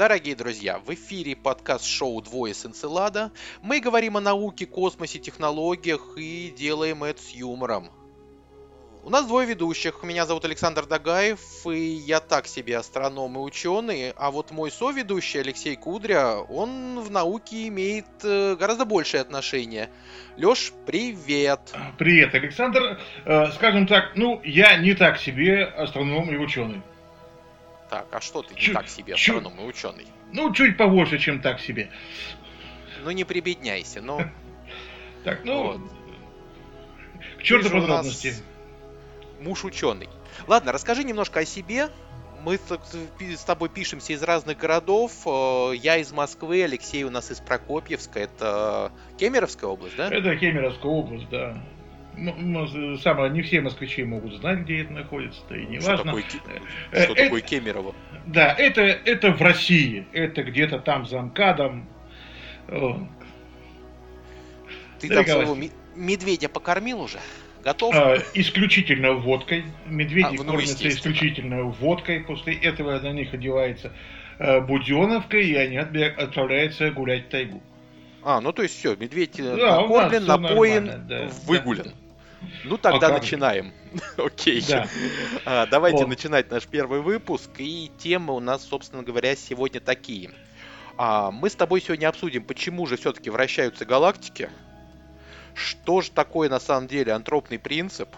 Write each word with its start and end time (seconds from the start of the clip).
Дорогие 0.00 0.34
друзья, 0.34 0.78
в 0.78 0.88
эфире 0.94 1.36
подкаст-шоу 1.36 2.22
«Двое 2.22 2.54
с 2.54 2.64
Энцелада». 2.64 3.32
Мы 3.60 3.80
говорим 3.80 4.16
о 4.16 4.22
науке, 4.22 4.64
космосе, 4.64 5.18
технологиях 5.18 6.16
и 6.16 6.54
делаем 6.56 7.04
это 7.04 7.20
с 7.20 7.28
юмором. 7.32 7.90
У 9.04 9.10
нас 9.10 9.26
двое 9.26 9.46
ведущих. 9.46 10.02
Меня 10.02 10.24
зовут 10.24 10.46
Александр 10.46 10.86
Дагаев, 10.86 11.40
и 11.66 11.78
я 11.78 12.20
так 12.20 12.46
себе 12.46 12.78
астроном 12.78 13.36
и 13.36 13.40
ученый, 13.40 14.12
а 14.16 14.30
вот 14.30 14.52
мой 14.52 14.70
соведущий 14.70 15.38
Алексей 15.38 15.76
Кудря, 15.76 16.36
он 16.36 17.00
в 17.00 17.10
науке 17.10 17.68
имеет 17.68 18.06
э, 18.24 18.56
гораздо 18.56 18.86
большее 18.86 19.20
отношение. 19.20 19.90
Леш, 20.38 20.72
привет! 20.86 21.60
Привет, 21.98 22.34
Александр. 22.34 22.98
Э, 23.26 23.52
скажем 23.52 23.86
так, 23.86 24.12
ну, 24.14 24.40
я 24.44 24.78
не 24.78 24.94
так 24.94 25.18
себе 25.18 25.64
астроном 25.64 26.30
и 26.30 26.38
ученый. 26.38 26.80
Так, 27.90 28.06
а 28.12 28.20
что 28.20 28.42
ты 28.42 28.54
чуть, 28.54 28.68
не 28.68 28.74
так 28.74 28.88
себе, 28.88 29.16
чуть, 29.16 29.34
астроном 29.34 29.60
и 29.60 29.64
ученый? 29.64 30.06
Ну, 30.32 30.54
чуть 30.54 30.76
побольше, 30.76 31.18
чем 31.18 31.42
так 31.42 31.58
себе. 31.60 31.90
Ну, 33.02 33.10
не 33.10 33.24
прибедняйся, 33.24 34.00
ну... 34.00 34.20
Так, 35.24 35.44
ну... 35.44 35.78
К 37.38 37.42
черту 37.42 37.68
подробности. 37.68 38.34
Муж 39.40 39.64
ученый. 39.64 40.08
Ладно, 40.46 40.72
расскажи 40.72 41.04
немножко 41.04 41.40
о 41.40 41.44
себе. 41.44 41.90
Мы 42.42 42.58
с 42.58 43.44
тобой 43.44 43.68
пишемся 43.68 44.14
из 44.14 44.22
разных 44.22 44.56
городов. 44.56 45.12
Э, 45.26 45.72
я 45.74 45.98
из 45.98 46.10
Москвы, 46.12 46.62
Алексей 46.62 47.04
у 47.04 47.10
нас 47.10 47.30
из 47.30 47.40
Прокопьевска. 47.40 48.20
Это 48.20 48.92
Кемеровская 49.18 49.68
область, 49.68 49.96
да? 49.96 50.08
Это 50.08 50.36
Кемеровская 50.36 50.90
область, 50.90 51.28
да. 51.28 51.62
Самое, 53.02 53.30
не 53.30 53.42
все 53.42 53.60
москвичи 53.60 54.04
могут 54.04 54.34
знать, 54.34 54.60
где 54.60 54.82
это 54.82 54.92
находится, 54.92 55.40
да 55.48 55.56
и 55.56 55.66
не 55.66 55.80
что 55.80 55.90
важно. 55.90 56.04
Такое, 56.04 56.24
э, 56.92 57.02
что 57.02 57.12
это, 57.12 57.14
такое 57.14 57.40
Кемерово? 57.40 57.94
Да, 58.26 58.54
это, 58.54 58.82
это 58.82 59.32
в 59.32 59.40
России, 59.40 60.06
это 60.12 60.42
где-то 60.42 60.80
там 60.80 61.06
за 61.06 61.20
МКАДом. 61.20 61.88
Ты 64.98 65.08
там 65.08 65.24
своего 65.24 65.56
медведя 65.94 66.48
покормил 66.48 67.00
уже? 67.00 67.18
Готов? 67.64 67.94
А, 67.94 68.16
исключительно 68.34 69.12
водкой. 69.12 69.64
Медведи 69.86 70.36
а, 70.40 70.44
ну, 70.44 70.44
кормятся 70.44 70.88
исключительно 70.88 71.64
водкой. 71.64 72.20
После 72.20 72.54
этого 72.54 72.98
на 72.98 73.12
них 73.12 73.34
одевается 73.34 73.92
э, 74.38 74.60
буденовка, 74.60 75.36
и 75.36 75.54
они 75.54 75.76
отправляются 75.76 76.90
гулять 76.90 77.26
в 77.26 77.28
тайгу. 77.28 77.62
А, 78.22 78.40
ну 78.40 78.52
то 78.52 78.62
есть 78.62 78.78
все, 78.78 78.96
медведь 78.96 79.38
э, 79.40 79.56
да, 79.56 79.80
накормлен, 79.80 80.26
напоен, 80.26 81.06
да, 81.06 81.30
выгулен. 81.46 81.84
Да. 81.84 81.90
Ну 82.64 82.78
тогда 82.78 83.08
а 83.08 83.12
начинаем. 83.12 83.72
Окей. 84.16 84.62
Да. 84.68 84.88
А, 85.44 85.66
давайте 85.66 85.98
вот. 85.98 86.08
начинать 86.08 86.50
наш 86.50 86.66
первый 86.66 87.00
выпуск. 87.00 87.50
И 87.58 87.90
темы 87.98 88.34
у 88.34 88.40
нас, 88.40 88.64
собственно 88.64 89.02
говоря, 89.02 89.36
сегодня 89.36 89.80
такие. 89.80 90.30
А, 90.96 91.30
мы 91.30 91.50
с 91.50 91.54
тобой 91.54 91.80
сегодня 91.80 92.08
обсудим, 92.08 92.44
почему 92.44 92.86
же 92.86 92.96
все-таки 92.96 93.30
вращаются 93.30 93.84
галактики, 93.84 94.50
что 95.54 96.00
же 96.00 96.10
такое 96.10 96.48
на 96.48 96.60
самом 96.60 96.88
деле 96.88 97.12
антропный 97.12 97.58
принцип 97.58 98.08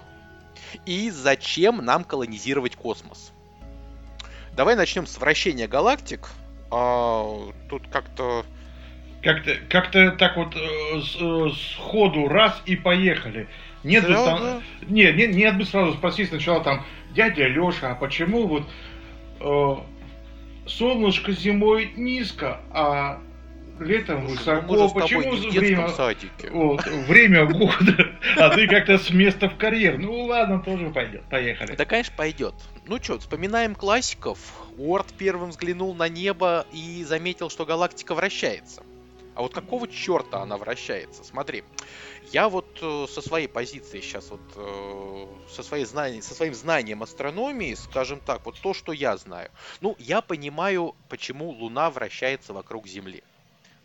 и 0.86 1.10
зачем 1.10 1.84
нам 1.84 2.04
колонизировать 2.04 2.76
космос. 2.76 3.32
Давай 4.54 4.76
начнем 4.76 5.06
с 5.06 5.18
вращения 5.18 5.68
галактик. 5.68 6.28
А, 6.70 7.52
тут 7.68 7.88
как-то 7.88 8.44
как-то 9.22 9.54
как 9.68 9.92
так 10.18 10.36
вот 10.36 10.56
э, 10.56 11.00
с, 11.00 11.16
э, 11.20 11.50
сходу 11.76 12.26
раз 12.26 12.60
и 12.66 12.74
поехали. 12.74 13.48
Нет 13.84 14.06
бы 14.06 14.14
там, 14.14 14.62
нет, 14.88 15.16
нет, 15.16 15.34
нет 15.34 15.58
бы 15.58 15.64
сразу 15.64 15.94
спросить 15.94 16.28
сначала 16.28 16.62
там 16.62 16.84
дядя 17.14 17.46
Леша, 17.46 17.92
а 17.92 17.94
почему 17.94 18.46
вот 18.46 18.64
э, 19.40 20.68
солнышко 20.68 21.32
зимой 21.32 21.92
низко, 21.96 22.60
а 22.70 23.20
летом 23.80 24.26
высоко. 24.26 24.88
Почему 24.90 25.32
время, 25.50 25.88
вот, 26.52 26.86
время 26.86 27.46
года, 27.46 28.12
а 28.36 28.50
ты 28.50 28.66
как-то 28.66 28.98
с 28.98 29.10
места 29.10 29.48
в 29.48 29.56
карьер. 29.56 29.98
Ну 29.98 30.24
ладно, 30.24 30.60
тоже 30.60 30.90
пойдет. 30.90 31.22
Поехали. 31.30 31.74
Да, 31.74 31.84
конечно, 31.84 32.14
пойдет. 32.16 32.54
Ну 32.86 32.98
что, 33.02 33.18
вспоминаем 33.18 33.74
классиков. 33.74 34.38
Уорд 34.78 35.06
первым 35.18 35.50
взглянул 35.50 35.94
на 35.94 36.08
небо 36.08 36.66
и 36.72 37.04
заметил, 37.04 37.50
что 37.50 37.66
галактика 37.66 38.14
вращается. 38.14 38.82
А 39.34 39.42
вот 39.42 39.54
какого 39.54 39.88
черта 39.88 40.42
она 40.42 40.58
вращается? 40.58 41.24
Смотри, 41.24 41.64
я 42.32 42.48
вот 42.48 42.78
э, 42.82 43.06
со 43.08 43.22
своей 43.22 43.48
позиции 43.48 44.00
сейчас 44.00 44.30
вот 44.30 44.40
э, 44.56 45.26
со, 45.48 45.62
своей 45.62 45.86
знанием, 45.86 46.22
со 46.22 46.34
своим 46.34 46.54
знанием 46.54 47.02
астрономии, 47.02 47.74
скажем 47.74 48.20
так, 48.20 48.44
вот 48.44 48.60
то, 48.60 48.74
что 48.74 48.92
я 48.92 49.16
знаю. 49.16 49.50
Ну, 49.80 49.96
я 49.98 50.20
понимаю, 50.20 50.94
почему 51.08 51.50
Луна 51.50 51.90
вращается 51.90 52.52
вокруг 52.52 52.86
Земли. 52.86 53.22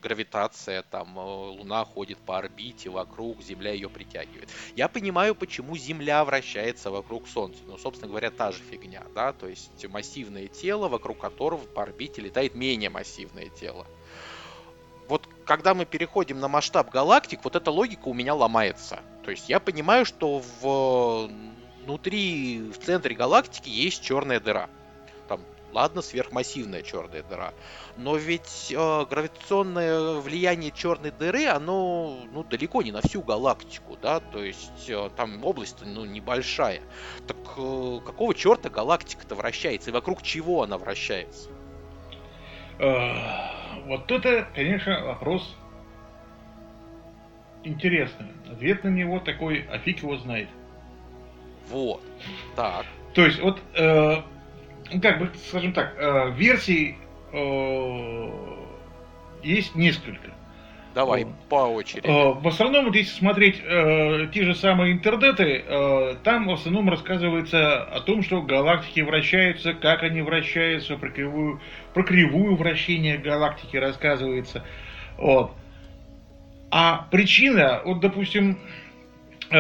Гравитация, 0.02 0.84
там, 0.84 1.18
э, 1.18 1.22
Луна 1.22 1.86
ходит 1.86 2.18
по 2.18 2.38
орбите 2.38 2.90
вокруг, 2.90 3.42
Земля 3.42 3.72
ее 3.72 3.90
притягивает. 3.90 4.50
Я 4.76 4.90
понимаю, 4.90 5.34
почему 5.34 5.78
Земля 5.78 6.26
вращается 6.26 6.92
вокруг 6.92 7.26
Солнца. 7.26 7.62
Ну, 7.66 7.78
собственно 7.78 8.10
говоря, 8.10 8.32
та 8.32 8.52
же 8.52 8.62
фигня, 8.64 9.04
да, 9.16 9.32
то 9.32 9.48
есть 9.48 9.88
массивное 9.88 10.48
тело, 10.48 10.90
вокруг 10.90 11.20
которого 11.20 11.64
по 11.64 11.84
орбите 11.84 12.22
летает 12.22 12.54
менее 12.54 12.90
массивное 12.90 13.48
тело 13.48 13.88
когда 15.48 15.74
мы 15.74 15.86
переходим 15.86 16.40
на 16.40 16.48
масштаб 16.48 16.92
галактик, 16.92 17.40
вот 17.44 17.56
эта 17.56 17.72
логика 17.72 18.10
у 18.10 18.14
меня 18.14 18.36
ломается. 18.36 19.00
То 19.24 19.32
есть 19.32 19.50
я 19.50 19.60
понимаю, 19.60 20.06
что 20.06 20.44
в, 20.62 21.30
внутри, 21.84 22.70
в 22.70 22.78
центре 22.78 23.16
галактики 23.16 23.70
есть 23.70 24.04
черная 24.04 24.42
дыра. 24.42 24.70
Там, 25.30 25.42
ладно, 25.72 26.02
сверхмассивная 26.02 26.82
черная 26.82 27.24
дыра. 27.24 27.54
Но 27.96 28.18
ведь 28.18 28.74
э, 28.76 29.06
гравитационное 29.10 30.16
влияние 30.20 30.72
черной 30.72 31.12
дыры, 31.12 31.48
оно 31.48 32.20
ну, 32.34 32.44
далеко 32.44 32.82
не 32.82 32.92
на 32.92 33.02
всю 33.02 33.22
галактику, 33.22 33.98
да, 34.02 34.20
то 34.20 34.44
есть 34.44 34.90
э, 34.90 35.10
там 35.16 35.44
область 35.46 35.78
ну, 35.82 36.04
небольшая. 36.04 36.82
Так 37.26 37.38
э, 37.56 38.00
какого 38.06 38.36
черта 38.36 38.70
галактика-то 38.70 39.36
вращается 39.36 39.92
и 39.92 39.94
вокруг 39.94 40.22
чего 40.24 40.64
она 40.64 40.78
вращается? 40.78 41.50
Вот 43.88 44.12
это, 44.12 44.46
конечно, 44.54 45.06
вопрос 45.06 45.56
интересный. 47.64 48.28
Ответ 48.52 48.84
на 48.84 48.90
него 48.90 49.20
такой, 49.20 49.66
а 49.72 49.78
фиг 49.80 50.00
его 50.00 50.18
знает. 50.18 50.50
Вот. 51.70 52.02
Так. 52.56 52.86
То 53.14 53.26
есть, 53.26 53.40
вот, 53.40 53.62
э, 53.76 54.22
ну, 54.92 55.02
как 55.02 55.20
бы, 55.20 55.32
скажем 55.48 55.72
так, 55.72 55.96
э, 55.98 56.32
версий 56.32 56.98
э, 57.32 58.30
есть 59.42 59.74
несколько. 59.76 60.32
Давай, 60.98 61.26
вот. 61.26 61.34
по 61.48 61.56
очереди. 61.68 62.08
Э, 62.08 62.34
в 62.34 62.48
основном, 62.48 62.92
если 62.92 63.12
смотреть 63.12 63.62
э, 63.64 64.30
те 64.34 64.44
же 64.44 64.56
самые 64.56 64.94
интернеты, 64.94 65.64
э, 65.64 66.16
там 66.24 66.48
в 66.48 66.54
основном 66.54 66.90
рассказывается 66.90 67.84
о 67.84 68.00
том, 68.00 68.24
что 68.24 68.42
галактики 68.42 69.02
вращаются, 69.02 69.76
как 69.76 70.02
они 70.02 70.24
вращаются, 70.24 70.98
про 70.98 71.12
кривую, 71.12 71.62
про 71.94 72.02
кривую 72.02 72.56
вращения 72.56 73.20
галактики 73.20 73.78
рассказывается. 73.78 74.64
Вот. 75.20 75.52
А 76.72 77.06
причина, 77.12 77.84
вот, 77.86 78.00
допустим, 78.00 78.58
э, 79.52 79.56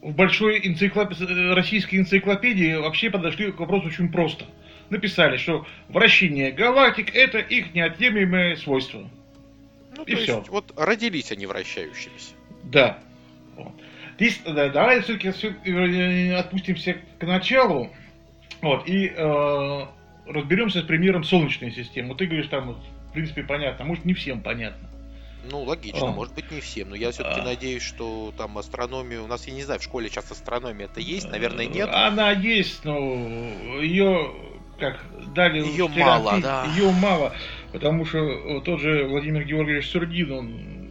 в 0.00 0.14
большой 0.14 0.60
энциклоп... 0.64 1.12
российской 1.56 1.96
энциклопедии 1.96 2.76
вообще 2.76 3.10
подошли 3.10 3.50
к 3.50 3.58
вопросу 3.58 3.88
очень 3.88 4.12
просто. 4.12 4.44
Написали, 4.90 5.38
что 5.38 5.66
вращение 5.88 6.52
галактик 6.52 7.12
это 7.16 7.38
их 7.38 7.74
неотъемлемое 7.74 8.54
свойство. 8.54 9.10
Ну, 9.96 10.04
и 10.04 10.14
все. 10.14 10.38
Есть, 10.38 10.48
вот 10.48 10.72
родились 10.76 11.32
они 11.32 11.46
вращающимися. 11.46 12.34
Да. 12.64 12.98
Вот. 13.56 13.72
Здесь, 14.16 14.40
да, 14.44 14.68
давай 14.68 15.02
все-таки 15.02 15.28
отпустимся 16.32 16.96
к 17.18 17.24
началу. 17.24 17.90
Вот, 18.60 18.86
и 18.86 19.08
э, 19.08 19.86
разберемся 20.26 20.82
с 20.82 20.84
примером 20.84 21.24
Солнечной 21.24 21.72
системы. 21.72 22.14
Ты 22.14 22.26
говоришь, 22.26 22.46
там, 22.46 22.74
в 23.08 23.12
принципе, 23.12 23.42
понятно. 23.42 23.84
Может, 23.84 24.04
не 24.04 24.14
всем 24.14 24.40
понятно. 24.40 24.88
Ну, 25.50 25.62
логично, 25.62 26.08
а. 26.08 26.12
может 26.12 26.34
быть, 26.34 26.50
не 26.52 26.60
всем. 26.60 26.90
Но 26.90 26.94
я 26.94 27.10
все-таки 27.10 27.40
а. 27.40 27.44
надеюсь, 27.44 27.82
что 27.82 28.32
там 28.36 28.56
астрономию. 28.58 29.24
У 29.24 29.26
нас, 29.26 29.46
я 29.48 29.54
не 29.54 29.64
знаю, 29.64 29.80
в 29.80 29.82
школе 29.82 30.08
сейчас 30.08 30.30
астрономия 30.30 30.86
это 30.86 31.00
есть, 31.00 31.28
наверное, 31.28 31.66
нет. 31.66 31.88
Она 31.92 32.30
есть, 32.30 32.84
но 32.84 33.80
ее 33.80 34.32
как 34.78 35.00
дали 35.34 35.58
ее 35.60 35.88
мало, 35.88 36.40
да. 36.40 36.64
Ее 36.76 36.90
мало, 36.90 37.32
потому 37.72 38.04
что 38.04 38.60
тот 38.60 38.80
же 38.80 39.04
Владимир 39.04 39.44
Георгиевич 39.44 39.90
Сургин, 39.90 40.32
он 40.32 40.82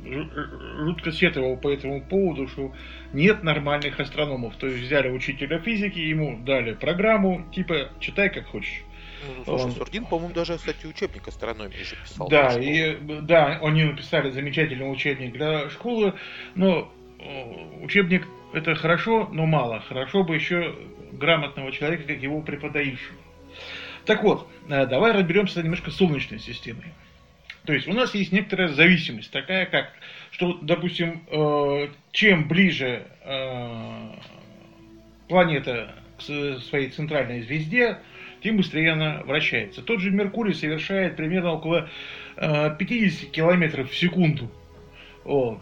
жутко 0.80 1.12
сетовал 1.12 1.56
по 1.58 1.72
этому 1.72 2.02
поводу, 2.02 2.48
что 2.48 2.74
нет 3.14 3.44
нормальных 3.44 4.00
астрономов. 4.00 4.56
То 4.58 4.68
есть 4.68 4.80
взяли 4.80 5.10
учителя 5.10 5.60
физики, 5.60 6.00
ему 6.00 6.40
дали 6.44 6.74
программу, 6.74 7.46
типа 7.54 7.90
читай 8.00 8.30
как 8.30 8.48
хочешь. 8.48 8.84
Ну, 9.38 9.46
слушай, 9.46 9.66
он... 9.66 9.72
Сурдин, 9.72 10.06
по-моему, 10.06 10.34
даже, 10.34 10.58
кстати, 10.58 10.86
учебник 10.86 11.28
астрономии 11.28 11.84
же 11.84 11.96
писал. 11.96 12.28
Да, 12.28 12.60
и, 12.60 12.98
да, 13.22 13.60
они 13.62 13.84
написали 13.84 14.32
замечательный 14.32 14.92
учебник 14.92 15.34
для 15.34 15.70
школы, 15.70 16.14
но 16.56 16.92
учебник 17.84 18.28
это 18.54 18.74
хорошо, 18.76 19.30
но 19.32 19.46
мало. 19.46 19.80
Хорошо 19.82 20.24
бы 20.24 20.36
еще 20.36 20.76
грамотного 21.12 21.72
человека, 21.72 22.04
как 22.04 22.18
его 22.18 22.42
преподающего. 22.42 23.16
Так 24.06 24.24
вот, 24.24 24.48
э, 24.70 24.86
давай 24.86 25.12
разберемся 25.12 25.62
немножко 25.62 25.92
с 25.92 25.96
Солнечной 25.96 26.40
системой. 26.40 26.94
То 27.66 27.74
есть 27.74 27.88
у 27.88 27.94
нас 27.94 28.16
есть 28.16 28.32
некоторая 28.32 28.70
зависимость, 28.70 29.32
такая 29.32 29.66
как, 29.66 29.92
что, 30.32 30.58
допустим, 30.62 31.24
э, 31.28 31.90
чем 32.12 32.48
ближе 32.48 33.04
э, 33.24 34.10
планета 35.28 35.96
к 36.18 36.22
своей 36.22 36.90
центральной 36.90 37.42
звезде, 37.42 38.00
тем 38.42 38.58
быстрее 38.58 38.94
она 38.94 39.22
вращается. 39.24 39.84
Тот 39.84 40.00
же 40.00 40.10
Меркурий 40.10 40.54
совершает 40.54 41.16
примерно 41.16 41.54
около 41.54 41.90
50 42.38 43.30
километров 43.30 43.92
в 43.92 43.96
секунду. 43.96 44.52
Вот 45.24 45.62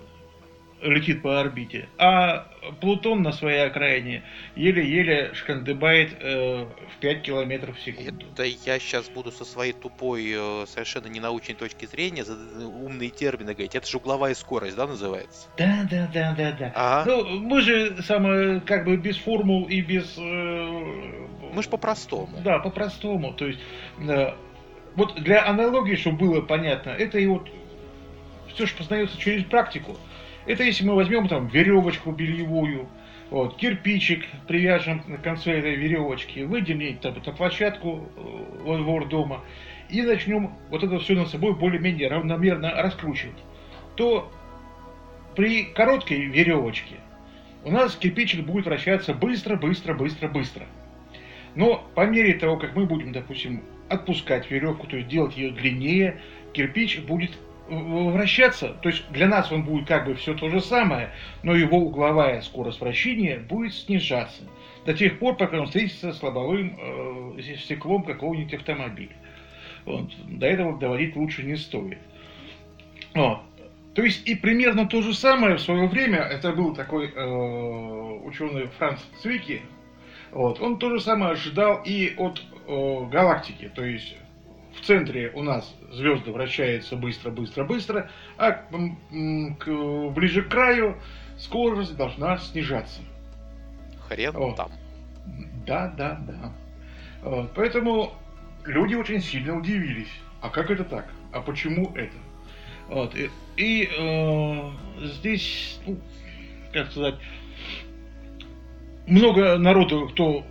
летит 0.81 1.22
по 1.22 1.40
орбите. 1.40 1.90
А 1.98 2.48
Плутон 2.81 3.22
на 3.24 3.31
своей 3.31 3.66
окраине 3.66 4.24
еле-еле 4.56 5.31
шкандыбает 5.34 6.16
э, 6.20 6.66
в 6.66 7.00
5 7.00 7.22
километров 7.22 7.78
в 7.78 7.81
секунду. 7.81 8.26
Это 8.34 8.44
я 8.44 8.80
сейчас 8.80 9.10
буду 9.10 9.31
со 9.31 9.46
своей 9.46 9.74
тупой, 9.74 10.31
э, 10.34 10.66
совершенно 10.68 11.08
ненаучной 11.08 11.56
точки 11.56 11.86
зрения 11.86 12.24
за 12.24 12.36
умные 12.66 13.10
термины 13.10 13.54
говорить. 13.54 13.76
Это 13.76 13.88
же 13.88 13.98
угловая 13.98 14.36
скорость, 14.36 14.76
да, 14.76 14.88
называется? 14.88 15.48
Да, 15.58 15.88
да, 15.90 16.10
да, 16.14 16.36
да, 16.38 16.52
да. 16.52 16.72
Ага. 16.76 17.12
Ну, 17.12 17.40
мы 17.40 17.62
же 17.62 18.02
самое, 18.04 18.62
как 18.62 18.86
бы 18.86 18.98
без 18.98 19.18
формул 19.18 19.66
и 19.66 19.81
без... 19.81 20.18
Э, 20.18 21.30
мы 21.54 21.64
же 21.64 21.70
по-простому. 21.70 22.40
Да, 22.44 22.60
по-простому. 22.60 23.34
То 23.34 23.48
есть, 23.48 23.60
э, 24.00 24.34
вот 24.96 25.16
для 25.16 25.46
аналогии, 25.46 25.96
чтобы 25.96 26.18
было 26.18 26.42
понятно, 26.42 26.90
это 26.90 27.20
и 27.20 27.26
вот 27.26 27.50
все, 28.54 28.66
что 28.66 28.80
познается 28.80 29.18
через 29.18 29.46
практику. 29.46 29.98
Это 30.50 30.63
если 30.63 30.84
мы 30.84 30.96
возьмем 30.96 31.28
там 31.28 31.46
веревочку 31.46 32.12
бельевую, 32.12 32.90
вот, 33.30 33.57
кирпичик 33.57 34.25
привяжем 34.48 35.04
на 35.06 35.18
конце 35.18 35.60
этой 35.60 35.75
веревочки, 35.75 36.40
выделим 36.40 36.98
там, 36.98 37.13
эту 37.16 37.31
площадку 37.34 38.10
э, 38.18 38.63
во 38.63 38.78
двор 38.80 39.07
дома 39.07 39.44
и 39.92 40.01
начнем 40.01 40.50
вот 40.72 40.84
это 40.84 40.98
все 40.98 41.13
над 41.13 41.28
собой 41.28 41.54
более-менее 41.54 42.07
равномерно 42.07 42.72
раскручивать, 42.81 43.38
то 43.96 44.31
при 45.36 45.66
короткой 45.66 46.22
веревочке 46.25 46.95
у 47.63 47.69
нас 47.69 47.95
кирпичик 47.95 48.44
будет 48.44 48.66
вращаться 48.66 49.13
быстро, 49.13 49.56
быстро, 49.56 49.94
быстро, 49.94 50.30
быстро. 50.30 50.66
Но 51.54 51.88
по 51.94 52.07
мере 52.07 52.34
того, 52.34 52.57
как 52.57 52.75
мы 52.75 52.88
будем, 52.88 53.12
допустим, 53.12 53.62
отпускать 53.88 54.50
веревку, 54.50 54.88
то 54.88 54.98
есть 54.98 55.10
делать 55.10 55.38
ее 55.38 55.52
длиннее, 55.52 56.19
кирпич 56.54 57.02
будет 57.02 57.38
вращаться, 57.69 58.69
то 58.81 58.89
есть 58.89 59.10
для 59.12 59.27
нас 59.27 59.51
он 59.51 59.63
будет 59.63 59.88
как 59.88 60.06
бы 60.06 60.16
все 60.16 60.33
то 60.33 60.50
же 60.50 60.62
самое, 60.62 61.12
но 61.44 61.56
его 61.56 61.77
угловая 61.77 62.42
скорость 62.42 62.81
вращения 62.81 63.39
будет 63.39 63.74
снижаться 63.74 64.44
до 64.86 64.94
тех 64.94 65.19
пор, 65.19 65.38
пока 65.38 65.60
он 65.60 65.66
встретится 65.68 66.13
с 66.13 66.24
лобовым 66.24 67.36
э, 67.38 67.42
стеклом 67.57 68.04
какого-нибудь 68.04 68.54
автомобиля. 68.54 69.16
Вот. 69.86 70.12
До 70.27 70.48
этого 70.48 70.77
доводить 70.77 71.16
лучше 71.16 71.44
не 71.44 71.56
стоит. 71.56 72.00
Вот. 73.13 73.42
То 73.95 74.04
есть 74.04 74.27
и 74.27 74.36
примерно 74.36 74.88
то 74.88 75.01
же 75.01 75.13
самое 75.13 75.57
в 75.57 75.62
свое 75.62 75.88
время, 75.88 76.19
это 76.19 76.54
был 76.54 76.74
такой 76.75 77.12
э, 77.13 78.19
ученый 78.24 78.68
Франц 78.77 79.00
Цвики, 79.21 79.62
вот, 80.31 80.62
он 80.62 80.77
то 80.77 80.92
же 80.92 81.00
самое 81.00 81.33
ожидал 81.33 81.81
и 81.83 82.13
от 82.18 82.42
э, 82.68 83.06
галактики, 83.12 83.71
то 83.74 83.83
есть 83.83 84.16
в 84.81 84.86
центре 84.86 85.31
у 85.34 85.44
нас 85.44 85.76
звезды 85.92 86.31
вращаются 86.31 86.96
быстро, 86.96 87.31
быстро, 87.31 87.64
быстро, 87.64 88.10
а 88.38 88.52
к, 88.52 90.12
ближе 90.12 90.44
к 90.44 90.50
краю 90.50 90.98
скорость 91.38 91.96
должна 91.96 92.38
снижаться. 92.38 93.02
Хрен 94.08 94.31
вот. 94.34 94.56
там. 94.56 94.72
Да, 95.66 95.94
да, 95.98 96.20
да. 96.22 96.54
Вот. 97.22 97.52
Поэтому 97.56 98.14
люди 98.66 98.96
очень 98.96 99.22
сильно 99.22 99.58
удивились. 99.58 100.12
А 100.42 100.50
как 100.50 100.72
это 100.72 100.84
так? 100.84 101.10
А 101.31 101.42
почему 101.42 101.92
это? 101.96 102.16
Вот. 102.88 103.16
И, 103.16 103.30
и 103.58 103.90
э, 103.92 104.70
здесь, 105.02 105.80
ну, 105.86 105.98
как 106.74 106.90
сказать, 106.92 107.16
много 109.10 109.58
народу, 109.58 110.08
кто 110.10 110.44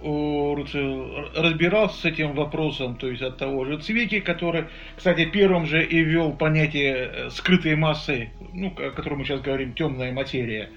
разбирался 1.35 2.01
с 2.01 2.05
этим 2.05 2.35
вопросом, 2.35 2.97
то 2.97 3.09
есть 3.09 3.23
от 3.23 3.37
того 3.37 3.65
же 3.65 3.79
Цвики, 3.79 4.21
который, 4.21 4.65
кстати, 4.97 5.25
первым 5.27 5.67
же 5.67 5.85
и 5.85 6.01
ввел 6.01 6.33
понятие 6.33 6.95
э, 6.95 7.31
скрытой 7.31 7.77
массы, 7.77 8.31
ну, 8.53 8.75
о 8.77 8.91
котором 8.91 9.19
мы 9.19 9.25
сейчас 9.25 9.41
говорим, 9.41 9.75
темная 9.75 10.13
материя. 10.13 10.71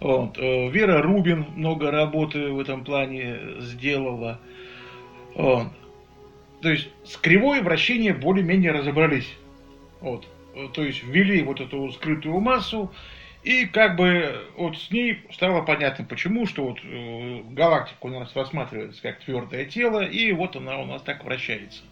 Вот. 0.00 0.38
Э, 0.38 0.68
Вера 0.70 1.02
Рубин 1.02 1.46
много 1.54 1.90
работы 1.90 2.50
в 2.50 2.58
этом 2.58 2.84
плане 2.84 3.38
сделала. 3.60 4.40
Вот. 5.34 5.68
То 6.62 6.70
есть 6.70 6.88
с 7.04 7.16
кривой 7.16 7.60
вращения 7.60 8.14
более-менее 8.14 8.72
разобрались. 8.72 9.30
Вот. 10.00 10.26
То 10.72 10.82
есть 10.82 11.02
ввели 11.04 11.42
вот 11.42 11.60
эту 11.60 11.92
скрытую 11.92 12.40
массу, 12.40 12.90
и 13.46 13.64
как 13.64 13.94
бы 13.94 14.44
вот 14.56 14.76
с 14.76 14.90
ней 14.90 15.20
стало 15.30 15.62
понятно, 15.62 16.04
почему, 16.04 16.46
что 16.46 16.66
вот 16.66 16.80
э, 16.82 17.42
галактика 17.50 17.98
у 18.06 18.08
нас 18.08 18.34
рассматривается 18.34 19.00
как 19.00 19.20
твердое 19.20 19.66
тело, 19.66 20.00
и 20.00 20.32
вот 20.32 20.56
она 20.56 20.80
у 20.80 20.84
нас 20.84 21.00
так 21.02 21.24
вращается. 21.24 21.84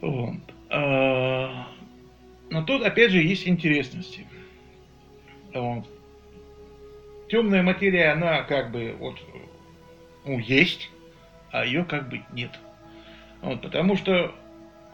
Вот. 0.00 0.38
А, 0.70 1.68
но 2.48 2.62
тут 2.62 2.82
опять 2.82 3.10
же 3.10 3.22
есть 3.22 3.46
интересности. 3.46 4.26
Вот. 5.52 5.86
Темная 7.28 7.62
материя, 7.62 8.12
она 8.12 8.40
как 8.44 8.70
бы 8.70 8.96
вот 8.98 9.20
ну, 10.24 10.38
есть, 10.38 10.90
а 11.50 11.66
ее 11.66 11.84
как 11.84 12.08
бы 12.08 12.22
нет. 12.32 12.58
Вот, 13.42 13.60
потому 13.60 13.96
что 13.96 14.34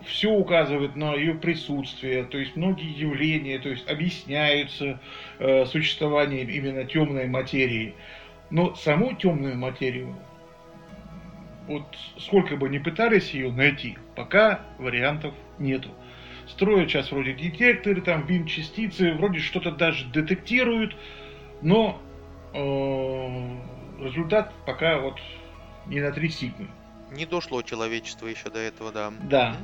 все 0.07 0.31
указывает 0.31 0.97
на 0.97 1.15
ее 1.15 1.35
присутствие, 1.35 2.25
то 2.25 2.39
есть 2.39 2.57
многие 2.57 2.91
явления, 2.91 3.59
то 3.59 3.69
есть 3.69 3.89
объясняются 3.89 5.01
э, 5.39 5.65
существованием 5.67 6.49
именно 6.49 6.85
темной 6.85 7.27
материи. 7.27 7.95
Но 8.51 8.75
саму 8.75 9.15
темную 9.15 9.57
материю, 9.57 10.15
вот 11.67 11.85
сколько 12.19 12.57
бы 12.57 12.69
ни 12.69 12.79
пытались 12.79 13.31
ее 13.31 13.51
найти, 13.51 13.97
пока 14.15 14.61
вариантов 14.79 15.35
нету. 15.59 15.91
Строят 16.47 16.91
сейчас 16.91 17.11
вроде 17.13 17.33
детекторы, 17.33 18.01
там 18.03 18.27
бим-частицы, 18.27 19.13
вроде 19.13 19.39
что-то 19.39 19.71
даже 19.71 20.07
детектируют, 20.07 20.95
но 21.63 22.01
э, 22.53 24.05
результат 24.05 24.53
пока 24.67 24.99
вот 24.99 25.19
не 25.87 26.01
на 26.01 26.13
три 26.13 26.29
сигмы. 26.29 26.69
Не 27.11 27.27
дошло 27.27 27.63
человечество 27.63 28.27
еще 28.27 28.51
до 28.51 28.59
этого, 28.59 28.91
да. 28.91 29.13
Да. 29.23 29.57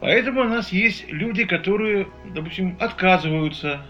Поэтому 0.00 0.42
у 0.42 0.44
нас 0.44 0.70
есть 0.72 1.08
люди, 1.08 1.44
которые, 1.44 2.08
допустим, 2.34 2.76
отказываются 2.78 3.80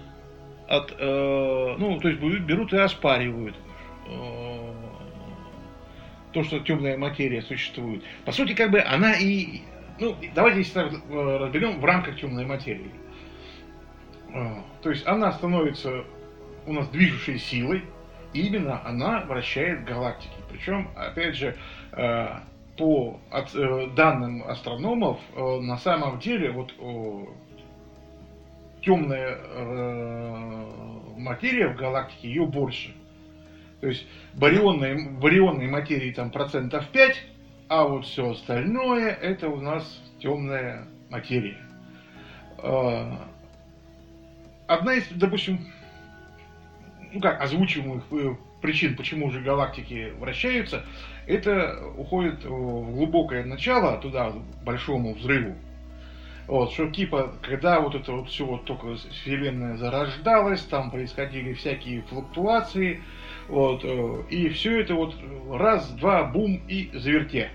от, 0.69 0.95
э, 0.99 1.75
ну, 1.79 1.99
то 1.99 2.09
есть 2.09 2.21
берут 2.21 2.73
и 2.73 2.77
оспаривают 2.77 3.57
э, 4.07 4.73
то, 6.33 6.43
что 6.45 6.61
темная 6.61 6.97
материя 6.97 7.43
существует. 7.43 8.05
По 8.25 8.33
сути, 8.33 8.55
как 8.55 8.71
бы 8.71 8.81
она 8.81 9.15
и, 9.15 9.63
ну, 9.99 10.17
давайте 10.35 10.63
э, 10.79 11.37
разберем 11.39 11.81
в 11.81 11.85
рамках 11.85 12.21
темной 12.21 12.47
материи. 12.47 12.91
Э, 14.33 14.63
то 14.81 14.91
есть 14.91 15.05
она 15.07 15.33
становится 15.33 16.05
у 16.67 16.73
нас 16.73 16.89
движущей 16.89 17.39
силой, 17.39 17.85
и 18.33 18.47
именно 18.47 18.81
она 18.87 19.21
вращает 19.21 19.85
галактики. 19.85 20.35
Причем, 20.51 20.89
опять 20.97 21.37
же, 21.37 21.57
э, 21.93 22.29
по 22.77 23.21
от, 23.31 23.55
э, 23.55 23.89
данным 23.95 24.43
астрономов, 24.47 25.21
э, 25.35 25.61
на 25.61 25.79
самом 25.79 26.19
деле 26.19 26.51
вот 26.51 26.75
э, 26.79 27.25
темная 28.83 29.39
э, 29.41 30.65
материя 31.17 31.69
в 31.69 31.77
галактике 31.77 32.29
ее 32.29 32.47
больше. 32.47 32.95
То 33.81 33.89
есть 33.89 34.07
барионной, 34.35 35.09
барионной 35.09 35.69
материи 35.69 36.13
там 36.13 36.31
процентов 36.31 36.89
5, 36.89 37.23
а 37.69 37.85
вот 37.85 38.07
все 38.07 38.31
остальное 38.31 39.11
это 39.11 39.49
у 39.49 39.61
нас 39.61 40.03
темная 40.21 40.87
материя. 41.11 41.59
Э, 42.59 43.13
одна 44.67 44.95
из, 44.95 45.09
допустим, 45.09 45.61
ну 47.13 47.21
как, 47.21 47.41
озвучиваемых 47.41 48.05
э, 48.11 48.37
причин, 48.61 48.97
почему 48.97 49.31
же 49.31 49.41
галактики 49.41 50.13
вращаются, 50.19 50.85
это 51.27 51.83
уходит 51.97 52.45
в 52.45 52.93
глубокое 52.93 53.45
начало, 53.45 53.99
туда, 53.99 54.31
к 54.31 54.65
большому 54.65 55.15
взрыву. 55.15 55.57
Вот, 56.47 56.73
что 56.73 56.91
типа, 56.91 57.35
когда 57.43 57.81
вот 57.81 57.95
это 57.95 58.13
вот 58.13 58.29
все 58.29 58.45
вот 58.45 58.65
только 58.65 58.97
Вселенная 58.97 59.77
зарождалась, 59.77 60.63
там 60.63 60.91
происходили 60.91 61.55
всякие 61.55 62.03
флуктуации, 62.03 63.03
вот, 63.49 63.83
э, 63.83 64.25
и 64.29 64.49
все 64.51 64.81
это 64.81 64.95
вот 64.95 65.15
раз, 65.51 65.89
два, 65.93 66.25
бум 66.25 66.61
и 66.69 66.91
заверте. 66.93 67.51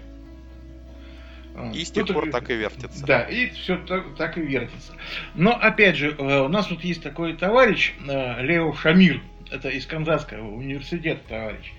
И 1.74 1.84
с 1.84 1.92
тех 1.92 2.08
пор 2.08 2.32
так 2.32 2.50
и 2.50 2.56
вертится. 2.56 3.06
Да, 3.06 3.22
и 3.24 3.50
все 3.50 3.78
так, 3.78 4.16
так 4.16 4.38
и 4.38 4.42
вертится. 4.42 4.94
Но 5.36 5.52
опять 5.52 5.96
же, 5.96 6.16
э, 6.18 6.40
у 6.42 6.48
нас 6.48 6.66
тут 6.68 6.84
есть 6.84 7.04
такой 7.04 7.34
товарищ, 7.34 7.94
э, 8.08 8.42
Лео 8.42 8.74
Шамир, 8.74 9.22
это 9.52 9.70
из 9.70 9.86
Канзасского 9.86 10.48
университета 10.48 11.22
товарищ 11.28 11.74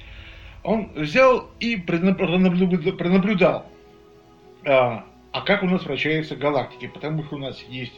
он 0.62 0.90
взял 0.94 1.50
и 1.60 1.76
пронаблюдал, 1.76 3.66
а, 4.64 5.04
а 5.32 5.40
как 5.42 5.62
у 5.62 5.66
нас 5.66 5.84
вращаются 5.84 6.36
галактики? 6.36 6.86
Потому 6.86 7.24
что 7.24 7.36
у 7.36 7.38
нас 7.38 7.62
есть 7.68 7.94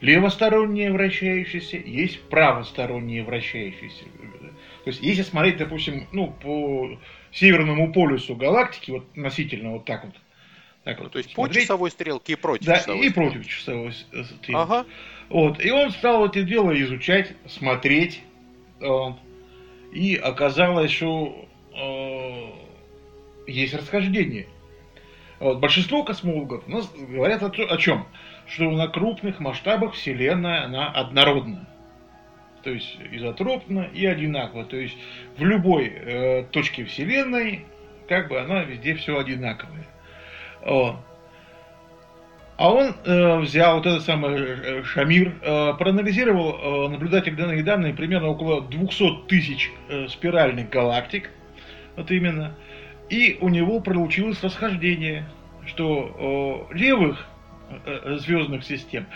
левосторонние 0.00 0.92
вращающиеся, 0.92 1.76
есть 1.76 2.20
правосторонние 2.28 3.22
вращающиеся. 3.22 4.04
То 4.84 4.90
есть, 4.90 5.02
если 5.02 5.22
смотреть, 5.22 5.58
допустим, 5.58 6.06
ну, 6.12 6.28
по 6.42 6.98
северному 7.32 7.92
полюсу 7.92 8.34
галактики, 8.34 8.90
вот 8.90 9.04
относительно 9.12 9.72
вот 9.72 9.84
так 9.84 10.06
вот, 10.06 10.14
так 10.84 10.98
вот, 11.00 11.12
то 11.12 11.18
есть 11.18 11.32
смотреть. 11.32 11.56
по 11.56 11.60
часовой 11.60 11.90
стрелке 11.90 12.32
и 12.32 12.36
против 12.36 12.66
да, 12.66 12.78
часовой 12.78 13.06
и 13.06 13.10
против 13.10 13.46
часовой 13.46 13.92
стрелки. 13.92 14.52
Ага. 14.54 14.86
Вот. 15.28 15.62
И 15.62 15.70
он 15.70 15.90
стал 15.90 16.24
это 16.26 16.42
дело 16.42 16.72
изучать, 16.82 17.34
смотреть. 17.46 18.22
Вот. 18.80 19.16
И 19.92 20.16
оказалось, 20.16 20.90
что 20.90 21.36
э, 21.36 21.49
есть 23.46 23.74
расхождение. 23.74 24.46
Вот. 25.38 25.58
Большинство 25.58 26.02
космологов 26.04 26.64
у 26.66 26.70
нас 26.70 26.90
говорят 26.92 27.42
о, 27.42 27.46
о 27.46 27.76
чем? 27.78 28.06
Что 28.46 28.70
на 28.70 28.88
крупных 28.88 29.40
масштабах 29.40 29.94
Вселенная, 29.94 30.64
она 30.64 30.90
однородна. 30.90 31.66
То 32.62 32.70
есть 32.70 32.98
изотропна 33.10 33.88
и 33.92 34.04
одинакова. 34.04 34.64
То 34.64 34.76
есть 34.76 34.96
в 35.38 35.44
любой 35.44 35.86
э, 35.86 36.44
точке 36.50 36.84
Вселенной, 36.84 37.64
как 38.08 38.28
бы 38.28 38.38
она 38.38 38.64
везде 38.64 38.94
все 38.94 39.18
одинаковое. 39.18 39.86
А 42.60 42.70
он 42.70 42.94
э, 43.06 43.38
взял 43.38 43.76
вот 43.76 43.86
этот 43.86 44.02
самый 44.02 44.38
э, 44.38 44.82
Шамир, 44.82 45.32
э, 45.40 45.72
проанализировал 45.78 46.88
э, 46.88 46.88
наблюдательные 46.90 47.62
данные 47.62 47.94
примерно 47.94 48.28
около 48.28 48.60
200 48.60 49.28
тысяч 49.28 49.70
э, 49.88 50.08
спиральных 50.08 50.68
галактик, 50.68 51.30
вот 52.00 52.10
именно, 52.10 52.54
и 53.10 53.36
у 53.42 53.50
него 53.50 53.80
получилось 53.80 54.42
расхождение, 54.42 55.28
что 55.66 56.66
э, 56.70 56.74
левых 56.74 57.26
э, 57.68 57.76
э 57.84 58.16
звездных 58.16 58.64
систем 58.64 59.06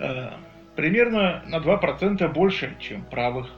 э, 0.00 0.32
примерно 0.74 1.44
на 1.46 1.58
2% 1.58 2.28
больше, 2.32 2.76
чем 2.80 3.04
правых. 3.04 3.48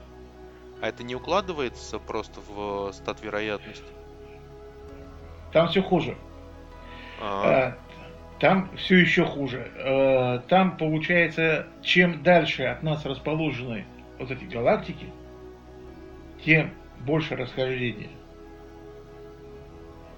А 0.81 0.89
это 0.89 1.03
не 1.03 1.15
укладывается 1.15 1.97
просто 1.97 2.41
в 2.41 2.91
стат 2.91 3.23
вероятности? 3.23 3.91
Там 5.51 5.67
все 5.69 5.81
хуже. 5.81 6.15
А-а-а. 7.19 7.75
Там 8.39 8.69
все 8.77 8.97
еще 8.97 9.25
хуже. 9.25 9.71
Э, 9.77 10.41
там 10.47 10.77
получается, 10.77 11.65
чем 11.81 12.21
дальше 12.21 12.65
от 12.65 12.83
нас 12.83 13.03
расположены 13.03 13.85
вот 14.19 14.29
эти 14.29 14.43
галактики, 14.43 15.07
тем 16.43 16.69
больше 16.99 17.35
расхождения. 17.35 18.09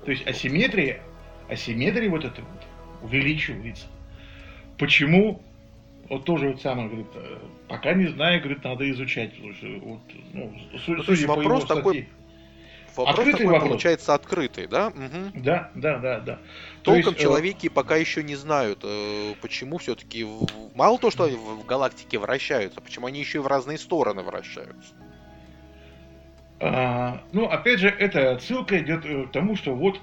То 0.08 0.12
есть 0.12 0.26
асимметрия, 0.26 1.02
асимметрия 1.50 2.10
вот 2.10 2.24
это 2.24 2.42
вот 2.42 3.04
увеличивается. 3.04 3.88
Почему? 4.78 5.44
Вот 6.08 6.24
тоже 6.24 6.48
вот 6.48 6.62
самое, 6.62 6.88
говорит, 6.88 7.08
э, 7.16 7.40
пока 7.68 7.94
не 7.94 8.08
знаю, 8.08 8.40
говорит, 8.40 8.64
надо 8.64 8.90
изучать. 8.92 9.34
Что, 9.36 9.68
вот, 9.82 10.00
ну, 10.32 10.58
судя 10.86 11.28
ну, 11.28 11.34
по 11.34 11.36
вопрос 11.36 11.64
его 11.66 11.76
такой, 11.76 12.08
Вопрос 12.96 13.18
открытый 13.18 13.32
такой 13.34 13.48
вопрос. 13.48 13.70
получается 13.70 14.14
открытый, 14.14 14.68
да? 14.68 14.88
Угу. 14.88 15.44
Да, 15.44 15.72
да, 15.76 15.98
да, 15.98 16.20
да. 16.22 16.40
Толком 16.84 17.12
есть, 17.12 17.20
э, 17.20 17.24
человеки 17.24 17.68
э... 17.68 17.70
пока 17.70 17.98
еще 17.98 18.24
не 18.24 18.38
знают, 18.38 18.80
э, 18.84 19.34
почему 19.42 19.78
все-таки 19.78 20.26
мало 20.74 20.98
то, 21.00 21.12
что 21.12 21.26
они 21.26 21.36
в 21.36 21.66
галактике 21.66 22.18
вращаются, 22.18 22.80
почему 22.80 23.08
они 23.08 23.20
еще 23.20 23.40
и 23.40 23.42
в 23.42 23.48
разные 23.48 23.78
стороны 23.78 24.22
вращаются. 24.24 24.94
А, 26.60 27.22
ну, 27.34 27.46
опять 27.46 27.80
же, 27.80 27.90
эта 27.90 28.32
отсылка 28.32 28.80
идет 28.80 29.06
э, 29.06 29.26
к 29.26 29.32
тому, 29.32 29.56
что 29.56 29.76
вот 29.76 30.00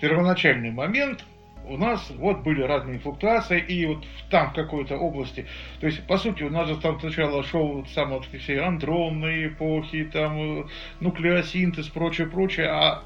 первоначальный 0.00 0.70
момент 0.70 1.24
у 1.66 1.76
нас 1.76 2.10
вот 2.10 2.40
были 2.40 2.62
разные 2.62 2.98
флуктуации, 2.98 3.60
и 3.60 3.86
вот 3.86 4.04
там 4.30 4.50
в 4.50 4.54
какой-то 4.54 4.96
области, 4.96 5.46
то 5.80 5.86
есть, 5.86 6.06
по 6.06 6.18
сути, 6.18 6.42
у 6.42 6.50
нас 6.50 6.68
же 6.68 6.76
там 6.76 6.98
сначала 7.00 7.42
шел 7.44 7.86
самые 7.94 8.18
вот 8.18 8.26
все 8.26 8.60
андронные 8.60 9.48
эпохи, 9.48 10.04
там, 10.12 10.62
э, 10.62 10.64
нуклеосинтез, 11.00 11.88
прочее, 11.88 12.26
прочее, 12.26 12.68
а 12.68 13.02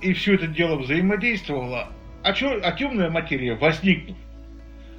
и 0.00 0.12
все 0.12 0.34
это 0.34 0.46
дело 0.46 0.76
взаимодействовало, 0.76 1.88
а, 2.22 2.32
чё, 2.34 2.60
а 2.62 2.72
темная 2.72 3.10
материя, 3.10 3.54
возникнув, 3.54 4.16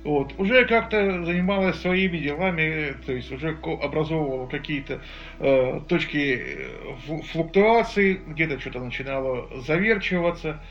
вот, 0.04 0.34
уже 0.38 0.66
как-то 0.66 1.24
занималась 1.24 1.80
своими 1.80 2.18
делами, 2.18 2.96
то 3.06 3.14
есть 3.14 3.32
уже 3.32 3.58
образовывала 3.64 4.48
какие-то 4.48 5.02
э, 5.40 5.80
точки 5.88 6.42
э, 6.42 7.22
флуктуации, 7.32 8.20
где-то 8.28 8.60
что-то 8.60 8.80
начинало 8.80 9.48
заверчиваться. 9.62 10.62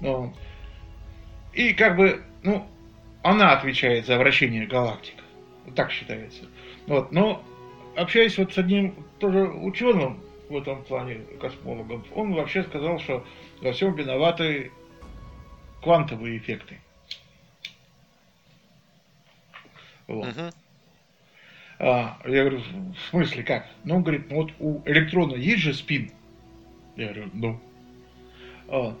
Вот. 0.00 0.32
И 1.52 1.74
как 1.74 1.96
бы, 1.96 2.22
ну, 2.42 2.66
она 3.22 3.52
отвечает 3.52 4.06
за 4.06 4.16
вращение 4.16 4.66
галактик. 4.66 5.16
Так 5.74 5.90
считается. 5.90 6.44
Вот. 6.86 7.12
Но 7.12 7.42
общаясь 7.94 8.38
вот 8.38 8.54
с 8.54 8.58
одним 8.58 8.94
тоже 9.18 9.42
ученым 9.48 10.20
в 10.48 10.56
этом 10.56 10.82
плане, 10.84 11.20
космологом, 11.40 12.04
он 12.14 12.32
вообще 12.32 12.62
сказал, 12.62 12.98
что 13.00 13.22
во 13.60 13.72
всем 13.72 13.94
виноваты 13.94 14.72
квантовые 15.82 16.38
эффекты. 16.38 16.78
Вот. 20.08 20.26
Uh-huh. 20.26 20.54
А, 21.78 22.18
я 22.24 22.44
говорю, 22.44 22.60
в 22.60 23.10
смысле 23.10 23.44
как? 23.44 23.66
Ну, 23.84 23.96
он 23.96 24.02
говорит, 24.02 24.30
ну 24.30 24.36
вот 24.36 24.52
у 24.58 24.82
электрона 24.84 25.34
есть 25.34 25.62
же 25.62 25.74
спин. 25.74 26.10
Я 26.96 27.12
говорю, 27.12 27.30
ну. 27.34 27.60
А, 28.68 28.96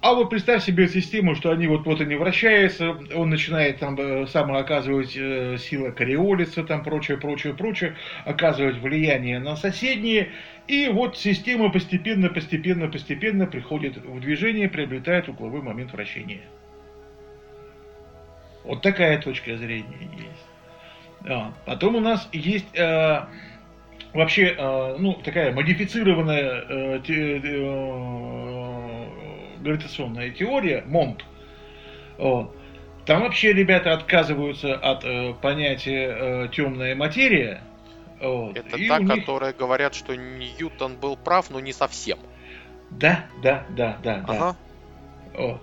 а 0.00 0.14
вот 0.14 0.30
представь 0.30 0.64
себе 0.64 0.88
систему, 0.88 1.34
что 1.34 1.50
они 1.50 1.66
вот, 1.66 1.86
вот 1.86 2.00
они 2.00 2.16
вращаются, 2.16 2.90
он 3.14 3.30
начинает 3.30 3.78
там 3.78 3.96
э, 3.98 4.26
самооказывать 4.26 5.16
э, 5.16 5.56
сила 5.58 5.92
кориолиса, 5.92 6.64
там 6.64 6.82
прочее, 6.82 7.16
прочее, 7.16 7.54
прочее, 7.54 7.96
оказывать 8.24 8.78
влияние 8.78 9.38
на 9.38 9.56
соседние, 9.56 10.30
и 10.66 10.88
вот 10.88 11.16
система 11.16 11.70
постепенно, 11.70 12.28
постепенно, 12.28 12.88
постепенно 12.88 13.46
приходит 13.46 13.96
в 13.96 14.20
движение, 14.20 14.68
приобретает 14.68 15.28
угловой 15.28 15.62
момент 15.62 15.92
вращения. 15.92 16.42
Вот 18.64 18.82
такая 18.82 19.20
точка 19.20 19.56
зрения 19.56 20.08
есть. 20.16 20.46
А, 21.30 21.52
потом 21.66 21.96
у 21.96 22.00
нас 22.00 22.28
есть 22.32 22.74
э, 22.76 23.26
вообще 24.12 24.54
э, 24.56 24.96
ну, 24.98 25.14
такая 25.14 25.52
модифицированная 25.52 26.64
э, 26.68 27.00
те, 27.06 27.38
э, 27.38 29.06
гравитационная 29.60 30.30
теория, 30.30 30.82
Монт, 30.86 31.24
вот, 32.18 32.54
там 33.06 33.22
вообще 33.22 33.52
ребята 33.52 33.92
отказываются 33.92 34.74
от 34.74 35.04
э, 35.04 35.34
понятия 35.40 36.16
э, 36.18 36.48
темная 36.52 36.94
материя. 36.94 37.62
Вот, 38.20 38.56
Это 38.56 38.78
та, 38.88 38.98
них... 38.98 39.20
которая 39.20 39.52
говорят, 39.52 39.94
что 39.94 40.14
Ньютон 40.14 40.96
был 40.96 41.16
прав, 41.16 41.50
но 41.50 41.60
не 41.60 41.72
совсем. 41.72 42.18
Да, 42.90 43.26
да, 43.42 43.64
да, 43.70 43.98
да, 44.02 44.24
ага. 44.26 44.56
да. 45.34 45.40
Вот. 45.42 45.62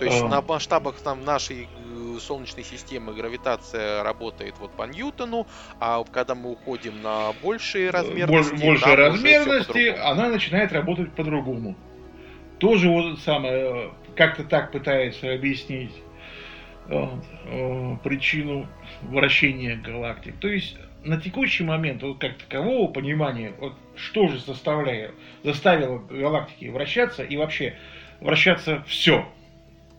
То 0.00 0.06
есть 0.06 0.22
а... 0.22 0.28
на 0.28 0.40
масштабах 0.40 0.96
там 0.96 1.24
нашей 1.24 1.68
э, 1.68 2.18
Солнечной 2.20 2.64
системы 2.64 3.12
гравитация 3.12 4.02
работает 4.02 4.54
вот 4.58 4.72
по 4.72 4.84
Ньютону, 4.84 5.46
а 5.78 6.02
когда 6.04 6.34
мы 6.34 6.52
уходим 6.52 7.02
на 7.02 7.32
большие 7.42 7.90
размерности, 7.90 8.54
больше 8.64 8.96
размерности, 8.96 9.88
она 9.88 10.28
начинает 10.28 10.72
работать 10.72 11.12
по-другому 11.12 11.76
тоже 12.60 12.88
вот 12.88 13.18
самое, 13.20 13.90
как-то 14.14 14.44
так 14.44 14.72
пытается 14.72 15.34
объяснить 15.34 15.94
э, 16.86 17.08
причину 18.02 18.68
вращения 19.02 19.76
галактик. 19.76 20.34
То 20.38 20.48
есть 20.48 20.78
на 21.04 21.20
текущий 21.20 21.64
момент 21.64 22.02
вот 22.02 22.18
как 22.18 22.38
такового 22.38 22.90
понимания, 22.90 23.52
вот 23.58 23.74
что 23.96 24.28
же 24.28 24.38
заставляет, 24.38 25.14
заставило 25.42 25.98
галактики 25.98 26.68
вращаться 26.68 27.22
и 27.22 27.36
вообще 27.36 27.76
вращаться 28.20 28.82
все. 28.86 29.26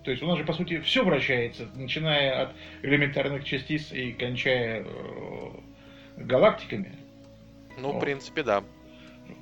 То 0.03 0.11
есть 0.11 0.23
у 0.23 0.27
нас 0.27 0.37
же 0.37 0.43
по 0.43 0.53
сути 0.53 0.79
все 0.79 1.03
вращается, 1.03 1.67
начиная 1.75 2.43
от 2.43 2.55
элементарных 2.81 3.43
частиц 3.43 3.91
и 3.91 4.11
кончая 4.13 4.83
э, 4.83 5.49
галактиками. 6.17 6.91
Ну, 7.77 7.91
вот. 7.91 7.97
в 7.97 7.99
принципе, 7.99 8.43
да. 8.43 8.63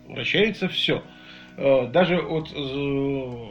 Вращается 0.07 0.67
все. 0.67 1.01
Э, 1.55 1.87
даже 1.87 2.19
от 2.19 2.51
э, 2.53 3.45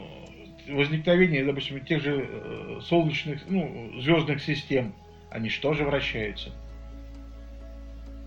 возникновения, 0.71 1.43
допустим, 1.43 1.83
тех 1.83 2.01
же 2.03 2.79
солнечных, 2.81 3.41
ну, 3.49 3.91
звездных 3.99 4.41
систем, 4.43 4.93
они 5.31 5.49
что 5.49 5.73
же 5.73 5.85
вращаются? 5.85 6.51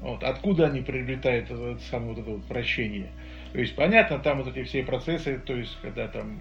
Вот. 0.01 0.25
Откуда 0.25 0.67
они 0.67 0.81
приобретают 0.81 1.51
это 1.53 1.79
самое 1.89 2.15
вот 2.15 2.19
это 2.19 2.31
вот 2.31 2.45
вращение? 2.49 3.11
То 3.53 3.61
есть, 3.61 3.77
понятно, 3.77 4.19
там 4.19 4.43
вот 4.43 4.57
эти 4.57 4.65
все 4.67 4.83
процессы, 4.83 5.39
то 5.39 5.55
есть, 5.55 5.77
когда 5.83 6.09
там, 6.09 6.41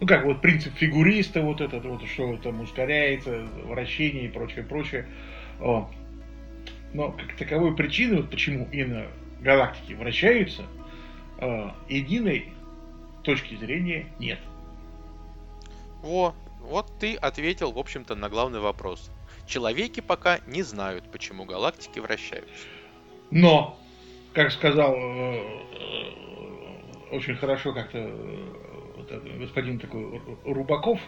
ну, 0.00 0.06
как 0.06 0.24
вот 0.24 0.40
принцип 0.40 0.74
фигуриста, 0.74 1.42
вот 1.42 1.60
этот 1.60 1.84
вот, 1.84 2.06
что 2.06 2.36
там 2.38 2.60
ускоряется, 2.60 3.46
вращение 3.64 4.24
и 4.24 4.28
прочее, 4.28 4.64
прочее. 4.64 5.06
Но 5.60 7.12
как 7.12 7.36
таковой 7.36 7.74
причины, 7.74 8.16
вот 8.16 8.30
почему 8.30 8.68
именно 8.72 9.06
галактики 9.40 9.94
вращаются– 9.94 10.62
э, 11.42 11.70
единой 11.88 12.52
точки 13.22 13.56
зрения 13.56 14.06
нет. 14.18 14.38
Во, 16.00 16.34
вот 16.60 16.90
ты 16.98 17.16
ответил, 17.16 17.72
в 17.72 17.78
общем-то, 17.78 18.14
на 18.14 18.28
главный 18.28 18.60
вопрос. 18.60 19.10
Человеки 19.46 20.00
пока 20.00 20.38
не 20.46 20.62
знают, 20.62 21.10
почему 21.10 21.44
галактики 21.44 21.98
вращаются. 21.98 22.66
Но, 23.30 23.78
как 24.32 24.52
сказал 24.52 24.94
э, 24.94 25.40
э, 25.80 27.16
очень 27.16 27.34
хорошо 27.36 27.72
как-то 27.72 27.98
господин 29.38 29.78
такой 29.78 30.20
Рубаков, 30.44 31.00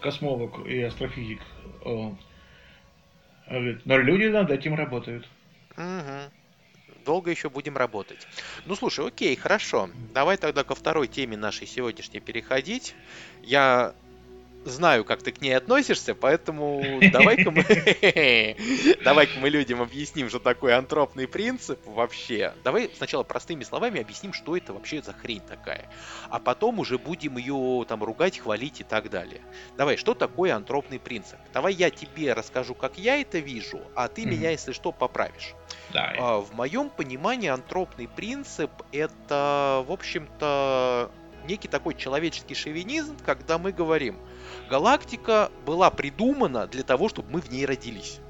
космолог 0.00 0.66
и 0.66 0.80
астрофизик, 0.82 1.40
он 1.84 2.18
говорит, 3.48 3.80
но 3.84 3.98
люди 3.98 4.26
над 4.26 4.50
этим 4.50 4.74
работают. 4.74 5.28
Угу. 5.76 6.32
Долго 7.04 7.30
еще 7.30 7.50
будем 7.50 7.76
работать. 7.76 8.26
Ну 8.64 8.74
слушай, 8.74 9.06
окей, 9.06 9.36
хорошо. 9.36 9.90
Давай 10.14 10.36
тогда 10.38 10.64
ко 10.64 10.74
второй 10.74 11.06
теме 11.06 11.36
нашей 11.36 11.66
сегодняшней 11.66 12.20
переходить. 12.20 12.94
Я 13.42 13.94
знаю, 14.64 15.04
как 15.04 15.22
ты 15.22 15.32
к 15.32 15.40
ней 15.40 15.52
относишься, 15.52 16.14
поэтому 16.14 16.82
давай-ка 17.12 17.50
мы... 17.50 17.64
давай-ка 19.04 19.38
мы 19.38 19.48
людям 19.48 19.82
объясним, 19.82 20.28
что 20.28 20.38
такое 20.38 20.76
антропный 20.76 21.28
принцип 21.28 21.80
вообще. 21.86 22.54
Давай 22.64 22.90
сначала 22.96 23.22
простыми 23.22 23.64
словами 23.64 24.00
объясним, 24.00 24.32
что 24.32 24.56
это 24.56 24.72
вообще 24.72 25.02
за 25.02 25.12
хрень 25.12 25.40
такая. 25.40 25.88
А 26.28 26.38
потом 26.38 26.78
уже 26.78 26.98
будем 26.98 27.36
ее 27.36 27.84
там 27.88 28.02
ругать, 28.02 28.38
хвалить 28.38 28.80
и 28.80 28.84
так 28.84 29.10
далее. 29.10 29.40
Давай, 29.76 29.96
что 29.96 30.14
такое 30.14 30.54
антропный 30.54 30.98
принцип? 30.98 31.38
Давай 31.52 31.74
я 31.74 31.90
тебе 31.90 32.32
расскажу, 32.32 32.74
как 32.74 32.98
я 32.98 33.20
это 33.20 33.38
вижу, 33.38 33.80
а 33.94 34.08
ты 34.08 34.24
меня, 34.24 34.50
если 34.50 34.72
что, 34.72 34.92
поправишь. 34.92 35.54
А, 36.18 36.40
в 36.40 36.52
моем 36.54 36.90
понимании 36.90 37.48
антропный 37.48 38.08
принцип 38.08 38.70
это, 38.92 39.84
в 39.86 39.92
общем-то, 39.92 41.10
некий 41.46 41.68
такой 41.68 41.94
человеческий 41.94 42.54
шовинизм, 42.54 43.16
когда 43.24 43.58
мы 43.58 43.72
говорим, 43.72 44.16
галактика 44.68 45.50
была 45.66 45.90
придумана 45.90 46.66
для 46.66 46.82
того, 46.82 47.08
чтобы 47.08 47.30
мы 47.30 47.40
в 47.40 47.50
ней 47.50 47.66
родились. 47.66 48.20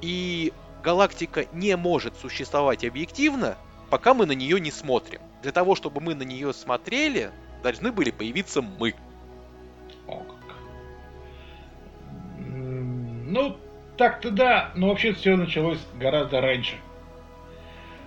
И 0.00 0.52
галактика 0.82 1.46
не 1.52 1.76
может 1.76 2.16
существовать 2.16 2.84
объективно, 2.84 3.56
пока 3.90 4.14
мы 4.14 4.26
на 4.26 4.32
нее 4.32 4.60
не 4.60 4.70
смотрим. 4.70 5.20
Для 5.42 5.52
того, 5.52 5.74
чтобы 5.74 6.00
мы 6.00 6.14
на 6.14 6.22
нее 6.22 6.52
смотрели, 6.52 7.30
должны 7.62 7.92
были 7.92 8.10
появиться 8.10 8.62
мы. 8.62 8.94
О, 10.06 10.18
как. 10.20 10.56
Ну, 12.38 13.56
так-то 13.96 14.30
да, 14.30 14.72
но 14.74 14.88
вообще 14.88 15.12
все 15.12 15.36
началось 15.36 15.80
гораздо 15.98 16.40
раньше. 16.40 16.76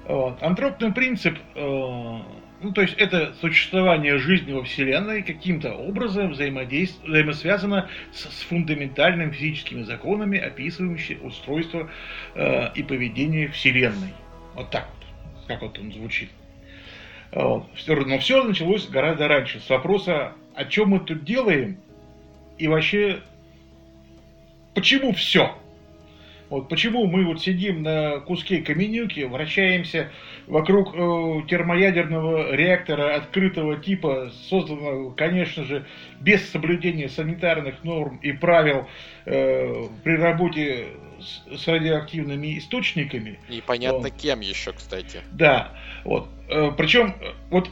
Вот. 0.08 0.42
Антропный 0.42 0.94
принцип 0.94 1.38
э, 1.56 2.20
ну, 2.62 2.72
то 2.72 2.82
есть 2.82 2.96
это 2.96 3.34
существование 3.40 4.18
жизни 4.18 4.52
во 4.52 4.64
Вселенной 4.64 5.22
каким-то 5.22 5.74
образом 5.74 6.32
взаимодействует, 6.32 7.10
взаимосвязано 7.10 7.90
с, 8.12 8.22
с 8.24 8.42
фундаментальными 8.44 9.32
физическими 9.32 9.84
законами, 9.84 10.40
описывающими 10.40 11.20
устройство 11.24 11.90
э, 12.34 12.74
и 12.74 12.82
поведение 12.82 13.50
Вселенной. 13.50 14.14
Вот 14.56 14.72
так 14.72 14.88
вот, 14.88 15.46
как 15.48 15.62
вот 15.62 15.78
он 15.78 15.94
звучит. 15.94 16.30
Вот. 17.32 17.68
Но 17.88 18.20
все 18.20 18.44
началось 18.44 18.88
гораздо 18.88 19.28
раньше, 19.28 19.60
с 19.60 19.70
вопроса, 19.70 20.34
о 20.56 20.66
чем 20.66 20.90
мы 20.90 21.00
тут 21.00 21.24
делаем, 21.24 21.78
и 22.58 22.68
вообще, 22.68 23.22
почему 24.74 25.14
все? 25.14 25.56
Вот 26.50 26.70
почему 26.70 27.06
мы 27.08 27.26
вот 27.26 27.42
сидим 27.42 27.84
на 27.84 28.20
куске 28.20 28.62
каменюки, 28.62 29.22
вращаемся 29.22 30.12
вокруг 30.48 30.96
э, 30.96 31.42
термоядерного 31.48 32.56
реактора 32.56 33.16
открытого 33.16 33.78
типа, 33.78 34.32
созданного, 34.50 35.12
конечно 35.12 35.66
же, 35.66 35.86
без 36.22 36.48
соблюдения 36.50 37.10
санитарных 37.10 37.84
норм 37.84 38.18
и 38.22 38.32
правил 38.32 38.88
э, 39.26 39.86
при 40.04 40.16
работе 40.16 40.88
с, 41.20 41.64
с 41.64 41.68
радиоактивными 41.68 42.58
источниками. 42.58 43.40
Непонятно 43.50 44.10
вот. 44.10 44.14
кем 44.14 44.40
еще, 44.40 44.72
кстати. 44.72 45.22
Да, 45.32 45.74
вот. 46.06 46.30
Э, 46.50 46.72
причем 46.78 47.14
вот 47.50 47.70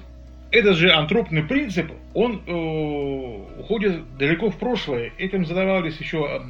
этот 0.52 0.76
же 0.76 0.92
антропный 0.92 1.44
принцип, 1.44 1.92
он 2.14 2.42
э, 2.46 3.60
уходит 3.60 4.18
далеко 4.18 4.50
в 4.50 4.58
прошлое. 4.58 5.12
Этим 5.18 5.46
задавались 5.46 5.98
еще 5.98 6.42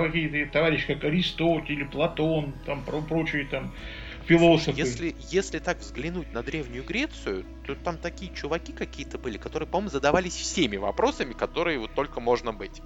такие 0.00 0.46
товарищи, 0.46 0.86
как 0.86 1.04
Аристотель, 1.04 1.84
Платон, 1.84 2.54
там 2.64 2.82
про 2.82 3.02
прочие 3.02 3.44
там 3.44 3.74
философы. 4.24 4.78
Если, 4.78 5.14
если 5.28 5.58
так 5.58 5.78
взглянуть 5.78 6.32
на 6.32 6.42
Древнюю 6.42 6.82
Грецию, 6.82 7.44
то 7.66 7.74
там 7.74 7.98
такие 7.98 8.32
чуваки 8.34 8.72
какие-то 8.72 9.18
были, 9.18 9.36
которые, 9.36 9.68
по-моему, 9.68 9.90
задавались 9.90 10.34
всеми 10.34 10.76
вопросами, 10.76 11.34
которые 11.34 11.78
вот 11.78 11.92
только 11.94 12.20
можно 12.20 12.52
быть. 12.52 12.80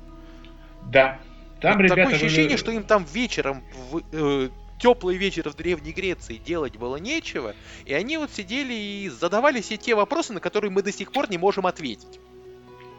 Да. 0.90 1.20
Там 1.60 1.76
вот 1.76 1.84
ребята 1.84 2.02
такое 2.02 2.16
ощущение, 2.16 2.50
были... 2.50 2.56
что 2.56 2.72
им 2.72 2.82
там 2.82 3.04
вечером 3.04 3.62
в, 3.90 4.02
э, 4.12 4.50
теплый 4.78 5.16
вечер 5.16 5.48
в 5.48 5.54
Древней 5.54 5.92
Греции 5.92 6.36
делать 6.36 6.76
было 6.76 6.96
нечего, 6.96 7.54
и 7.84 7.94
они 7.94 8.18
вот 8.18 8.32
сидели 8.32 8.74
и 8.74 9.08
задавали 9.08 9.60
все 9.60 9.76
те 9.76 9.94
вопросы, 9.94 10.32
на 10.32 10.40
которые 10.40 10.70
мы 10.72 10.82
до 10.82 10.92
сих 10.92 11.12
пор 11.12 11.30
не 11.30 11.38
можем 11.38 11.66
ответить. 11.66 12.20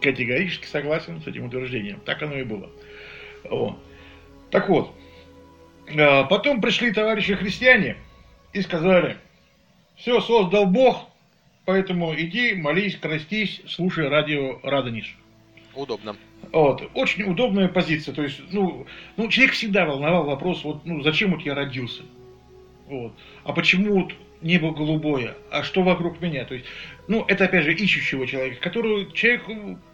Категорически 0.02 0.66
согласен 0.66 1.22
с 1.22 1.28
этим 1.28 1.46
утверждением. 1.46 2.00
Так 2.06 2.22
оно 2.22 2.36
и 2.36 2.44
было. 2.44 2.70
Вот. 3.50 3.78
Так 4.50 4.70
вот, 4.70 4.94
а, 5.98 6.24
потом 6.24 6.62
пришли 6.62 6.92
товарищи 6.92 7.36
христиане 7.36 7.98
и 8.54 8.62
сказали, 8.62 9.18
все 9.96 10.22
создал 10.22 10.66
Бог, 10.68 11.10
поэтому 11.66 12.14
иди, 12.16 12.54
молись, 12.54 12.98
крастись, 12.98 13.62
слушай 13.68 14.08
радио 14.08 14.60
Радонеж. 14.64 15.18
Удобно. 15.76 16.16
Вот. 16.52 16.90
Очень 16.94 17.24
удобная 17.24 17.68
позиция. 17.68 18.14
То 18.14 18.24
есть, 18.24 18.42
ну, 18.52 18.88
ну, 19.16 19.28
человек 19.30 19.54
всегда 19.54 19.86
волновал 19.86 20.26
вопрос, 20.26 20.64
вот, 20.64 20.86
ну, 20.86 21.02
зачем 21.02 21.32
вот 21.32 21.42
я 21.42 21.54
родился? 21.54 22.04
Вот. 22.88 23.14
А 23.44 23.54
почему 23.54 24.02
вот 24.02 24.14
небо 24.42 24.72
голубое? 24.72 25.36
А 25.52 25.64
что 25.64 25.82
вокруг 25.84 26.22
меня? 26.22 26.46
То 26.46 26.54
есть, 26.54 26.66
ну, 27.08 27.26
это 27.28 27.46
опять 27.46 27.66
же 27.66 27.74
ищущего 27.74 28.28
человека, 28.28 28.62
который, 28.62 29.12
человек, 29.14 29.44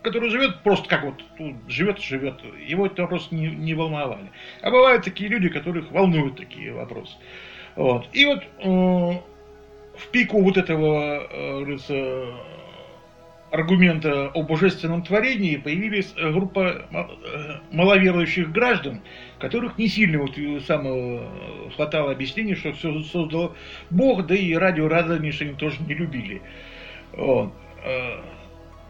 который 0.02 0.30
живет 0.30 0.64
просто 0.64 0.88
как 0.90 1.04
вот, 1.04 1.24
ну, 1.40 1.58
живет, 1.68 2.00
живет. 2.00 2.36
Его 2.66 2.86
это 2.86 3.04
вопрос 3.04 3.30
не, 3.32 3.48
не 3.48 3.74
волновали. 3.74 4.32
А 4.62 4.72
бывают 4.72 5.04
такие 5.04 5.30
люди, 5.30 5.50
которых 5.50 5.92
волнуют 5.92 6.38
такие 6.38 6.74
вопросы. 6.74 7.16
Вот. 7.76 8.08
И 8.14 8.26
вот 8.26 8.44
э, 8.44 8.68
в 9.98 10.08
пику 10.12 10.42
вот 10.42 10.58
этого, 10.58 11.28
э, 11.32 11.78
аргумента 13.54 14.30
о 14.34 14.42
божественном 14.42 15.04
творении 15.04 15.58
появились 15.58 16.12
э, 16.18 16.32
группа 16.32 16.88
э, 16.92 17.60
маловерующих 17.72 18.52
граждан, 18.52 19.02
которых 19.44 19.78
не 19.78 19.90
сильно 19.90 20.20
вот 20.20 20.38
э, 20.38 20.62
самого 20.62 21.30
хватало 21.76 22.14
объяснений, 22.14 22.56
что 22.56 22.72
все 22.72 23.04
создал 23.04 23.54
Бог, 23.90 24.26
да 24.26 24.36
и 24.36 24.54
радио 24.54 24.88
Радонеж 24.88 25.42
они 25.42 25.52
тоже 25.54 25.76
не 25.86 25.94
любили. 25.94 26.42
Вот. 27.12 27.52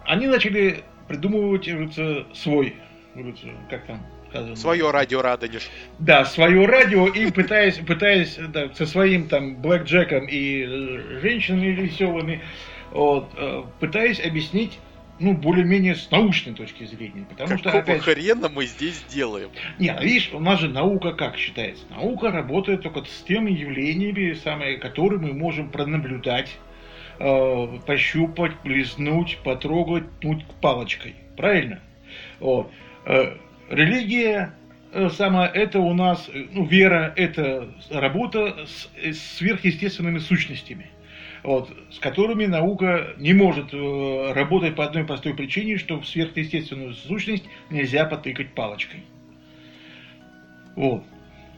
Они 0.06 0.28
начали 0.28 0.84
придумывать 1.08 1.68
говорится, 1.68 2.28
свой, 2.34 2.76
говорится, 3.16 3.48
как 3.68 3.88
там 3.88 4.06
сказано. 4.30 4.56
Свое 4.56 4.92
радио 4.92 5.24
Радонеж. 5.24 5.70
Да, 5.98 6.24
свое 6.24 6.68
радио, 6.68 7.08
и 7.08 7.32
пытаясь, 7.32 7.78
пытаясь 7.78 8.38
да, 8.50 8.70
со 8.76 8.86
своим 8.86 9.28
там 9.28 9.56
Блэк 9.56 9.86
Джеком 9.86 10.28
и 10.28 10.66
женщинами 11.20 11.72
веселыми, 11.72 12.42
вот, 12.92 13.32
э, 13.36 13.64
пытаясь 13.80 14.24
объяснить 14.24 14.78
ну, 15.24 15.34
более-менее 15.34 15.96
с 15.96 16.12
научной 16.12 16.54
точки 16.54 16.84
зрения. 16.84 17.26
Потому 17.30 17.50
Какого 17.50 17.60
что, 17.60 17.80
опять... 17.80 18.02
хрена 18.02 18.50
мы 18.50 18.66
здесь 18.66 19.04
делаем? 19.10 19.50
Нет, 19.80 20.02
видишь, 20.04 20.32
у 20.34 20.40
нас 20.40 20.60
же 20.60 20.68
наука 20.68 21.14
как 21.14 21.38
считается? 21.38 21.86
Наука 21.90 22.30
работает 22.30 22.82
только 22.82 23.06
с 23.06 23.24
теми 23.24 23.52
явлениями, 23.52 24.34
самые, 24.34 24.78
которые 24.78 25.20
мы 25.20 25.34
можем 25.34 25.70
пронаблюдать, 25.70 26.50
э, 27.20 27.68
пощупать, 27.86 28.60
плеснуть, 28.60 29.40
потрогать, 29.44 30.04
тнуть 30.20 30.46
палочкой. 30.62 31.16
Правильно? 31.38 31.80
Вот. 32.40 32.70
Э, 33.06 33.38
религия 33.70 34.54
э, 34.92 35.10
самое 35.10 35.50
это 35.50 35.80
у 35.80 35.94
нас, 35.94 36.30
э, 36.34 36.48
ну, 36.52 36.66
вера, 36.66 37.14
это 37.16 37.70
работа 37.90 38.66
с, 38.68 38.90
с 39.02 39.38
сверхъестественными 39.38 40.20
сущностями 40.20 40.90
вот, 41.44 41.70
с 41.92 42.00
которыми 42.00 42.46
наука 42.46 43.14
не 43.18 43.34
может 43.34 43.74
э, 43.74 44.34
работать 44.34 44.76
по 44.76 44.86
одной 44.86 45.04
простой 45.04 45.34
причине, 45.34 45.78
что 45.78 46.00
в 46.00 46.08
сверхъестественную 46.08 46.94
сущность 46.94 47.44
нельзя 47.70 48.06
потыкать 48.06 48.54
палочкой. 48.54 49.04
Вот. 50.76 51.04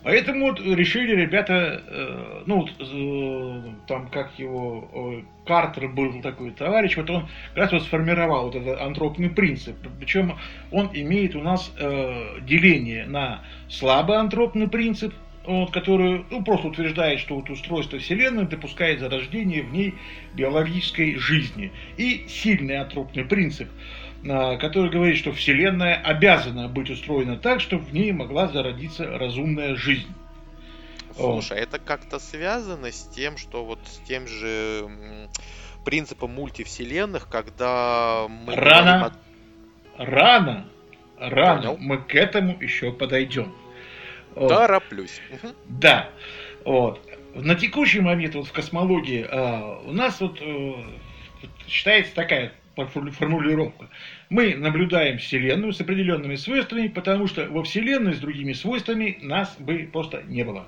Поэтому 0.04 0.50
вот 0.50 0.60
решили 0.60 1.16
ребята, 1.16 1.82
э, 1.88 2.44
ну, 2.46 2.62
вот, 2.62 2.72
э, 2.80 3.62
там, 3.88 4.08
как 4.10 4.38
его, 4.38 4.88
э, 4.94 5.48
Картер 5.48 5.88
был 5.88 6.22
такой 6.22 6.52
товарищ, 6.52 6.96
вот 6.98 7.10
он 7.10 7.28
как 7.50 7.58
раз 7.58 7.72
вот 7.72 7.84
сформировал 7.84 8.46
вот 8.46 8.56
этот 8.56 8.82
антропный 8.82 9.30
принцип. 9.30 9.76
Причем 10.00 10.38
он 10.72 10.92
имеет 10.94 11.36
у 11.36 11.42
нас 11.42 11.72
э, 11.80 12.40
деление 12.42 13.06
на 13.08 13.42
слабый 13.68 14.18
антропный 14.18 14.68
принцип 14.68 15.14
вот, 15.48 15.72
который 15.72 16.26
ну, 16.30 16.44
просто 16.44 16.68
утверждает, 16.68 17.20
что 17.20 17.36
вот 17.36 17.50
устройство 17.50 18.00
Вселенной 18.00 18.46
допускает 18.46 19.00
зарождение 19.00 19.64
в 19.64 19.72
ней 19.72 19.96
биологической 20.34 21.16
жизни. 21.16 21.72
И 21.98 22.26
сильный 22.28 22.78
антропный 22.78 23.26
принцип, 23.26 23.70
а, 24.28 24.58
который 24.58 24.90
говорит, 24.90 25.18
что 25.18 25.32
Вселенная 25.32 25.96
обязана 25.96 26.68
быть 26.68 26.90
устроена 26.90 27.38
так, 27.38 27.62
чтобы 27.62 27.84
в 27.86 27.94
ней 27.94 28.12
могла 28.12 28.48
зародиться 28.48 29.06
разумная 29.18 29.76
жизнь. 29.76 30.14
Слушай, 31.16 31.60
а 31.60 31.62
это 31.62 31.80
как-то 31.80 32.20
связано 32.20 32.92
с 32.92 33.08
тем, 33.16 33.38
что 33.38 33.64
вот 33.64 33.80
с 33.86 34.00
тем 34.00 34.28
же 34.28 34.90
принципом 35.86 36.32
мультивселенных, 36.32 37.30
когда 37.30 38.26
мы... 38.28 38.56
Рано, 38.56 39.06
от... 39.06 39.14
рано, 39.98 40.66
рано, 41.18 41.62
Понял. 41.62 41.78
мы 41.80 41.98
к 42.00 42.16
этому 42.16 42.60
еще 42.60 42.92
подойдем. 42.92 43.54
Вот. 44.36 44.50
Тороплюсь. 44.50 45.22
Да. 45.66 46.10
Вот. 46.64 47.00
На 47.34 47.56
текущий 47.56 48.02
момент 48.02 48.36
вот 48.36 48.48
в 48.48 48.52
космологии 48.52 49.26
э, 49.30 49.88
у 49.88 49.92
нас 49.92 50.20
вот 50.22 50.40
э, 50.42 50.74
считается 51.68 52.14
такая 52.16 52.54
формулировка. 52.76 53.90
Мы 54.30 54.56
наблюдаем 54.56 55.18
Вселенную 55.18 55.74
с 55.74 55.80
определенными 55.80 56.36
свойствами, 56.36 56.88
потому 56.88 57.28
что 57.28 57.46
во 57.48 57.64
Вселенной 57.64 58.14
с 58.14 58.20
другими 58.20 58.54
свойствами 58.54 59.18
нас 59.22 59.56
бы 59.58 59.90
просто 59.92 60.24
не 60.24 60.44
было. 60.44 60.68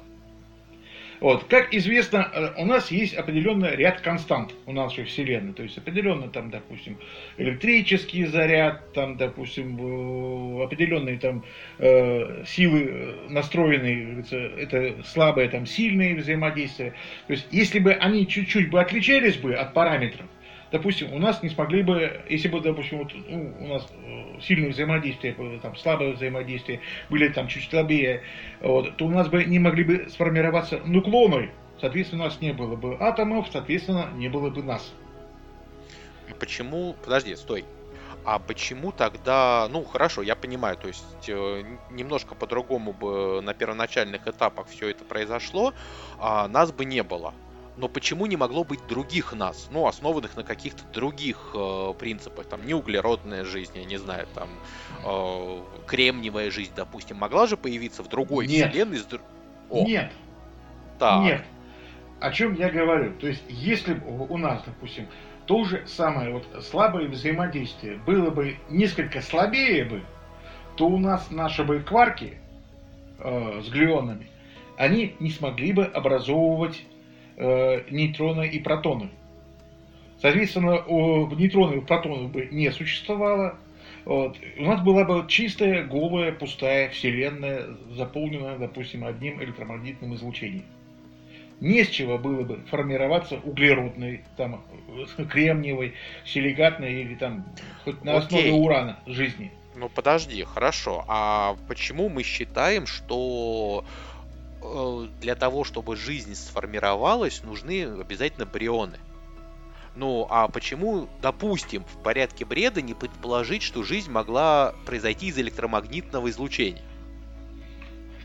Вот. 1.20 1.46
Как 1.46 1.74
известно, 1.74 2.30
э, 2.32 2.62
у 2.62 2.66
нас 2.66 2.92
есть 2.92 3.16
определенный 3.16 3.76
ряд 3.76 4.02
констант 4.02 4.54
у 4.66 4.72
нашей 4.72 5.06
Вселенной. 5.06 5.54
То 5.54 5.64
есть 5.64 5.78
определенно 5.78 6.28
там, 6.30 6.50
допустим, 6.52 6.98
электрический 7.38 8.26
заряд, 8.26 8.94
там, 8.94 9.18
допустим, 9.18 9.78
э, 9.78 10.64
определенные 10.64 11.18
там 11.18 11.44
э, 11.80 12.44
силы 12.46 13.16
настроенные, 13.30 14.24
это 14.58 15.04
слабое, 15.04 15.50
там, 15.50 15.66
сильные 15.66 16.16
взаимодействия. 16.16 16.94
То 17.28 17.34
есть, 17.34 17.48
если 17.52 17.80
бы 17.80 17.94
они 17.94 18.28
чуть-чуть 18.28 18.70
бы 18.70 18.80
отличались 18.80 19.38
бы 19.38 19.56
от 19.56 19.74
параметров, 19.74 20.28
допустим, 20.72 21.14
у 21.14 21.20
нас 21.20 21.42
не 21.44 21.50
смогли 21.50 21.84
бы, 21.84 22.22
если 22.30 22.48
бы, 22.48 22.62
допустим, 22.62 23.00
вот, 23.00 23.14
ну, 23.28 23.54
у 23.60 23.68
нас 23.68 23.88
э, 23.92 24.42
сильное 24.42 24.72
взаимодействие, 24.72 25.36
там, 25.62 25.76
слабое 25.76 26.14
взаимодействие, 26.14 26.82
были 27.10 27.30
там 27.30 27.48
чуть 27.48 27.70
слабее, 27.70 28.24
вот, 28.62 28.98
то 28.98 29.06
у 29.06 29.10
нас 29.10 29.28
бы 29.28 29.44
не 29.46 29.60
могли 29.60 29.84
бы 29.84 30.10
сформироваться 30.10 30.80
нуклоны, 30.86 31.52
соответственно, 31.80 32.24
у 32.24 32.26
нас 32.28 32.42
не 32.42 32.54
было 32.54 32.76
бы 32.76 32.98
атомов, 33.00 33.48
соответственно, 33.52 34.10
не 34.16 34.30
было 34.30 34.50
бы 34.50 34.64
нас. 34.64 34.94
Почему, 36.40 36.96
подожди, 37.04 37.36
стой, 37.36 37.64
а 38.26 38.40
почему 38.40 38.92
тогда, 38.92 39.70
ну 39.72 39.86
хорошо, 39.86 40.22
я 40.22 40.36
понимаю, 40.36 40.76
то 40.76 40.90
есть 40.90 41.30
э, 41.30 41.64
немножко 41.92 42.36
по-другому 42.36 42.92
бы 42.92 43.42
на 43.42 43.54
первоначальных 43.54 44.28
этапах 44.28 44.68
все 44.68 44.90
это 44.90 45.06
произошло, 45.06 45.74
а 46.20 46.50
нас 46.50 46.74
бы 46.74 46.84
не 46.84 47.04
было 47.04 47.34
но 47.78 47.88
почему 47.88 48.26
не 48.26 48.36
могло 48.36 48.64
быть 48.64 48.86
других 48.88 49.34
нас, 49.34 49.70
ну, 49.72 49.88
основанных 49.88 50.36
на 50.36 50.44
каких-то 50.44 50.84
других 50.92 51.52
э, 51.54 51.94
принципах, 51.98 52.48
там, 52.48 52.66
неуглеродная 52.66 53.46
жизнь, 53.46 53.74
я 53.76 53.86
не 53.86 53.98
знаю, 53.98 54.28
там, 54.34 54.50
э, 55.06 55.62
кремниевая 55.86 56.50
жизнь, 56.50 56.74
допустим, 56.76 57.18
могла 57.18 57.46
же 57.48 57.56
появиться 57.56 58.04
в 58.04 58.10
другой 58.10 58.48
Нет. 58.48 58.70
вселенной? 58.70 58.98
С... 58.98 59.08
О. 59.70 59.86
Нет. 59.86 60.12
Так. 60.98 61.24
Нет. 61.24 61.44
О 62.20 62.32
чем 62.32 62.56
я 62.56 62.70
говорю? 62.70 63.14
То 63.14 63.28
есть, 63.28 63.44
если 63.48 63.94
у 63.94 64.38
нас, 64.38 64.64
допустим, 64.66 65.08
то 65.46 65.64
же 65.64 65.86
самое 65.88 66.34
вот 66.34 66.66
слабое 66.66 67.08
взаимодействие 67.08 67.98
было 67.98 68.32
бы 68.32 68.58
несколько 68.70 69.22
слабее 69.22 69.86
бы, 69.86 70.04
то 70.76 70.88
у 70.88 70.98
нас 70.98 71.30
наши 71.30 71.64
бы 71.64 71.80
кварки 71.80 72.40
э, 73.20 73.62
с 73.64 73.70
глюонами, 73.70 74.28
они 74.78 75.16
не 75.20 75.30
смогли 75.30 75.74
бы 75.74 75.86
образовывать 75.86 76.84
нейтроны 77.38 78.48
и 78.48 78.60
протоны. 78.60 79.10
Соответственно, 80.22 80.84
нейтронов 81.36 81.76
и 81.76 81.82
протонов 81.82 82.32
бы 82.32 82.48
не 82.52 82.72
существовало. 82.72 83.58
Вот. 84.06 84.38
У 84.58 84.64
нас 84.64 84.82
была 84.82 85.04
бы 85.04 85.26
чистая, 85.28 85.84
голая, 85.84 86.32
пустая 86.32 86.90
Вселенная, 86.90 87.66
заполненная, 87.92 88.58
допустим, 88.58 89.06
одним 89.06 89.42
электромагнитным 89.44 90.16
излучением. 90.16 90.66
Не 91.60 91.84
с 91.84 91.90
чего 91.90 92.18
было 92.18 92.44
бы 92.44 92.60
формироваться 92.70 93.40
углеродной, 93.44 94.24
там, 94.38 94.64
кремниевой, 95.30 95.94
силикатной 96.26 97.02
или 97.02 97.16
там 97.16 97.46
хоть 97.84 98.04
на 98.04 98.18
основе 98.18 98.46
Окей. 98.46 98.60
урана 98.60 99.00
жизни. 99.06 99.52
Ну 99.76 99.90
подожди, 99.90 100.44
хорошо. 100.44 101.04
А 101.08 101.56
почему 101.68 102.10
мы 102.10 102.24
считаем, 102.24 102.88
что 102.88 103.84
Э, 103.84 104.17
для 105.22 105.36
того, 105.36 105.64
чтобы 105.64 105.96
жизнь 105.96 106.36
сформировалась, 106.36 107.44
нужны 107.44 107.84
обязательно 108.00 108.46
брионы. 108.46 108.98
Ну, 109.96 110.28
а 110.30 110.48
почему, 110.48 111.08
допустим, 111.22 111.84
в 111.84 112.04
порядке 112.04 112.46
бреда 112.46 112.82
не 112.82 112.94
предположить, 112.94 113.64
что 113.64 113.84
жизнь 113.84 114.12
могла 114.12 114.76
произойти 114.86 115.28
из 115.28 115.38
электромагнитного 115.40 116.30
излучения? 116.30 116.84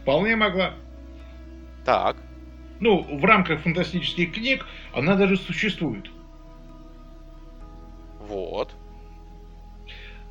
Вполне 0.02 0.36
могла. 0.36 0.74
Так. 1.86 2.16
Ну, 2.80 3.02
в 3.02 3.24
рамках 3.24 3.62
фантастических 3.62 4.34
книг 4.34 4.66
она 4.92 5.14
даже 5.14 5.36
существует. 5.36 6.10
Вот. 8.20 8.74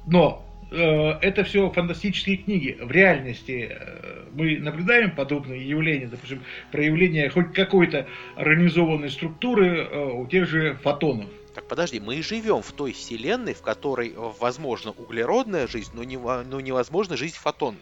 Но 0.06 0.44
Э, 0.44 0.51
это 0.76 1.44
все 1.44 1.70
фантастические 1.70 2.38
книги. 2.38 2.78
В 2.82 2.92
реальности 2.92 3.70
э, 3.72 4.24
мы 4.34 4.58
наблюдаем 4.58 5.12
подобные 5.12 5.68
явления, 5.68 6.08
допустим, 6.08 6.42
проявление 6.72 7.30
хоть 7.30 7.54
какой-то 7.54 8.08
организованной 8.36 9.10
структуры 9.10 9.84
э, 9.84 10.12
у 10.14 10.26
тех 10.28 10.48
же 10.48 10.76
фотонов. 10.76 11.30
Так 11.54 11.68
подожди, 11.68 12.00
мы 12.00 12.22
живем 12.22 12.62
в 12.62 12.72
той 12.72 12.94
вселенной, 12.94 13.54
в 13.54 13.62
которой 13.62 14.14
возможна 14.16 14.92
углеродная 14.92 15.68
жизнь, 15.68 15.92
но, 15.94 16.06
не, 16.06 16.18
но 16.18 16.62
невозможна 16.62 17.18
жизнь 17.18 17.36
фотонная. 17.36 17.82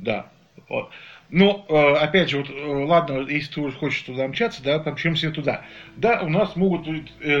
Да. 0.00 0.28
Вот. 0.68 0.90
Но, 1.30 1.64
опять 1.68 2.30
же, 2.30 2.38
вот, 2.38 2.48
ладно, 2.88 3.20
если 3.28 3.54
ты 3.54 3.60
уже 3.60 3.76
хочешь 3.76 4.02
туда 4.02 4.26
мчаться, 4.26 4.62
да, 4.62 4.78
помчимся 4.80 5.30
туда. 5.30 5.64
Да, 5.96 6.22
у 6.22 6.28
нас 6.28 6.56
могут 6.56 6.88
быть, 6.88 7.12
э, 7.20 7.38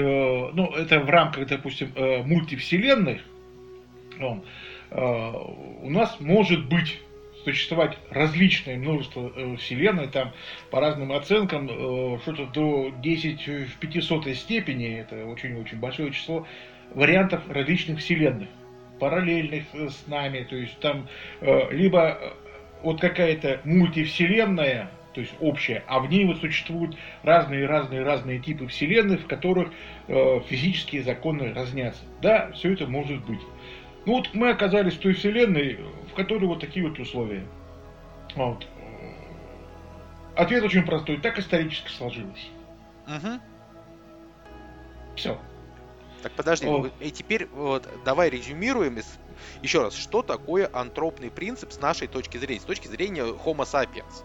ну, 0.52 0.72
это 0.72 1.00
в 1.00 1.10
рамках, 1.10 1.46
допустим, 1.48 1.92
э, 1.96 2.22
мультивселенных, 2.22 3.20
э, 4.18 5.32
у 5.82 5.90
нас 5.90 6.18
может 6.20 6.68
быть 6.68 7.00
существовать 7.44 7.96
различное 8.10 8.76
множество 8.76 9.32
э, 9.34 9.56
вселенной, 9.56 10.08
там 10.08 10.32
по 10.70 10.80
разным 10.80 11.12
оценкам 11.12 11.68
э, 11.70 12.18
что-то 12.22 12.46
до 12.46 12.90
10 13.02 13.68
в 13.68 13.78
500 13.78 14.36
степени, 14.36 14.98
это 14.98 15.24
очень-очень 15.26 15.78
большое 15.78 16.12
число 16.12 16.46
вариантов 16.94 17.42
различных 17.48 18.00
вселенных, 18.00 18.48
параллельных 18.98 19.64
с 19.74 20.06
нами, 20.06 20.46
то 20.48 20.56
есть 20.56 20.78
там 20.80 21.08
либо 21.70 22.34
вот 22.82 23.00
какая-то 23.00 23.60
мультивселенная, 23.64 24.90
то 25.12 25.20
есть 25.20 25.34
общая, 25.40 25.82
а 25.86 26.00
в 26.00 26.08
ней 26.08 26.24
вот 26.24 26.38
существуют 26.38 26.96
разные-разные-разные 27.22 28.38
типы 28.38 28.66
вселенных, 28.68 29.22
в 29.22 29.26
которых 29.26 29.70
физические 30.06 31.02
законы 31.02 31.52
разнятся. 31.52 32.02
Да, 32.22 32.52
все 32.52 32.72
это 32.72 32.86
может 32.86 33.24
быть. 33.26 33.40
Ну 34.06 34.14
вот 34.14 34.32
мы 34.34 34.50
оказались 34.50 34.94
в 34.94 35.00
той 35.00 35.14
вселенной, 35.14 35.80
в 36.10 36.14
которой 36.14 36.46
вот 36.46 36.60
такие 36.60 36.88
вот 36.88 36.98
условия. 36.98 37.44
Вот. 38.36 38.66
Ответ 40.36 40.62
очень 40.62 40.84
простой. 40.84 41.16
Так 41.18 41.38
исторически 41.38 41.90
сложилось. 41.90 42.48
Угу. 43.06 43.40
Все. 45.16 45.38
Так 46.22 46.32
подожди, 46.32 46.66
вот. 46.66 46.92
и 47.00 47.10
теперь 47.10 47.46
вот 47.46 47.88
давай 48.04 48.30
резюмируем 48.30 48.98
еще 49.62 49.82
раз, 49.82 49.94
что 49.94 50.22
такое 50.22 50.70
антропный 50.72 51.30
принцип 51.30 51.72
с 51.72 51.80
нашей 51.80 52.08
точки 52.08 52.36
зрения, 52.38 52.60
с 52.60 52.64
точки 52.64 52.86
зрения 52.88 53.22
Homo 53.22 53.64
sapiens 53.64 54.24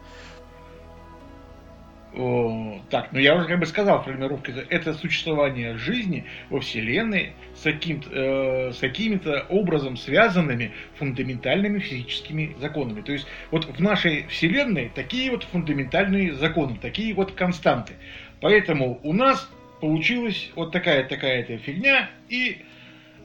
так, 2.90 3.14
ну 3.14 3.20
я 3.20 3.36
уже 3.36 3.48
как 3.48 3.60
бы 3.60 3.66
сказал, 3.66 4.04
формировка 4.04 4.52
это 4.70 4.94
существование 4.94 5.78
жизни 5.78 6.26
во 6.50 6.60
Вселенной 6.60 7.32
с, 7.56 7.64
каким 7.64 8.04
э, 8.12 8.72
с 8.74 8.80
какими-то 8.80 9.46
образом 9.48 9.96
связанными 9.96 10.74
фундаментальными 10.98 11.80
физическими 11.80 12.54
законами. 12.60 13.00
То 13.00 13.14
есть 13.14 13.28
вот 13.50 13.66
в 13.66 13.80
нашей 13.80 14.28
Вселенной 14.28 14.92
такие 14.94 15.32
вот 15.32 15.44
фундаментальные 15.44 16.34
законы, 16.34 16.78
такие 16.82 17.14
вот 17.14 17.32
константы. 17.32 17.94
Поэтому 18.42 19.00
у 19.04 19.14
нас 19.14 19.50
получилась 19.80 20.52
вот 20.56 20.74
такая 20.74 21.06
такая-то 21.06 21.58
фигня, 21.60 22.10
и 22.28 22.58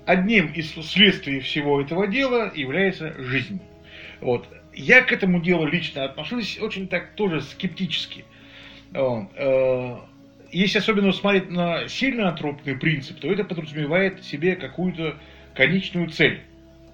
одним 0.05 0.53
из 0.53 0.71
следствий 0.71 1.41
всего 1.41 1.81
этого 1.81 2.07
дела 2.07 2.53
является 2.55 3.21
жизнь. 3.21 3.61
Вот. 4.21 4.47
Я 4.73 5.03
к 5.03 5.11
этому 5.11 5.41
делу 5.41 5.67
лично 5.67 6.05
отношусь 6.05 6.61
очень 6.61 6.87
так 6.87 7.15
тоже 7.17 7.41
скептически– 7.41 8.25
если 10.53 10.79
особенно 10.79 11.13
смотреть 11.13 11.51
на 11.51 11.89
сильно 11.89 12.29
антропный 12.31 12.77
принцип, 12.77 13.21
то 13.21 13.31
это 13.31 13.45
подразумевает 13.45 14.25
себе 14.25 14.57
какую-то 14.57 15.17
конечную 15.55 16.09
цель. 16.11 16.43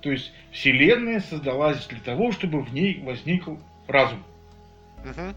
То 0.00 0.10
есть 0.10 0.32
Вселенная 0.50 1.20
создалась 1.20 1.86
для 1.86 2.00
того, 2.00 2.32
чтобы 2.32 2.62
в 2.62 2.72
ней 2.72 3.00
возник 3.04 3.44
разум. 3.86 4.24
Угу. 5.04 5.34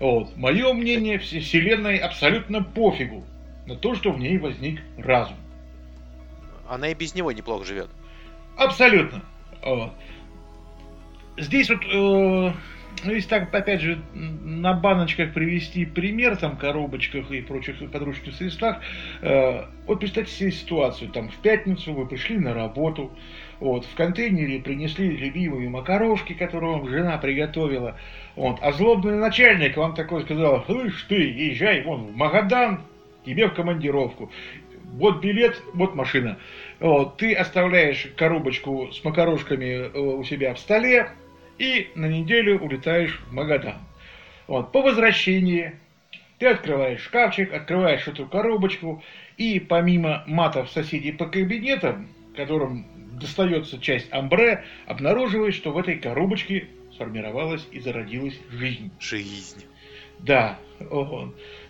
Вот. 0.00 0.36
Мое 0.36 0.72
мнение, 0.72 1.18
Вселенной 1.18 1.96
абсолютно 1.96 2.62
пофигу 2.62 3.24
на 3.66 3.76
то, 3.76 3.94
что 3.94 4.12
в 4.12 4.18
ней 4.18 4.38
возник 4.38 4.80
разум. 4.96 5.36
Она 6.68 6.88
и 6.88 6.94
без 6.94 7.14
него 7.14 7.32
неплохо 7.32 7.64
живет. 7.64 7.90
Абсолютно. 8.56 9.22
Вот. 9.62 9.92
Здесь 11.36 11.68
вот, 11.70 11.84
э, 11.84 12.52
ну, 13.02 13.12
если 13.12 13.28
так, 13.28 13.54
опять 13.54 13.80
же, 13.80 14.02
на 14.14 14.74
баночках 14.74 15.32
привести 15.32 15.84
пример, 15.84 16.36
там, 16.36 16.56
коробочках 16.56 17.30
и 17.30 17.40
прочих 17.40 17.78
подручных 17.90 18.34
средствах, 18.34 18.78
э, 19.22 19.64
вот 19.86 20.00
представьте 20.00 20.32
себе 20.32 20.52
ситуацию, 20.52 21.10
там, 21.10 21.28
в 21.28 21.36
пятницу 21.36 21.92
вы 21.92 22.06
пришли 22.06 22.38
на 22.38 22.54
работу, 22.54 23.10
вот, 23.60 23.84
в 23.84 23.94
контейнере 23.94 24.60
принесли 24.60 25.16
любимые 25.16 25.68
макарошки, 25.68 26.32
которые 26.34 26.72
вам 26.72 26.88
жена 26.88 27.18
приготовила, 27.18 27.98
вот, 28.36 28.58
а 28.62 28.72
злобный 28.72 29.16
начальник 29.16 29.76
вам 29.76 29.94
такой 29.94 30.22
сказал, 30.22 30.64
слышь 30.66 31.04
ты, 31.08 31.16
езжай 31.16 31.82
вон 31.82 32.06
в 32.06 32.16
Магадан, 32.16 32.82
тебе 33.24 33.48
в 33.48 33.54
командировку, 33.54 34.30
вот 34.94 35.20
билет, 35.20 35.60
вот 35.72 35.94
машина. 35.94 36.38
Вот, 36.78 37.16
ты 37.16 37.34
оставляешь 37.34 38.06
коробочку 38.16 38.92
с 38.92 39.02
макарошками 39.02 39.64
э, 39.64 39.98
у 39.98 40.22
себя 40.24 40.54
в 40.54 40.58
столе, 40.58 41.10
и 41.58 41.90
на 41.94 42.06
неделю 42.06 42.58
улетаешь 42.60 43.20
в 43.28 43.32
Магадан. 43.32 43.78
Вот. 44.46 44.72
По 44.72 44.82
возвращении 44.82 45.74
ты 46.38 46.48
открываешь 46.48 47.02
шкафчик, 47.02 47.52
открываешь 47.52 48.06
эту 48.08 48.26
коробочку, 48.26 49.02
и 49.36 49.60
помимо 49.60 50.22
матов 50.26 50.70
соседей 50.70 51.12
по 51.12 51.26
кабинетам, 51.26 52.08
которым 52.36 52.86
достается 53.18 53.80
часть 53.80 54.12
амбре, 54.12 54.64
обнаруживаешь, 54.86 55.54
что 55.54 55.72
в 55.72 55.78
этой 55.78 55.96
коробочке 55.96 56.68
сформировалась 56.92 57.66
и 57.72 57.80
зародилась 57.80 58.38
жизнь. 58.50 58.90
Жизнь. 59.00 59.64
Да. 60.18 60.58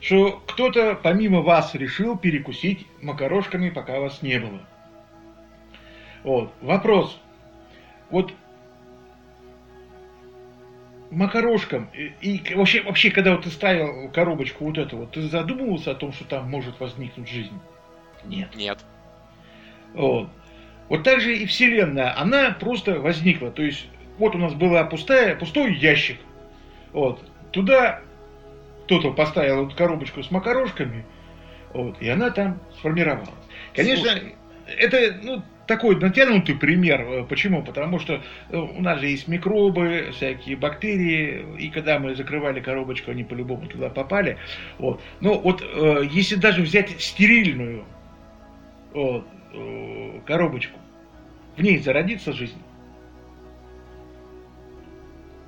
Что 0.01 0.42
кто-то 0.47 0.99
помимо 1.03 1.40
вас 1.40 1.75
решил 1.75 2.16
перекусить 2.16 2.87
макарошками, 3.03 3.70
пока 3.70 4.01
вас 4.01 4.23
не 4.23 4.38
было. 4.38 4.61
Вот. 6.23 6.53
Вопрос. 6.61 7.20
Вот 8.11 8.33
макарошкам. 11.14 11.88
И, 11.94 12.37
и 12.37 12.55
вообще, 12.55 12.83
вообще, 12.83 13.11
когда 13.11 13.33
вот 13.33 13.44
ты 13.44 13.50
ставил 13.50 14.11
коробочку 14.11 14.64
вот 14.64 14.79
эту 14.79 14.98
вот, 14.98 15.12
ты 15.12 15.22
задумывался 15.22 15.92
о 15.92 15.94
том, 15.94 16.12
что 16.12 16.24
там 16.24 16.50
может 16.50 16.79
возникнуть 16.81 17.29
жизнь? 17.29 17.59
Нет. 18.24 18.55
Нет. 18.55 18.79
Вот. 19.94 20.29
Вот 20.88 21.03
так 21.03 21.20
же 21.20 21.37
и 21.37 21.46
Вселенная, 21.46 22.18
она 22.18 22.50
просто 22.50 23.00
возникла. 23.00 23.50
То 23.50 23.62
есть, 23.62 23.87
вот 24.18 24.35
у 24.35 24.38
нас 24.38 24.55
была 24.55 24.85
пустая, 24.85 25.35
пустой 25.35 25.74
ящик. 25.74 26.18
Вот. 26.92 27.24
Туда 27.53 28.03
кто-то 28.85 29.12
поставил 29.12 29.66
эту 29.66 29.77
коробочку 29.77 30.22
с 30.22 30.31
макарошками, 30.31 31.05
вот, 31.72 32.00
и 32.00 32.09
она 32.09 32.31
там 32.31 32.61
сформировалась. 32.79 33.31
Конечно, 33.74 34.11
Слушай. 34.11 34.37
это, 34.79 35.18
ну, 35.22 35.42
такой 35.66 35.96
натянутый 35.96 36.55
пример. 36.55 37.00
Э, 37.00 37.24
почему? 37.24 37.62
Потому 37.62 37.98
что 37.98 38.20
э, 38.50 38.57
у 38.57 38.81
нас 38.81 39.00
же 39.00 39.07
есть 39.07 39.29
микробы, 39.29 40.11
всякие 40.12 40.57
бактерии, 40.57 41.44
и 41.59 41.70
когда 41.70 41.98
мы 41.98 42.14
закрывали 42.14 42.61
коробочку, 42.61 43.11
они 43.11 43.24
по-любому 43.24 43.66
туда 43.66 43.88
попали. 43.88 44.38
Вот. 44.79 45.00
Но 45.20 45.38
вот 45.38 45.62
э, 45.62 46.03
если 46.11 46.37
даже 46.37 46.62
взять 46.62 47.00
стерильную 47.00 47.85
вот, 48.92 49.27
коробочку, 50.24 50.79
в 51.57 51.62
ней 51.62 51.79
зародится 51.79 52.33
жизнь. 52.33 52.61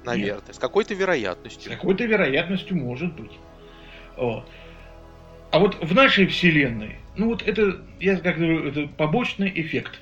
Наверное, 0.04 0.42
Нет. 0.46 0.54
с 0.54 0.58
какой-то 0.58 0.94
вероятностью. 0.94 1.72
С 1.72 1.74
какой-то 1.74 2.04
вероятностью 2.04 2.76
может 2.76 3.14
быть. 3.14 3.32
Вот. 4.16 4.48
А 5.50 5.58
вот 5.58 5.82
в 5.82 5.94
нашей 5.94 6.26
Вселенной, 6.26 6.96
ну 7.16 7.26
вот 7.28 7.42
это, 7.42 7.80
я 7.98 8.18
как 8.18 8.36
говорю, 8.36 8.68
это 8.68 8.88
побочный 8.88 9.52
эффект. 9.54 10.00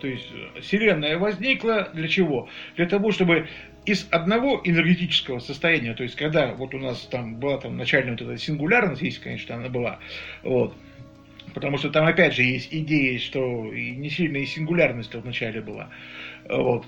То 0.00 0.06
есть 0.06 0.28
э, 0.32 0.60
Вселенная 0.60 1.18
возникла 1.18 1.90
для 1.92 2.08
чего? 2.08 2.48
Для 2.76 2.86
того, 2.86 3.12
чтобы 3.12 3.48
из 3.84 4.06
одного 4.10 4.60
энергетического 4.64 5.38
состояния, 5.38 5.94
то 5.94 6.02
есть 6.02 6.14
когда 6.14 6.52
вот 6.54 6.74
у 6.74 6.78
нас 6.78 7.00
там 7.10 7.36
была 7.36 7.58
там 7.58 7.76
начальная 7.76 8.12
вот 8.12 8.22
эта 8.22 8.36
сингулярность, 8.36 9.02
есть, 9.02 9.18
конечно, 9.18 9.54
она 9.54 9.68
была, 9.68 9.98
вот, 10.42 10.76
потому 11.54 11.78
что 11.78 11.90
там 11.90 12.06
опять 12.06 12.34
же 12.34 12.42
есть 12.42 12.68
идея, 12.70 13.18
что 13.18 13.72
и 13.72 13.92
не 13.92 14.10
сильная 14.10 14.42
и 14.42 14.46
сингулярность 14.46 15.14
вначале 15.14 15.62
была, 15.62 15.88
вот, 16.48 16.86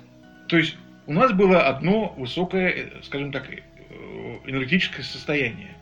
то 0.48 0.58
есть 0.58 0.76
у 1.06 1.12
нас 1.12 1.32
было 1.32 1.62
одно 1.62 2.14
высокое, 2.18 2.70
э, 2.70 3.02
скажем 3.02 3.32
так, 3.32 3.48
э, 3.50 3.56
энергетическое 4.46 5.04
состояние, 5.04 5.74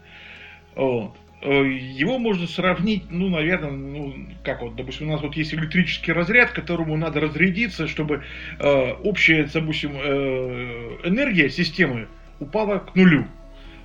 вот. 0.76 1.16
Э, 1.40 1.64
его 1.64 2.18
можно 2.18 2.46
сравнить, 2.46 3.04
ну, 3.10 3.28
наверное, 3.28 3.70
ну, 3.70 4.14
как 4.42 4.60
вот, 4.60 4.74
допустим, 4.74 5.08
у 5.08 5.12
нас 5.12 5.22
вот 5.22 5.36
есть 5.36 5.54
электрический 5.54 6.12
разряд, 6.12 6.50
которому 6.50 6.96
надо 6.96 7.20
разрядиться, 7.20 7.86
чтобы 7.86 8.24
э, 8.58 8.92
общая, 9.04 9.48
допустим, 9.52 9.92
э, 9.94 10.98
энергия 11.04 11.48
системы 11.48 12.08
упала 12.40 12.78
к 12.78 12.94
нулю. 12.96 13.26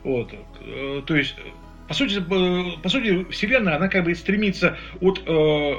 Вот. 0.04 0.34
Э, 0.62 1.02
то 1.06 1.16
есть, 1.16 1.36
по 1.88 1.94
сути, 1.94 2.18
э, 2.18 2.82
по 2.82 2.90
сути, 2.90 3.26
Вселенная, 3.30 3.76
она 3.76 3.88
как 3.88 4.06
бы 4.06 4.16
стремится 4.16 4.78
от 5.00 5.22
э, 5.26 5.74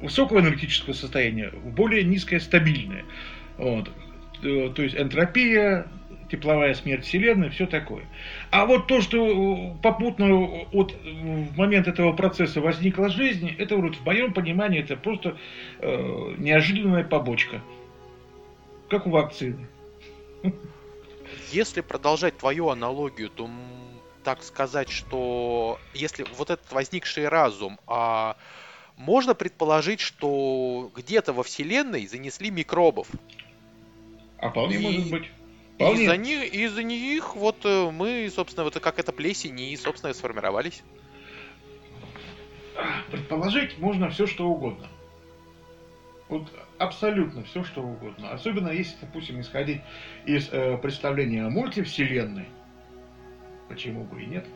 высокого 0.00 0.40
энергетического 0.40 0.92
состояния 0.92 1.50
в 1.50 1.72
более 1.72 2.02
низкое 2.02 2.40
стабильное. 2.40 3.04
Вот. 3.58 3.88
Э, 4.42 4.72
то 4.74 4.82
есть 4.82 4.96
энтропия, 4.96 5.86
тепловая 6.32 6.72
смерть 6.74 7.04
Вселенной, 7.04 7.50
все 7.50 7.66
такое. 7.66 8.04
А 8.50 8.64
вот 8.64 8.86
то, 8.86 9.02
что 9.02 9.76
попутно 9.82 10.64
от 10.72 10.92
в 10.92 11.58
момент 11.58 11.86
этого 11.86 12.14
процесса 12.14 12.62
возникла 12.62 13.10
жизнь, 13.10 13.54
это 13.58 13.76
вот 13.76 13.96
в 13.96 14.04
моем 14.06 14.32
понимании 14.32 14.80
это 14.80 14.96
просто 14.96 15.36
э, 15.80 16.34
неожиданная 16.38 17.04
побочка. 17.04 17.60
Как 18.88 19.06
у 19.06 19.10
вакцины. 19.10 19.68
Если 21.52 21.82
продолжать 21.82 22.38
твою 22.38 22.70
аналогию, 22.70 23.28
то 23.28 23.48
так 24.24 24.42
сказать, 24.42 24.88
что 24.88 25.78
если 25.92 26.24
вот 26.38 26.48
этот 26.48 26.72
возникший 26.72 27.28
разум, 27.28 27.78
а 27.86 28.36
можно 28.96 29.34
предположить, 29.34 30.00
что 30.00 30.90
где-то 30.94 31.34
во 31.34 31.42
Вселенной 31.42 32.06
занесли 32.06 32.50
микробов. 32.50 33.08
А 34.38 34.48
вполне 34.48 34.76
и... 34.76 34.78
может 34.80 35.10
быть. 35.10 35.30
Вполне. 35.74 36.04
Из-за 36.04 36.16
них, 36.16 36.54
из-за 36.54 36.82
них 36.82 37.36
вот 37.36 37.64
э, 37.64 37.90
мы, 37.90 38.30
собственно, 38.34 38.64
вот 38.64 38.78
как 38.78 38.98
это 38.98 39.12
плесень 39.12 39.58
и, 39.60 39.76
собственно, 39.76 40.12
сформировались. 40.14 40.82
Предположить 43.10 43.78
можно 43.78 44.10
все, 44.10 44.26
что 44.26 44.48
угодно. 44.48 44.88
Вот 46.28 46.48
абсолютно 46.78 47.44
все, 47.44 47.62
что 47.62 47.82
угодно. 47.82 48.30
Особенно 48.30 48.68
если, 48.68 48.96
допустим, 49.00 49.40
исходить 49.40 49.82
из 50.24 50.48
э, 50.50 50.78
представления 50.78 51.44
о 51.44 51.50
мультивселенной. 51.50 52.46
Почему 53.68 54.04
бы 54.04 54.22
и 54.22 54.26
нет? 54.26 54.46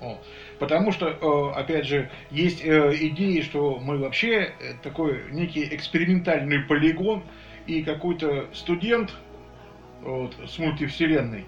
О. 0.00 0.18
Потому 0.58 0.90
что, 0.92 1.08
э, 1.08 1.58
опять 1.58 1.86
же, 1.86 2.10
есть 2.30 2.64
э, 2.64 2.96
идеи, 3.08 3.42
что 3.42 3.78
мы 3.78 3.98
вообще 3.98 4.52
такой 4.82 5.30
некий 5.30 5.64
экспериментальный 5.74 6.60
полигон, 6.60 7.22
и 7.66 7.82
какой-то 7.82 8.48
студент 8.52 9.12
вот, 10.02 10.34
с 10.46 10.58
мультивселенной, 10.58 11.46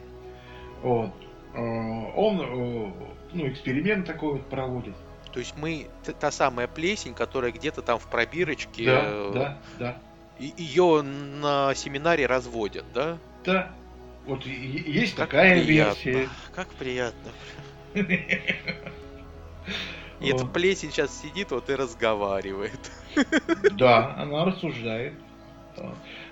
вот, 0.83 1.13
э, 1.55 1.59
он 1.59 2.41
э, 2.41 2.93
ну, 3.33 3.49
эксперимент 3.49 4.07
такой 4.07 4.35
вот 4.35 4.49
проводит. 4.49 4.95
То 5.33 5.41
есть 5.41 5.55
мы 5.59 5.89
та 6.19 6.31
самая 6.31 6.67
плесень, 6.67 7.15
которая 7.15 7.53
где-то 7.53 7.83
там 7.83 7.99
в 7.99 8.07
пробирочке. 8.09 8.87
Да, 8.87 9.03
э, 9.05 9.31
да, 9.35 9.59
да. 9.79 9.97
Ее 10.39 11.03
на 11.03 11.75
семинаре 11.75 12.27
разводят, 12.27 12.85
да? 12.95 13.19
Да. 13.45 13.71
Вот 14.27 14.45
есть 14.45 15.15
как 15.15 15.31
такая 15.31 15.63
приятно. 15.65 16.01
версия. 16.03 16.29
Как 16.55 16.69
приятно. 16.69 17.31
И 20.21 20.29
эта 20.31 20.47
плесень 20.47 20.91
сейчас 20.91 21.21
сидит 21.21 21.51
вот 21.51 21.69
и 21.69 21.75
разговаривает. 21.75 22.91
Да, 23.73 24.15
она 24.17 24.47
рассуждает. 24.47 25.15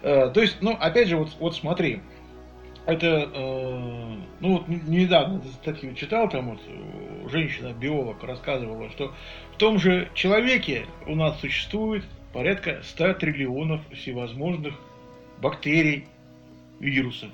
Э, 0.02 0.30
то 0.32 0.40
есть, 0.40 0.58
ну, 0.60 0.76
опять 0.78 1.08
же, 1.08 1.16
вот, 1.16 1.30
вот 1.38 1.54
смотри, 1.54 2.00
это, 2.86 3.30
э, 3.32 4.16
ну 4.40 4.58
вот 4.58 4.68
недавно 4.68 5.42
статью 5.62 5.94
читал, 5.94 6.28
там 6.28 6.50
вот 6.50 6.60
э, 6.66 7.28
женщина-биолог 7.30 8.22
рассказывала, 8.22 8.90
что 8.90 9.12
в 9.54 9.56
том 9.56 9.78
же 9.78 10.10
человеке 10.14 10.86
у 11.06 11.14
нас 11.14 11.40
существует 11.40 12.04
порядка 12.32 12.80
100 12.82 13.14
триллионов 13.14 13.80
всевозможных 13.92 14.74
бактерий, 15.40 16.06
вирусов. 16.80 17.30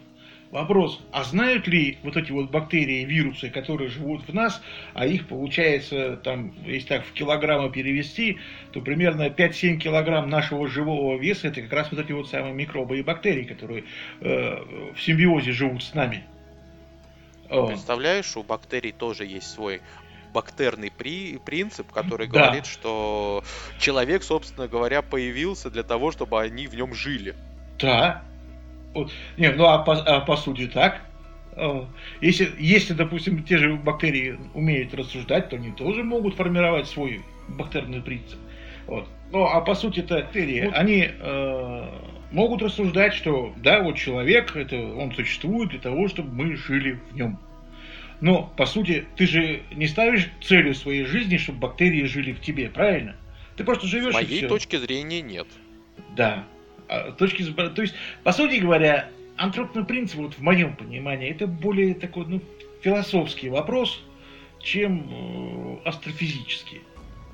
Вопрос, 0.50 1.00
а 1.12 1.24
знают 1.24 1.66
ли 1.68 1.98
вот 2.02 2.16
эти 2.16 2.32
вот 2.32 2.50
бактерии, 2.50 3.04
вирусы, 3.04 3.50
которые 3.50 3.88
живут 3.88 4.26
в 4.26 4.34
нас, 4.34 4.60
а 4.94 5.06
их 5.06 5.28
получается, 5.28 6.16
там, 6.16 6.52
если 6.64 6.88
так 6.88 7.04
в 7.04 7.12
килограммы 7.12 7.70
перевести, 7.70 8.38
то 8.72 8.80
примерно 8.80 9.28
5-7 9.28 9.76
килограмм 9.76 10.28
нашего 10.28 10.66
живого 10.68 11.16
веса, 11.18 11.48
это 11.48 11.62
как 11.62 11.72
раз 11.72 11.90
вот 11.90 12.00
эти 12.00 12.12
вот 12.12 12.28
самые 12.28 12.52
микробы 12.52 12.98
и 12.98 13.02
бактерии, 13.02 13.44
которые 13.44 13.84
э, 14.20 14.92
в 14.94 15.00
симбиозе 15.00 15.52
живут 15.52 15.82
с 15.82 15.94
нами. 15.94 16.24
Представляешь, 17.48 18.36
у 18.36 18.44
бактерий 18.44 18.92
тоже 18.92 19.26
есть 19.26 19.50
свой 19.50 19.80
бактерный 20.32 20.92
при, 20.96 21.38
принцип, 21.38 21.90
который 21.90 22.28
да. 22.28 22.44
говорит, 22.44 22.66
что 22.66 23.42
человек, 23.80 24.22
собственно 24.22 24.68
говоря, 24.68 25.02
появился 25.02 25.68
для 25.70 25.82
того, 25.82 26.12
чтобы 26.12 26.40
они 26.40 26.68
в 26.68 26.74
нем 26.74 26.94
жили. 26.94 27.34
Да. 27.80 28.22
Не, 29.36 29.52
ну 29.52 29.64
а 29.64 29.78
по, 29.78 29.94
а 29.94 30.20
по 30.20 30.36
сути 30.36 30.66
так. 30.66 31.02
Если, 32.20 32.50
если, 32.58 32.94
допустим, 32.94 33.42
те 33.42 33.58
же 33.58 33.74
бактерии 33.74 34.38
умеют 34.54 34.94
рассуждать, 34.94 35.48
то 35.50 35.56
они 35.56 35.72
тоже 35.72 36.02
могут 36.02 36.36
формировать 36.36 36.86
свой 36.86 37.22
бактерный 37.48 38.00
принцип. 38.00 38.38
Вот. 38.86 39.06
Ну, 39.30 39.44
а 39.44 39.60
по 39.60 39.74
сути 39.74 40.00
это 40.00 40.16
бактерии, 40.16 40.66
вот. 40.66 40.74
они 40.74 41.08
э, 41.08 41.88
могут 42.32 42.62
рассуждать, 42.62 43.14
что 43.14 43.52
да, 43.56 43.82
вот 43.82 43.96
человек, 43.96 44.56
это 44.56 44.76
он 44.76 45.12
существует 45.14 45.70
для 45.70 45.78
того, 45.78 46.08
чтобы 46.08 46.32
мы 46.32 46.56
жили 46.56 46.98
в 47.10 47.14
нем. 47.14 47.38
Но, 48.20 48.52
по 48.56 48.66
сути, 48.66 49.06
ты 49.16 49.26
же 49.26 49.62
не 49.72 49.86
ставишь 49.86 50.28
целью 50.42 50.74
своей 50.74 51.04
жизни, 51.04 51.36
чтобы 51.36 51.60
бактерии 51.60 52.04
жили 52.04 52.32
в 52.32 52.40
тебе, 52.40 52.68
правильно? 52.68 53.16
Ты 53.56 53.64
просто 53.64 53.86
живешь 53.86 54.14
С 54.14 54.16
моей 54.16 54.34
и 54.34 54.38
все. 54.38 54.48
точки 54.48 54.76
зрения 54.76 55.20
нет. 55.20 55.46
Да. 56.16 56.44
А, 56.90 57.12
точки, 57.12 57.44
то 57.44 57.82
есть, 57.82 57.94
по 58.24 58.32
сути 58.32 58.56
говоря, 58.56 59.08
антропный 59.36 59.84
принцип, 59.84 60.16
вот 60.16 60.34
в 60.34 60.40
моем 60.40 60.74
понимании, 60.74 61.30
это 61.30 61.46
более 61.46 61.94
такой 61.94 62.26
ну, 62.26 62.40
философский 62.82 63.48
вопрос, 63.48 64.02
чем 64.58 65.78
э, 65.84 65.88
астрофизический. 65.88 66.80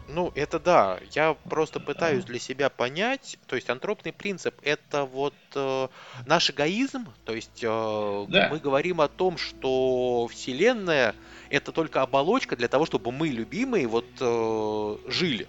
Ну, 0.09 0.31
это 0.35 0.61
да. 0.61 1.01
Я 1.12 1.35
просто 1.49 1.81
пытаюсь 1.81 2.25
для 2.25 2.38
себя 2.38 2.69
понять. 2.69 3.38
То 3.47 3.57
есть 3.57 3.71
антропный 3.71 4.12
принцип 4.12 4.55
это 4.62 5.05
вот 5.05 5.35
э, 5.55 5.88
наш 6.27 6.51
эгоизм. 6.51 7.07
То 7.25 7.35
есть 7.35 7.64
э, 7.64 8.27
да. 8.29 8.49
мы 8.51 8.59
говорим 8.59 9.01
о 9.01 9.09
том, 9.09 9.38
что 9.38 10.29
Вселенная 10.29 11.14
это 11.49 11.73
только 11.73 12.03
оболочка 12.03 12.57
для 12.57 12.69
того, 12.69 12.85
чтобы 12.85 13.11
мы, 13.11 13.29
любимые, 13.29 13.87
вот 13.87 14.07
э, 14.21 14.97
жили. 15.09 15.49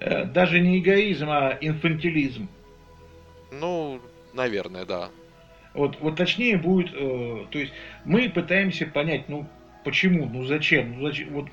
Э, 0.00 0.24
даже 0.26 0.60
не 0.60 0.78
эгоизм, 0.78 1.30
а 1.30 1.56
инфантилизм. 1.60 2.48
Ну, 3.50 4.00
наверное, 4.32 4.84
да. 4.84 5.10
Вот, 5.74 5.98
вот 6.00 6.16
точнее 6.16 6.56
будет, 6.56 6.92
э, 6.94 7.46
то 7.50 7.58
есть 7.58 7.72
мы 8.04 8.30
пытаемся 8.30 8.86
понять, 8.86 9.28
ну 9.28 9.46
почему, 9.84 10.26
ну 10.26 10.46
зачем, 10.46 10.98
ну 10.98 11.06
зачем, 11.06 11.32
вот 11.34 11.46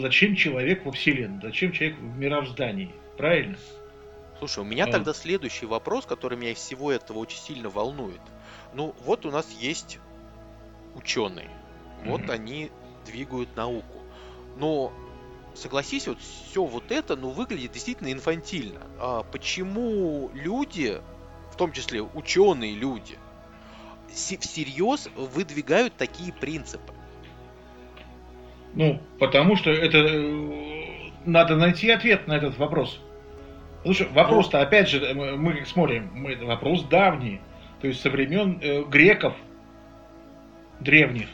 зачем 0.00 0.36
человек 0.36 0.84
во 0.84 0.92
Вселенной, 0.92 1.40
зачем 1.42 1.72
человек 1.72 1.98
в 1.98 2.18
мировоздании, 2.18 2.90
правильно? 3.16 3.56
Слушай, 4.38 4.60
у 4.60 4.64
меня 4.64 4.84
а. 4.84 4.92
тогда 4.92 5.12
следующий 5.12 5.66
вопрос, 5.66 6.06
который 6.06 6.38
меня 6.38 6.52
из 6.52 6.58
всего 6.58 6.92
этого 6.92 7.18
очень 7.18 7.38
сильно 7.38 7.68
волнует. 7.68 8.20
Ну, 8.72 8.94
вот 9.04 9.26
у 9.26 9.30
нас 9.30 9.50
есть 9.60 9.98
ученые, 10.94 11.50
вот 12.04 12.22
mm-hmm. 12.22 12.32
они 12.32 12.70
двигают 13.04 13.54
науку. 13.56 13.98
Но 14.56 14.92
согласись, 15.60 16.08
вот 16.08 16.18
все 16.20 16.64
вот 16.64 16.90
это, 16.90 17.16
ну, 17.16 17.30
выглядит 17.30 17.72
действительно 17.72 18.12
инфантильно. 18.12 18.80
А 18.98 19.22
почему 19.22 20.30
люди, 20.34 21.00
в 21.52 21.56
том 21.56 21.72
числе 21.72 22.02
ученые 22.02 22.74
люди, 22.74 23.16
всерьез 24.08 25.08
выдвигают 25.16 25.94
такие 25.96 26.32
принципы? 26.32 26.92
Ну, 28.74 29.00
потому 29.18 29.56
что 29.56 29.70
это 29.70 29.98
э, 29.98 31.10
надо 31.24 31.56
найти 31.56 31.90
ответ 31.90 32.26
на 32.26 32.34
этот 32.34 32.56
вопрос. 32.58 33.00
Что 33.92 34.06
вопрос-то, 34.12 34.58
ну, 34.58 34.64
опять 34.64 34.88
же, 34.88 35.14
мы 35.14 35.64
смотрим, 35.64 36.10
мы, 36.12 36.36
вопрос 36.36 36.84
давний, 36.84 37.40
то 37.80 37.86
есть 37.86 38.00
со 38.00 38.10
времен 38.10 38.58
э, 38.62 38.82
греков 38.84 39.34
древних. 40.80 41.28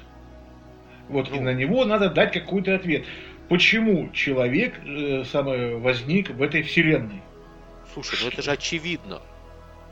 Вот, 1.08 1.30
ну, 1.30 1.36
и 1.36 1.40
на 1.40 1.54
него 1.54 1.84
надо 1.84 2.10
дать 2.10 2.32
какой-то 2.32 2.74
ответ. 2.74 3.04
Почему 3.48 4.10
человек 4.12 4.74
э, 4.84 5.24
самое 5.24 5.76
возник 5.76 6.30
в 6.30 6.42
этой 6.42 6.62
вселенной? 6.62 7.22
Слушай, 7.92 8.18
ну 8.22 8.28
это 8.28 8.42
же 8.42 8.50
очевидно. 8.50 9.22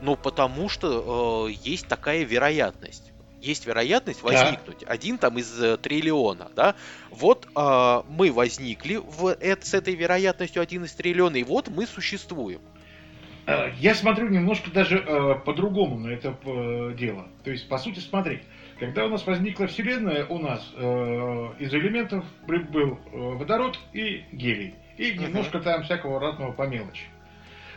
Ну, 0.01 0.15
потому 0.15 0.67
что 0.69 1.47
э, 1.47 1.53
есть 1.63 1.87
такая 1.87 2.23
вероятность 2.23 3.11
есть 3.45 3.65
вероятность 3.65 4.23
возникнуть. 4.23 4.79
Да. 4.81 4.87
Один 4.87 5.17
там 5.17 5.37
из 5.37 5.61
э, 5.61 5.77
триллиона, 5.77 6.49
да. 6.55 6.75
Вот 7.11 7.47
э, 7.55 8.01
мы 8.09 8.31
возникли 8.31 8.95
в, 8.95 9.37
э, 9.39 9.55
с 9.61 9.73
этой 9.73 9.95
вероятностью 9.95 10.61
один 10.61 10.83
из 10.85 10.93
триллиона, 10.93 11.37
и 11.37 11.43
вот 11.43 11.69
мы 11.69 11.85
существуем. 11.85 12.59
Э, 13.45 13.71
я 13.79 13.93
смотрю 13.93 14.29
немножко 14.29 14.71
даже 14.71 14.97
э, 14.97 15.35
по-другому 15.45 15.99
на 15.99 16.09
это 16.09 16.35
э, 16.43 16.95
дело. 16.97 17.27
То 17.43 17.51
есть, 17.51 17.67
по 17.69 17.77
сути, 17.77 17.99
смотри, 17.99 18.41
когда 18.79 19.05
у 19.05 19.09
нас 19.09 19.25
возникла 19.25 19.67
Вселенная, 19.67 20.25
у 20.25 20.39
нас 20.39 20.73
э, 20.75 21.49
из 21.59 21.73
элементов 21.73 22.25
был 22.47 22.99
э, 23.11 23.17
водород 23.35 23.79
и 23.93 24.23
гелий. 24.31 24.75
И 24.97 25.17
немножко 25.17 25.57
uh-huh. 25.57 25.63
там 25.63 25.83
всякого 25.83 26.19
разного 26.19 26.51
по 26.51 26.63
мелочи. 26.63 27.05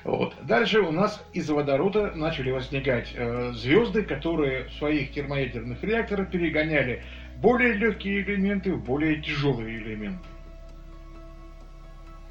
Вот. 0.05 0.35
Дальше 0.43 0.81
у 0.81 0.93
нас 0.93 1.25
из 1.33 1.51
водорода 1.51 2.13
начали 2.15 2.51
возникать 2.51 3.13
э, 3.15 3.53
звезды, 3.53 4.03
которые 4.03 4.65
в 4.65 4.73
своих 4.75 5.13
термоядерных 5.13 5.83
реакторах 5.83 6.31
перегоняли 6.31 7.03
более 7.37 7.75
легкие 7.75 8.23
элементы 8.23 8.73
в 8.73 8.85
более 8.85 9.21
тяжелые 9.21 9.79
элементы. 9.79 10.25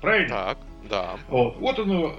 Правильно? 0.01 0.29
Так, 0.29 0.57
да. 0.89 1.17
Вот, 1.27 1.57
вот 1.57 1.79
оно 1.79 2.15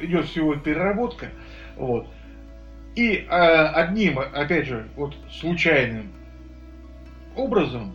э, 0.00 0.04
идет 0.04 0.26
всего 0.26 0.54
переработка. 0.56 1.30
Вот. 1.76 2.06
И 2.98 3.16
э, 3.16 3.26
одним, 3.28 4.18
опять 4.18 4.66
же, 4.66 4.88
вот 4.96 5.14
случайным 5.30 6.12
образом 7.36 7.92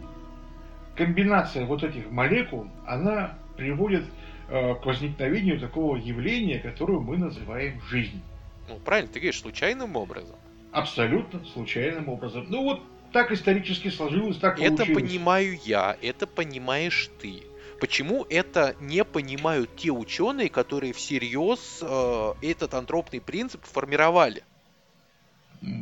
комбинация 0.95 1.65
вот 1.65 1.83
этих 1.83 2.09
молекул, 2.09 2.67
она 2.85 3.33
приводит 3.57 4.05
Э, 4.49 4.75
к 4.75 4.85
возникновению 4.85 5.59
такого 5.59 5.95
явления, 5.95 6.59
которое 6.59 6.99
мы 6.99 7.17
называем 7.17 7.81
жизнь. 7.89 8.21
Ну, 8.67 8.77
правильно, 8.77 9.11
ты 9.11 9.19
говоришь, 9.19 9.39
случайным 9.39 9.95
образом. 9.95 10.35
Абсолютно 10.71 11.43
случайным 11.45 12.09
образом. 12.09 12.45
Ну 12.49 12.63
вот 12.63 12.81
так 13.13 13.31
исторически 13.31 13.87
сложилось, 13.87 14.37
так 14.37 14.59
это 14.59 14.75
получилось. 14.75 14.89
Это 14.89 14.99
понимаю 14.99 15.59
я, 15.63 15.97
это 16.01 16.27
понимаешь 16.27 17.09
ты. 17.21 17.41
Почему 17.79 18.25
это 18.29 18.75
не 18.81 19.03
понимают 19.03 19.75
те 19.75 19.91
ученые, 19.91 20.49
которые 20.49 20.93
всерьез 20.93 21.79
э, 21.81 22.33
этот 22.41 22.73
антропный 22.73 23.21
принцип 23.21 23.63
формировали? 23.63 24.43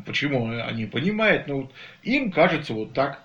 Почему 0.05 0.49
они 0.49 0.85
понимают? 0.85 1.47
Ну, 1.47 1.61
вот, 1.61 1.71
им 2.03 2.31
кажется 2.31 2.73
вот 2.73 2.93
так. 2.93 3.23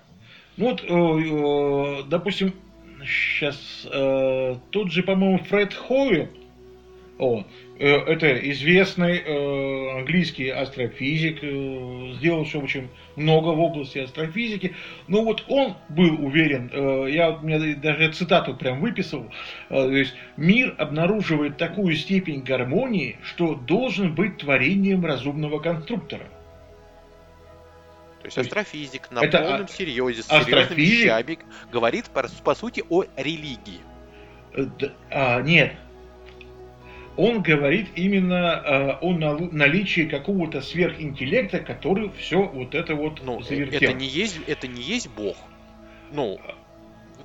Ну 0.57 0.71
вот, 0.71 0.83
э, 0.83 0.87
э, 0.87 2.03
допустим, 2.09 2.53
сейчас 3.05 3.87
э, 3.91 4.55
тут 4.71 4.91
же, 4.91 5.03
по-моему, 5.03 5.37
Фред 5.37 5.73
Хойл, 5.75 6.29
о, 7.19 7.43
это 7.79 8.51
известный 8.51 9.19
английский 9.99 10.49
астрофизик, 10.49 11.39
э, 11.43 12.13
сделавший 12.17 12.61
очень 12.61 12.87
много 13.15 13.49
в 13.49 13.59
области 13.59 13.99
астрофизики. 13.99 14.73
Но 15.07 15.23
вот 15.23 15.43
он 15.47 15.75
был 15.89 16.25
уверен, 16.25 16.71
я 17.07 17.31
у 17.31 17.45
меня 17.45 17.75
даже 17.75 18.11
цитату 18.13 18.55
прям 18.55 18.79
выписал, 18.79 19.31
то 19.69 19.91
есть 19.91 20.15
мир 20.37 20.75
обнаруживает 20.77 21.57
такую 21.57 21.95
степень 21.95 22.41
гармонии, 22.41 23.17
что 23.23 23.53
должен 23.53 24.13
быть 24.15 24.37
творением 24.37 25.05
разумного 25.05 25.59
конструктора. 25.59 26.27
То 28.27 28.39
есть 28.39 28.49
астрофизик 28.49 29.09
на 29.09 29.23
это 29.23 29.39
полном 29.39 29.67
серьезе, 29.69 30.21
с 30.21 30.27
серьезными 30.27 30.81
вещами, 30.81 31.39
говорит 31.71 32.09
по, 32.09 32.27
по 32.43 32.55
сути 32.55 32.83
о 32.89 33.05
религии. 33.15 33.79
Э, 34.53 34.65
а, 35.09 35.41
нет. 35.41 35.73
Он 37.15 37.41
говорит 37.41 37.87
именно 37.95 38.53
а, 38.53 38.99
о 39.01 39.13
наличии 39.13 40.01
какого-то 40.07 40.61
сверхинтеллекта, 40.61 41.59
который 41.59 42.11
все 42.17 42.43
вот 42.43 42.75
это 42.75 42.95
вот 42.95 43.21
ну, 43.23 43.41
завертел. 43.41 43.91
Это 43.91 43.93
не 43.93 44.07
есть, 44.07 44.39
это 44.45 44.67
не 44.67 44.81
есть 44.81 45.09
Бог. 45.09 45.37
Ну, 46.11 46.37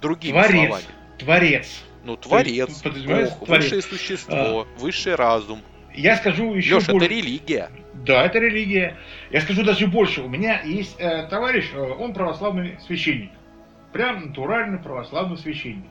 другими 0.01 0.33
творец, 0.33 0.67
словами. 0.67 0.85
Творец. 1.19 1.85
Ну, 2.05 2.17
творец, 2.17 2.81
Бог, 2.81 2.93
творец. 2.93 3.65
высшее 3.65 3.83
существо, 3.83 4.67
а, 4.69 4.79
высший 4.79 5.17
разум. 5.17 5.63
Я 5.95 6.17
скажу 6.17 6.55
еще 6.55 6.77
Леша, 6.77 6.93
больше. 6.93 7.07
это 7.07 7.15
религия. 7.15 7.71
Да, 7.95 8.25
это 8.25 8.39
религия. 8.39 8.97
Я 9.31 9.41
скажу 9.41 9.65
даже 9.65 9.87
больше. 9.87 10.23
У 10.23 10.29
меня 10.29 10.63
есть 10.63 10.97
э, 10.99 11.27
товарищ, 11.29 11.71
э, 11.75 11.79
он 11.79 12.15
православный 12.15 12.79
священник. 12.87 13.31
Прям 13.93 14.29
натуральный 14.29 14.79
православный 14.79 15.37
священник. 15.37 15.85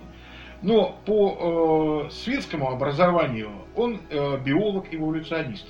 Но 0.62 1.00
по 1.06 2.08
э, 2.08 2.12
светскому 2.12 2.70
образованию 2.72 3.52
он 3.76 4.02
э, 4.10 4.38
биолог-эволюционист. 4.44 5.68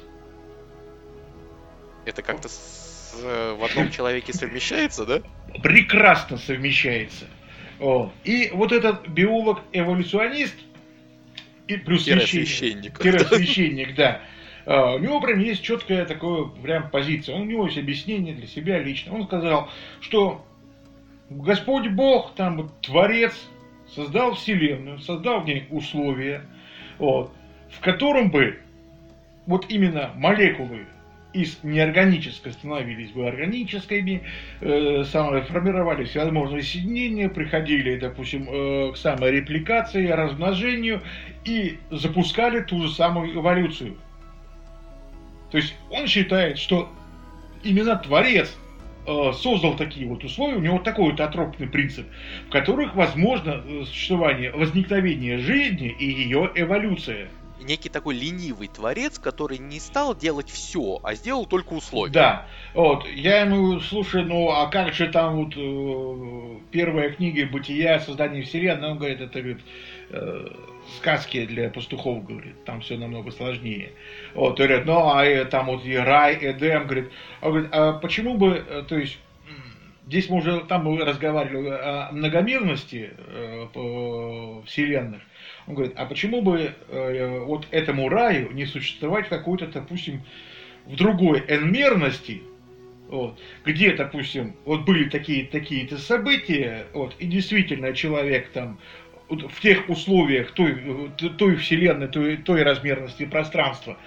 Это 2.05 2.21
как-то 2.21 2.47
э, 2.47 3.55
в 3.57 3.63
одном 3.63 3.91
человеке 3.91 4.33
совмещается, 4.33 5.05
да? 5.05 5.21
Прекрасно 5.61 6.37
совмещается. 6.37 7.25
И 8.23 8.51
вот 8.53 8.71
этот 8.71 9.07
биолог-эволюционист, 9.07 10.55
и 11.67 11.77
плюс 11.77 12.03
священник, 12.03 12.97
священник, 12.97 13.95
да, 13.95 14.21
у 14.65 14.99
него 14.99 15.19
прям 15.21 15.39
есть 15.39 15.63
четкая 15.63 16.05
такая 16.05 16.43
прям 16.61 16.89
позиция. 16.89 17.35
У 17.35 17.45
него 17.45 17.65
есть 17.65 17.77
объяснение 17.77 18.33
для 18.33 18.47
себя 18.47 18.79
лично. 18.79 19.13
Он 19.13 19.25
сказал, 19.25 19.69
что 19.99 20.45
Господь 21.29 21.87
Бог, 21.87 22.33
там 22.35 22.69
Творец, 22.81 23.33
создал 23.87 24.33
Вселенную, 24.33 24.99
создал 24.99 25.41
в 25.41 25.45
ней 25.45 25.65
условия, 25.69 26.43
вот, 26.97 27.31
в 27.69 27.79
котором 27.79 28.31
бы 28.31 28.59
вот 29.45 29.65
именно 29.69 30.11
молекулы 30.15 30.85
из 31.33 31.63
неорганической 31.63 32.51
становились 32.51 33.11
бы 33.11 33.27
органическими, 33.27 34.23
э, 34.59 35.03
самые, 35.05 35.43
формировались 35.43 36.09
всевозможные 36.09 36.63
соединения, 36.63 37.29
приходили, 37.29 37.97
допустим, 37.97 38.47
э, 38.49 38.91
к 38.91 38.97
самой 38.97 39.31
репликации, 39.31 40.07
размножению 40.07 41.01
и 41.45 41.79
запускали 41.89 42.59
ту 42.59 42.81
же 42.81 42.93
самую 42.93 43.33
эволюцию. 43.33 43.95
То 45.51 45.57
есть 45.57 45.75
он 45.89 46.07
считает, 46.07 46.57
что 46.57 46.89
именно 47.63 47.95
Творец 47.97 48.55
э, 49.05 49.31
создал 49.33 49.75
такие 49.75 50.07
вот 50.07 50.23
условия, 50.23 50.55
у 50.55 50.61
него 50.61 50.79
такой 50.79 51.11
вот 51.11 51.19
атропный 51.19 51.67
принцип, 51.67 52.07
в 52.47 52.49
которых 52.49 52.95
возможно 52.95 53.61
э, 53.63 53.83
существование, 53.85 54.51
возникновение 54.51 55.37
жизни 55.37 55.89
и 55.89 56.05
ее 56.05 56.49
эволюция 56.55 57.29
некий 57.63 57.89
такой 57.89 58.15
ленивый 58.15 58.67
творец, 58.67 59.19
который 59.19 59.57
не 59.57 59.79
стал 59.79 60.15
делать 60.15 60.49
все, 60.49 60.99
а 61.03 61.15
сделал 61.15 61.45
только 61.45 61.73
условия. 61.73 62.11
Да. 62.11 62.47
Вот, 62.73 63.07
я 63.07 63.41
ему, 63.41 63.79
слушай, 63.79 64.23
ну 64.23 64.49
а 64.49 64.67
как 64.67 64.93
же 64.93 65.07
там 65.07 65.45
вот 65.45 65.53
э, 65.55 66.59
первая 66.71 67.11
книга 67.11 67.45
«Бытия. 67.45 67.99
Создание 67.99 68.43
Вселенной», 68.43 68.91
он 68.91 68.97
говорит, 68.97 69.21
это 69.21 69.39
говорит, 69.39 69.61
э, 70.09 70.47
сказки 70.97 71.45
для 71.45 71.69
пастухов, 71.69 72.25
говорит, 72.25 72.63
там 72.65 72.81
все 72.81 72.97
намного 72.97 73.31
сложнее. 73.31 73.91
Вот, 74.33 74.57
говорят, 74.57 74.85
ну 74.85 75.09
а 75.09 75.25
э, 75.25 75.45
там 75.45 75.67
вот 75.67 75.85
и 75.85 75.95
рай, 75.95 76.37
Эдем, 76.41 76.85
говорит, 76.85 77.11
он 77.41 77.51
говорит, 77.51 77.69
а 77.73 77.93
почему 77.93 78.35
бы, 78.35 78.63
э, 78.67 78.83
то 78.87 78.97
есть, 78.97 79.19
здесь 80.07 80.29
мы 80.29 80.37
уже, 80.37 80.61
там 80.61 80.85
мы 80.85 81.03
разговаривали 81.03 81.69
о 81.69 82.09
многомерности 82.11 83.11
э, 83.17 83.67
вселенных, 84.65 85.21
он 85.67 85.75
говорит, 85.75 85.93
а 85.95 86.05
почему 86.05 86.41
бы 86.41 86.73
вот 87.45 87.67
этому 87.71 88.09
раю 88.09 88.51
не 88.51 88.65
существовать 88.65 89.29
какой-то, 89.29 89.67
допустим, 89.67 90.23
в 90.85 90.95
другой 90.95 91.39
энмерности, 91.47 92.41
вот, 93.11 93.37
где, 93.65 93.93
допустим, 93.93 94.55
вот 94.63 94.85
были 94.85 95.09
такие 95.09 95.45
такие-то 95.45 95.97
события, 95.97 96.87
вот, 96.93 97.13
и 97.19 97.27
действительно 97.27 97.93
человек 97.93 98.49
там 98.51 98.79
в 99.31 99.61
тех 99.61 99.89
условиях 99.89 100.51
той, 100.51 101.11
той 101.37 101.55
вселенной, 101.55 102.07
той, 102.07 102.37
той 102.37 102.63
размерности 102.63 103.25
пространства, 103.25 103.97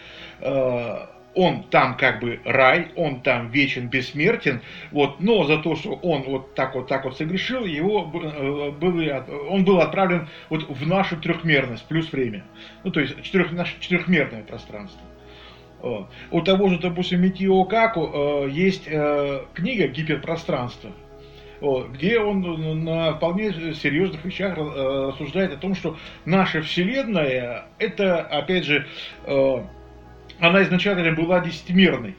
э, 0.40 1.06
он 1.34 1.64
там 1.64 1.96
как 1.96 2.20
бы 2.20 2.40
рай, 2.44 2.92
он 2.94 3.20
там 3.20 3.50
вечен, 3.50 3.88
бессмертен, 3.88 4.60
вот, 4.92 5.20
но 5.20 5.44
за 5.44 5.58
то, 5.58 5.74
что 5.74 5.94
он 5.94 6.22
вот 6.22 6.54
так 6.54 6.74
вот 6.74 6.86
так 6.86 7.04
вот 7.04 7.16
согрешил, 7.16 7.64
его 7.64 8.10
э, 8.14 8.70
был, 8.70 9.00
он 9.48 9.64
был 9.64 9.80
отправлен 9.80 10.28
вот 10.48 10.68
в 10.68 10.86
нашу 10.86 11.16
трехмерность 11.16 11.86
плюс 11.86 12.12
время, 12.12 12.44
ну 12.84 12.90
то 12.90 13.00
есть 13.00 13.20
четырех, 13.22 13.52
наше 13.52 13.74
четырехмерное 13.80 14.42
пространство. 14.42 15.00
Вот. 15.80 16.08
У 16.30 16.40
того 16.40 16.68
же, 16.68 16.78
допустим, 16.78 17.20
Митио 17.20 17.62
Каку 17.64 18.10
э, 18.46 18.50
есть 18.50 18.84
э, 18.86 19.44
книга 19.52 19.86
«Гиперпространство», 19.86 20.92
где 21.92 22.18
он 22.18 22.84
на 22.84 23.14
вполне 23.14 23.52
серьезных 23.74 24.24
вещах 24.24 24.56
э, 24.58 25.08
рассуждает 25.08 25.52
о 25.54 25.56
том, 25.56 25.74
что 25.74 25.96
наша 26.24 26.62
Вселенная 26.62 27.66
это, 27.78 28.20
опять 28.20 28.64
же, 28.64 28.86
э, 29.24 29.56
она 30.40 30.62
изначально 30.62 31.12
была 31.12 31.40
десятимерной. 31.40 32.16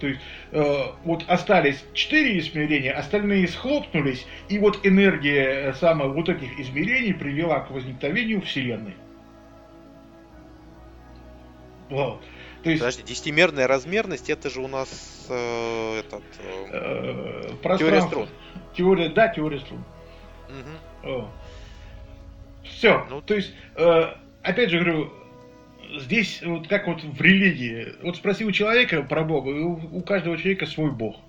То 0.00 0.08
есть 0.08 0.20
э, 0.52 0.62
вот 1.04 1.24
остались 1.26 1.84
четыре 1.94 2.38
измерения, 2.38 2.92
остальные 2.92 3.48
схлопнулись, 3.48 4.26
и 4.48 4.58
вот 4.58 4.80
энергия 4.84 5.72
самых 5.74 6.14
вот 6.14 6.28
этих 6.28 6.58
измерений 6.58 7.14
привела 7.14 7.60
к 7.60 7.70
возникновению 7.70 8.42
Вселенной. 8.42 8.94
Вот. 11.88 12.22
То 12.66 12.70
есть... 12.70 12.82
Подожди, 12.82 13.02
десятимерная 13.04 13.68
размерность, 13.68 14.28
это 14.28 14.50
же 14.50 14.60
у 14.60 14.66
нас 14.66 15.28
э, 15.28 16.00
этот, 16.00 16.24
э, 16.40 17.52
э, 17.62 17.78
теория 17.78 18.02
струн. 18.02 18.28
Теория, 18.76 19.08
да, 19.08 19.28
теория 19.28 19.60
струн. 19.60 19.84
Угу. 21.04 21.28
Все. 22.64 23.06
Ну, 23.08 23.22
то 23.22 23.34
есть, 23.34 23.54
э, 23.76 24.14
опять 24.42 24.70
же 24.70 24.80
говорю, 24.80 25.12
здесь 26.00 26.42
вот 26.42 26.66
как 26.66 26.88
вот 26.88 27.04
в 27.04 27.20
религии. 27.20 27.94
Вот 28.02 28.16
спроси 28.16 28.44
у 28.44 28.50
человека 28.50 29.00
про 29.02 29.22
Бога, 29.22 29.52
и 29.52 29.60
у, 29.60 29.98
у 29.98 30.02
каждого 30.02 30.36
человека 30.36 30.66
свой 30.66 30.90
Бог. 30.90 31.20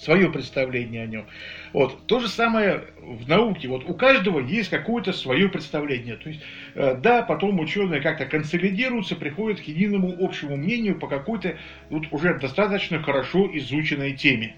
Свое 0.00 0.30
представление 0.30 1.02
о 1.02 1.06
нем. 1.06 1.26
Вот. 1.74 2.06
То 2.06 2.20
же 2.20 2.28
самое 2.28 2.84
в 3.02 3.28
науке. 3.28 3.68
Вот 3.68 3.84
у 3.86 3.92
каждого 3.92 4.40
есть 4.40 4.70
какое-то 4.70 5.12
свое 5.12 5.50
представление. 5.50 6.16
То 6.16 6.30
есть, 6.30 6.40
э, 6.74 6.94
да, 6.94 7.20
потом 7.20 7.60
ученые 7.60 8.00
как-то 8.00 8.24
консолидируются, 8.24 9.14
приходят 9.14 9.60
к 9.60 9.64
единому 9.64 10.16
общему 10.18 10.56
мнению 10.56 10.98
по 10.98 11.06
какой-то 11.06 11.58
вот 11.90 12.04
уже 12.12 12.38
достаточно 12.38 13.02
хорошо 13.02 13.50
изученной 13.58 14.12
теме. 14.12 14.56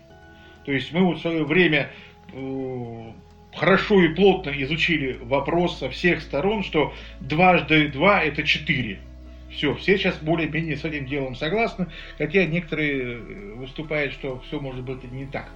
То 0.64 0.70
есть 0.70 0.93
мы 0.93 1.05
вот 1.05 1.18
в 1.18 1.22
свое 1.22 1.45
время 1.45 1.90
э, 2.32 3.12
хорошо 3.53 4.01
и 4.01 4.14
плотно 4.14 4.51
изучили 4.62 5.18
вопрос 5.22 5.80
со 5.80 5.90
всех 5.90 6.22
сторон, 6.22 6.62
что 6.62 6.95
дважды 7.18 7.88
два 7.88 8.22
это 8.22 8.45
четыре. 8.45 9.01
Все, 9.53 9.75
все 9.75 9.99
сейчас 9.99 10.17
более-менее 10.19 10.77
с 10.77 10.85
этим 10.85 11.07
делом 11.07 11.35
согласны, 11.35 11.89
хотя 12.19 12.45
некоторые 12.47 13.19
э, 13.19 13.55
выступают, 13.55 14.13
что 14.15 14.41
все 14.41 14.59
может 14.61 14.83
быть 14.83 15.05
не 15.11 15.27
так. 15.27 15.49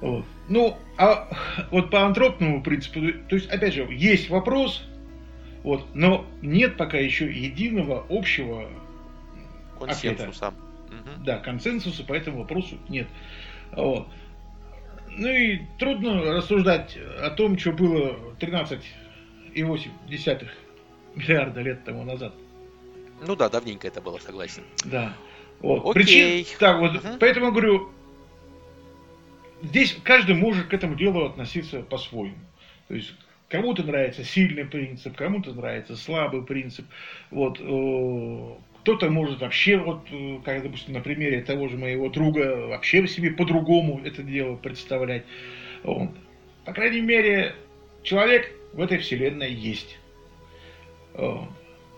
Вот. 0.00 0.24
Ну, 0.48 0.76
а 0.98 1.28
вот 1.70 1.90
по 1.90 2.04
антропному 2.04 2.62
принципу, 2.62 3.00
то 3.28 3.36
есть, 3.36 3.48
опять 3.48 3.74
же, 3.74 3.86
есть 3.90 4.28
вопрос, 4.28 4.84
вот, 5.62 5.86
но 5.94 6.26
нет 6.42 6.76
пока 6.76 6.98
еще 6.98 7.32
единого 7.32 8.04
общего 8.10 8.68
консенсуса. 9.78 10.48
Ответа. 10.48 10.62
Угу. 10.88 11.24
Да, 11.24 11.38
консенсуса 11.38 12.04
по 12.04 12.12
этому 12.12 12.40
вопросу 12.40 12.78
нет. 12.88 13.06
Вот. 13.70 14.08
Ну 15.08 15.28
и 15.28 15.60
трудно 15.78 16.22
рассуждать 16.22 16.98
о 17.20 17.30
том, 17.30 17.58
что 17.58 17.72
было 17.72 18.16
13,8 18.40 19.90
миллиарда 21.14 21.60
лет 21.60 21.84
тому 21.84 22.04
назад. 22.04 22.34
Ну 23.26 23.36
да, 23.36 23.48
давненько 23.48 23.86
это 23.86 24.00
было, 24.00 24.18
согласен. 24.18 24.62
Да. 24.84 25.14
Вот. 25.60 25.96
Окей. 25.96 26.44
Причин, 26.44 26.58
так, 26.58 26.80
вот, 26.80 26.96
угу. 26.96 27.08
Поэтому 27.20 27.52
говорю, 27.52 27.90
здесь 29.62 29.96
каждый 30.02 30.34
может 30.34 30.66
к 30.66 30.74
этому 30.74 30.96
делу 30.96 31.24
относиться 31.24 31.82
по-своему. 31.82 32.34
То 32.88 32.94
есть 32.94 33.12
кому-то 33.48 33.84
нравится 33.84 34.24
сильный 34.24 34.64
принцип, 34.64 35.16
кому-то 35.16 35.52
нравится 35.52 35.96
слабый 35.96 36.42
принцип. 36.42 36.84
Вот, 37.30 37.58
кто-то 38.82 39.10
может 39.10 39.40
вообще, 39.40 39.76
вот, 39.76 40.06
э, 40.10 40.40
как, 40.44 40.62
допустим, 40.64 40.94
на 40.94 41.00
примере 41.00 41.40
того 41.40 41.68
же 41.68 41.76
моего 41.76 42.08
друга, 42.08 42.66
вообще 42.66 43.06
себе 43.06 43.30
по-другому 43.30 44.00
это 44.04 44.24
дело 44.24 44.56
представлять. 44.56 45.24
Вот. 45.84 46.10
По 46.64 46.72
крайней 46.72 47.00
мере, 47.00 47.54
человек 48.02 48.50
в 48.72 48.80
этой 48.80 48.98
вселенной 48.98 49.52
есть. 49.52 49.98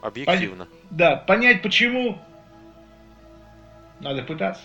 Объективно. 0.03 0.67
Пон... 0.67 0.75
Да, 0.91 1.17
понять 1.17 1.63
почему 1.63 2.19
надо 4.01 4.23
пытаться. 4.23 4.63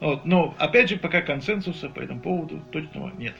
Вот. 0.00 0.24
Но, 0.24 0.54
опять 0.58 0.88
же, 0.88 0.96
пока 0.96 1.20
консенсуса 1.20 1.88
по 1.90 2.00
этому 2.00 2.20
поводу 2.20 2.60
точного 2.72 3.10
нет. 3.10 3.34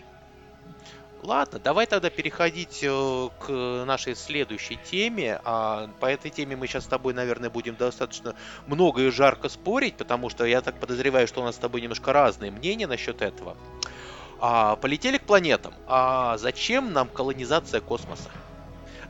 Ладно, 1.23 1.59
давай 1.59 1.87
тогда 1.87 2.09
переходить 2.09 2.81
э, 2.83 3.29
к 3.41 3.85
нашей 3.87 4.15
следующей 4.15 4.77
теме. 4.77 5.39
А 5.45 5.89
по 6.01 6.07
этой 6.07 6.31
теме 6.31 6.57
мы 6.57 6.67
сейчас 6.67 6.85
с 6.85 6.87
тобой, 6.87 7.13
наверное, 7.13 7.51
будем 7.51 7.77
достаточно 7.77 8.35
много 8.67 9.03
и 9.03 9.11
жарко 9.11 9.51
спорить, 9.51 9.97
потому 9.97 10.31
что 10.31 10.45
я 10.47 10.63
так 10.63 10.79
подозреваю, 10.81 11.27
что 11.27 11.43
у 11.43 11.45
нас 11.45 11.57
с 11.57 11.59
тобой 11.59 11.83
немножко 11.83 12.13
разные 12.13 12.51
мнения 12.51 12.87
насчет 12.87 13.21
этого. 13.21 13.57
А, 14.41 14.77
полетели 14.77 15.19
к 15.19 15.23
планетам. 15.23 15.75
А 15.87 16.39
зачем 16.39 16.95
нам 16.95 17.09
колонизация 17.09 17.83
космоса? 17.83 18.31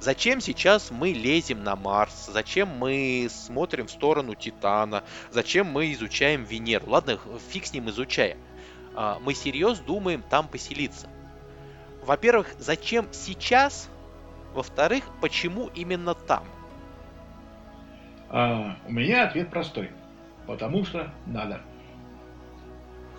Зачем 0.00 0.40
сейчас 0.40 0.90
мы 0.90 1.12
лезем 1.12 1.62
на 1.62 1.76
Марс? 1.76 2.30
Зачем 2.32 2.68
мы 2.68 3.28
смотрим 3.30 3.86
в 3.86 3.90
сторону 3.90 4.34
Титана? 4.34 5.04
Зачем 5.30 5.66
мы 5.66 5.92
изучаем 5.92 6.44
Венеру? 6.44 6.86
Ладно, 6.88 7.18
фиг 7.50 7.66
с 7.66 7.72
ним 7.72 7.90
изучая. 7.90 8.36
А, 8.94 9.18
мы 9.20 9.34
серьезно 9.34 9.84
думаем 9.84 10.22
там 10.28 10.48
поселиться 10.48 11.08
во-первых, 12.02 12.54
зачем 12.58 13.06
сейчас? 13.12 13.88
Во-вторых, 14.52 15.04
почему 15.20 15.70
именно 15.74 16.14
там? 16.14 16.44
А, 18.28 18.76
у 18.86 18.92
меня 18.92 19.28
ответ 19.28 19.50
простой. 19.50 19.90
Потому 20.46 20.84
что 20.84 21.08
надо. 21.26 21.60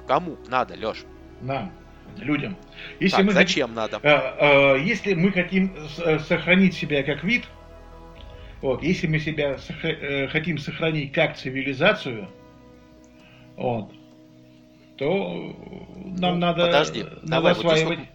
Кому 0.08 0.36
надо, 0.48 0.76
Леш? 0.76 1.06
Нам, 1.40 1.72
людям. 2.18 2.58
Если 3.00 3.18
так, 3.18 3.26
мы 3.26 3.32
зачем 3.34 3.74
надо? 3.74 4.00
Э, 4.04 4.76
э, 4.76 4.84
если 4.84 5.14
мы 5.14 5.32
хотим 5.32 5.76
э, 5.98 6.20
сохранить 6.20 6.74
себя 6.74 7.04
как 7.04 7.24
вид, 7.24 7.44
вот, 8.62 8.84
если 8.84 9.08
мы 9.08 9.20
себя 9.20 9.58
э, 9.84 10.28
хотим 10.28 10.58
сохранить 10.58 11.12
как 11.12 11.38
цивилизацию, 11.38 12.28
вот, 13.56 13.92
то 14.98 15.56
нам 16.18 16.34
ну, 16.34 16.40
надо, 16.40 16.66
подожди, 16.66 17.04
надо 17.04 17.28
давай, 17.28 17.52
осваивать. 17.54 18.00
Вот 18.00 18.08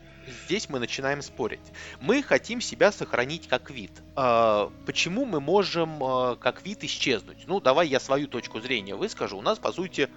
здесь 0.47 0.69
мы 0.69 0.79
начинаем 0.79 1.23
спорить. 1.23 1.61
Мы 2.01 2.23
хотим 2.23 2.61
себя 2.61 2.93
сохранить 2.93 3.49
как 3.49 3.71
вид. 3.71 3.91
А, 4.15 4.71
почему 4.85 5.25
мы 5.25 5.41
можем 5.41 5.99
как 6.39 6.65
вид 6.65 6.85
исчезнуть? 6.85 7.45
Ну, 7.47 7.61
давай 7.61 7.89
я 7.89 8.01
свою 8.01 8.29
точку 8.29 8.61
зрения 8.61 8.95
выскажу. 8.95 9.39
У 9.39 9.43
нас, 9.43 9.59
по 9.59 9.73
сути, 9.73 10.09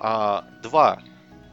а, 0.00 0.44
два 0.62 1.00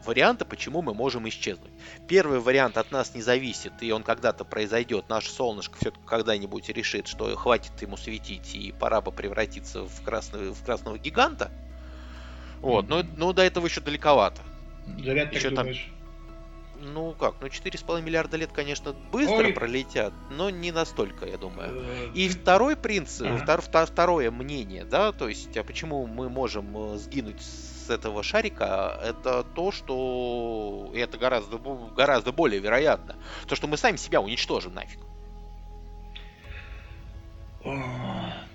варианта, 0.06 0.44
почему 0.44 0.82
мы 0.82 0.94
можем 0.94 1.28
исчезнуть. 1.28 1.72
Первый 2.08 2.40
вариант 2.40 2.76
от 2.78 2.90
нас 2.90 3.14
не 3.14 3.22
зависит, 3.22 3.72
и 3.80 3.92
он 3.92 4.02
когда-то 4.02 4.44
произойдет. 4.44 5.08
Наше 5.08 5.30
солнышко 5.30 5.76
все-таки 5.78 6.04
когда-нибудь 6.06 6.68
решит, 6.68 7.06
что 7.06 7.34
хватит 7.36 7.80
ему 7.82 7.96
светить, 7.96 8.54
и 8.54 8.72
пора 8.72 9.00
бы 9.00 9.12
превратиться 9.12 9.82
в, 9.82 10.02
красного, 10.02 10.54
в 10.54 10.64
красного 10.64 10.98
гиганта. 10.98 11.50
Вот, 12.60 12.88
но, 12.88 13.02
но 13.16 13.32
до 13.32 13.42
этого 13.42 13.66
еще 13.66 13.80
далековато. 13.80 14.40
Заряд 14.98 15.32
еще 15.32 15.50
так 15.50 15.56
там, 15.56 15.64
думаешь? 15.66 15.90
Ну 16.80 17.12
как, 17.12 17.36
ну 17.40 17.46
4,5 17.46 18.02
миллиарда 18.02 18.36
лет, 18.36 18.50
конечно, 18.52 18.92
быстро 18.92 19.46
Ой. 19.46 19.52
пролетят, 19.52 20.12
но 20.30 20.50
не 20.50 20.72
настолько, 20.72 21.26
я 21.26 21.38
думаю. 21.38 21.70
Э, 21.74 22.10
И 22.14 22.28
второй 22.28 22.76
принцип, 22.76 23.26
ага. 23.26 23.60
втор, 23.60 23.86
второе 23.86 24.30
мнение, 24.30 24.84
да, 24.84 25.12
то 25.12 25.28
есть, 25.28 25.56
а 25.56 25.64
почему 25.64 26.06
мы 26.06 26.28
можем 26.28 26.94
э, 26.94 26.98
сгинуть 26.98 27.40
с 27.40 27.65
этого 27.90 28.22
шарика, 28.22 28.98
это 29.02 29.42
то, 29.42 29.72
что 29.72 30.90
и 30.94 30.98
это 30.98 31.18
гораздо, 31.18 31.58
гораздо 31.58 32.32
более 32.32 32.60
вероятно, 32.60 33.16
то, 33.46 33.56
что 33.56 33.66
мы 33.66 33.76
сами 33.76 33.96
себя 33.96 34.20
уничтожим 34.20 34.74
нафиг. 34.74 35.00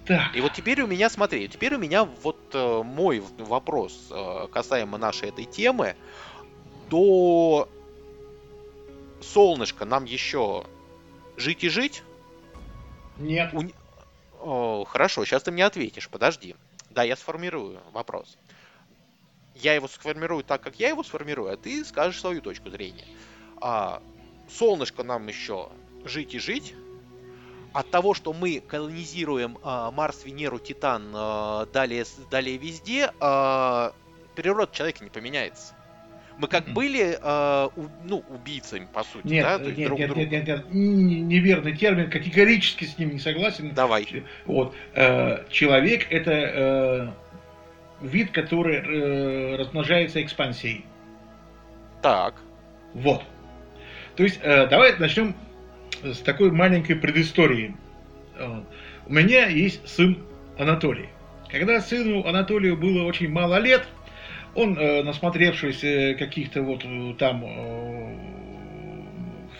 Так. 0.05 0.35
И 0.35 0.41
вот 0.41 0.53
теперь 0.53 0.81
у 0.81 0.87
меня, 0.87 1.09
смотри, 1.09 1.47
теперь 1.47 1.75
у 1.75 1.77
меня 1.77 2.05
вот 2.05 2.39
э, 2.53 2.81
мой 2.83 3.21
вопрос 3.37 4.07
э, 4.09 4.47
касаемо 4.51 4.97
нашей 4.97 5.29
этой 5.29 5.45
темы. 5.45 5.95
До 6.89 7.69
солнышко 9.21 9.85
нам 9.85 10.05
еще 10.05 10.65
жить 11.37 11.63
и 11.63 11.69
жить? 11.69 12.03
Нет. 13.17 13.53
У... 13.53 13.63
О, 14.39 14.85
хорошо, 14.85 15.23
сейчас 15.25 15.43
ты 15.43 15.51
мне 15.51 15.65
ответишь, 15.65 16.09
подожди. 16.09 16.55
Да, 16.89 17.03
я 17.03 17.15
сформирую 17.15 17.79
вопрос. 17.93 18.37
Я 19.61 19.75
его 19.75 19.87
сформирую 19.87 20.43
так, 20.43 20.61
как 20.61 20.79
я 20.79 20.89
его 20.89 21.03
сформирую, 21.03 21.53
а 21.53 21.57
ты 21.57 21.85
скажешь 21.85 22.19
свою 22.19 22.41
точку 22.41 22.69
зрения. 22.69 23.05
А, 23.61 24.01
солнышко 24.49 25.03
нам 25.03 25.27
еще 25.27 25.69
жить 26.03 26.33
и 26.33 26.39
жить. 26.39 26.73
От 27.73 27.89
того, 27.89 28.13
что 28.13 28.33
мы 28.33 28.59
колонизируем 28.59 29.57
а, 29.63 29.91
Марс, 29.91 30.25
Венеру, 30.25 30.59
Титан 30.59 31.11
а, 31.13 31.65
далее, 31.67 32.05
далее 32.29 32.57
везде, 32.57 33.11
а, 33.19 33.93
природа 34.35 34.73
человека 34.73 35.03
не 35.03 35.09
поменяется. 35.09 35.73
Мы 36.37 36.47
как 36.47 36.67
mm-hmm. 36.67 36.73
были, 36.73 37.19
э, 37.21 37.69
у, 37.75 37.87
ну, 38.05 38.23
убийцами, 38.29 38.87
по 38.91 39.03
сути, 39.03 39.27
нет, 39.27 39.43
да? 39.43 39.59
То 39.59 39.65
есть 39.65 39.77
нет, 39.77 39.87
друг 39.87 39.99
нет, 39.99 40.07
друга. 40.07 40.21
нет, 40.21 40.31
нет, 40.31 40.47
нет, 40.47 40.73
неверный 40.73 41.77
термин, 41.77 42.09
категорически 42.09 42.85
с 42.85 42.97
ним 42.97 43.11
не 43.11 43.19
согласен. 43.19 43.73
Давай. 43.75 44.23
Вот. 44.45 44.73
Э, 44.95 45.45
человек 45.51 46.07
это 46.09 46.31
э, 46.31 47.07
вид, 48.01 48.31
который 48.31 48.77
э, 48.77 49.55
размножается 49.57 50.21
экспансией. 50.21 50.85
Так. 52.01 52.35
Вот. 52.93 53.23
То 54.15 54.23
есть, 54.23 54.39
э, 54.41 54.67
давай 54.67 54.97
начнем 54.97 55.35
с 56.03 56.19
такой 56.19 56.51
маленькой 56.51 56.95
предыстории. 56.95 57.75
Э, 58.37 58.61
у 59.07 59.13
меня 59.13 59.47
есть 59.47 59.87
сын 59.87 60.17
Анатолий. 60.57 61.09
Когда 61.49 61.81
сыну 61.81 62.25
Анатолию 62.25 62.77
было 62.77 63.03
очень 63.03 63.29
мало 63.29 63.59
лет, 63.59 63.87
он, 64.55 64.77
э, 64.77 65.03
насмотревшись 65.03 65.83
э, 65.83 66.15
каких-то 66.15 66.61
вот 66.61 66.83
э, 66.83 67.13
там 67.17 67.43
э, 67.45 68.15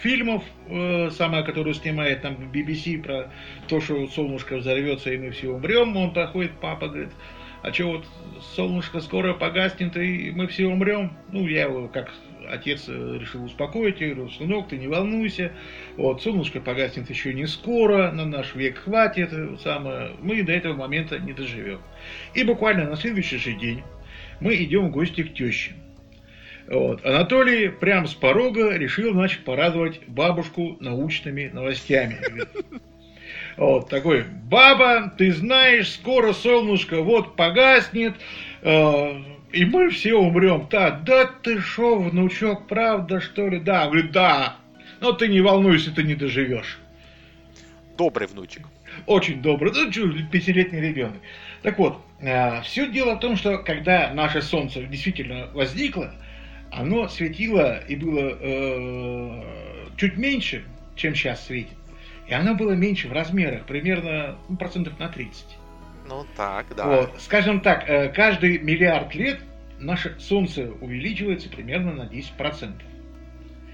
фильмов, 0.01 0.43
э, 0.67 1.09
самое, 1.11 1.43
которую 1.43 1.73
снимает 1.73 2.21
там 2.21 2.35
BBC 2.35 3.01
про 3.01 3.31
то, 3.67 3.81
что 3.81 4.07
солнышко 4.07 4.57
взорвется 4.57 5.11
и 5.11 5.17
мы 5.17 5.31
все 5.31 5.49
умрем, 5.49 5.95
он 5.95 6.13
подходит, 6.13 6.51
папа 6.59 6.87
говорит, 6.87 7.11
а 7.63 7.71
что 7.71 7.91
вот 7.91 8.05
солнышко 8.55 8.99
скоро 9.01 9.33
погаснет 9.33 9.95
и 9.97 10.31
мы 10.31 10.47
все 10.47 10.65
умрем? 10.65 11.13
Ну, 11.31 11.47
я 11.47 11.63
его 11.63 11.87
как 11.87 12.11
отец 12.49 12.85
э, 12.87 13.17
решил 13.19 13.45
успокоить, 13.45 14.01
я 14.01 14.13
говорю, 14.13 14.29
сынок, 14.29 14.69
ты 14.69 14.77
не 14.77 14.87
волнуйся, 14.87 15.51
вот, 15.95 16.21
солнышко 16.21 16.59
погаснет 16.59 17.09
еще 17.09 17.33
не 17.33 17.47
скоро, 17.47 18.11
на 18.11 18.25
наш 18.25 18.55
век 18.55 18.79
хватит, 18.79 19.31
самое, 19.61 20.11
мы 20.21 20.41
до 20.43 20.51
этого 20.51 20.73
момента 20.73 21.19
не 21.19 21.33
доживем. 21.33 21.81
И 22.33 22.43
буквально 22.43 22.89
на 22.89 22.95
следующий 22.95 23.37
же 23.37 23.53
день 23.53 23.83
мы 24.39 24.55
идем 24.55 24.87
в 24.87 24.91
гости 24.91 25.23
к 25.23 25.33
теще. 25.33 25.73
Вот. 26.67 27.05
Анатолий 27.05 27.69
прям 27.69 28.07
с 28.07 28.13
порога 28.13 28.75
решил, 28.77 29.13
значит, 29.13 29.43
порадовать 29.43 30.01
бабушку 30.07 30.77
научными 30.79 31.49
новостями. 31.51 32.17
Вот 33.57 33.89
такой, 33.89 34.23
баба, 34.23 35.13
ты 35.17 35.31
знаешь, 35.31 35.91
скоро 35.91 36.33
солнышко 36.33 37.01
вот 37.01 37.35
погаснет, 37.35 38.15
э, 38.61 39.21
и 39.51 39.65
мы 39.65 39.89
все 39.89 40.15
умрем. 40.15 40.67
Да, 40.69 40.91
да 40.91 41.25
ты 41.25 41.59
шо, 41.59 41.99
внучок, 41.99 42.67
правда 42.67 43.19
что 43.19 43.47
ли? 43.47 43.59
Да, 43.59 43.87
говорит, 43.87 44.11
да. 44.11 44.57
Но 44.99 45.11
ты 45.11 45.27
не 45.27 45.41
волнуйся, 45.41 45.93
ты 45.93 46.03
не 46.03 46.15
доживешь. 46.15 46.79
Добрый 47.97 48.27
внучек. 48.27 48.67
Очень 49.05 49.41
добрый, 49.41 49.71
ну, 49.73 49.89
пятилетний 50.31 50.81
ребенок. 50.81 51.17
Так 51.61 51.77
вот, 51.77 52.01
э, 52.19 52.61
все 52.61 52.87
дело 52.87 53.15
в 53.15 53.19
том, 53.19 53.35
что 53.35 53.57
когда 53.59 54.11
наше 54.13 54.41
Солнце 54.41 54.83
действительно 54.83 55.47
возникло, 55.53 56.13
оно 56.71 57.07
светило 57.07 57.79
и 57.87 57.95
было 57.95 58.37
э, 58.39 59.43
чуть 59.97 60.17
меньше, 60.17 60.63
чем 60.95 61.15
сейчас 61.15 61.45
светит. 61.45 61.75
И 62.31 62.33
оно 62.33 62.55
было 62.55 62.71
меньше 62.71 63.09
в 63.09 63.11
размерах, 63.11 63.65
примерно 63.65 64.37
ну, 64.47 64.55
процентов 64.55 64.97
на 64.97 65.09
30. 65.09 65.45
Ну 66.07 66.25
так, 66.37 66.73
да. 66.77 66.85
Вот. 66.85 67.15
Скажем 67.19 67.59
так, 67.59 67.89
э, 67.89 68.07
каждый 68.07 68.57
миллиард 68.59 69.13
лет 69.15 69.41
наше 69.79 70.17
Солнце 70.17 70.71
увеличивается 70.79 71.49
примерно 71.49 71.91
на 71.91 72.03
10%. 72.03 72.81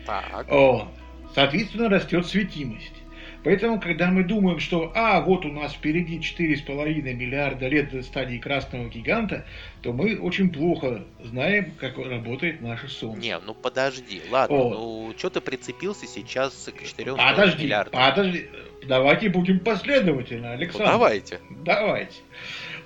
Так. 0.07 0.47
О, 0.49 0.91
соответственно, 1.35 1.87
растет 1.87 2.25
светимость. 2.25 2.95
Поэтому, 3.43 3.79
когда 3.79 4.09
мы 4.09 4.23
думаем, 4.23 4.59
что, 4.59 4.91
а, 4.95 5.21
вот 5.21 5.45
у 5.45 5.51
нас 5.51 5.73
впереди 5.73 6.19
4,5 6.19 7.13
миллиарда 7.13 7.67
лет 7.67 7.91
до 7.91 8.03
стадии 8.03 8.37
красного 8.37 8.89
гиганта, 8.89 9.45
то 9.81 9.93
мы 9.93 10.17
очень 10.17 10.49
плохо 10.49 11.03
знаем, 11.23 11.71
как 11.79 11.97
работает 11.97 12.61
наше 12.61 12.87
Солнце. 12.87 13.21
Не, 13.21 13.39
ну 13.39 13.53
подожди, 13.53 14.21
ладно, 14.29 14.55
О. 14.55 14.69
ну 14.69 15.13
что 15.17 15.29
ты 15.29 15.41
прицепился 15.41 16.07
сейчас 16.07 16.69
к 16.75 16.83
4 16.83 17.15
подожди, 17.15 17.63
миллиардам? 17.63 17.93
Подожди, 17.93 18.47
давайте 18.85 19.29
будем 19.29 19.59
последовательно, 19.59 20.51
Александр. 20.51 20.85
Ну, 20.85 20.91
давайте. 20.91 21.39
Давайте. 21.63 22.15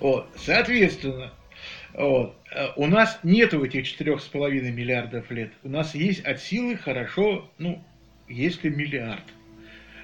Вот, 0.00 0.26
соответственно, 0.36 1.32
вот. 1.94 2.34
Э, 2.54 2.68
у 2.76 2.86
нас 2.86 3.18
нету 3.22 3.64
этих 3.64 3.84
4,5 3.84 4.70
миллиардов 4.70 5.30
лет. 5.30 5.52
У 5.62 5.68
нас 5.68 5.94
есть 5.94 6.24
от 6.24 6.40
силы 6.40 6.76
хорошо, 6.76 7.48
ну, 7.58 7.82
если 8.28 8.68
миллиард. 8.68 9.22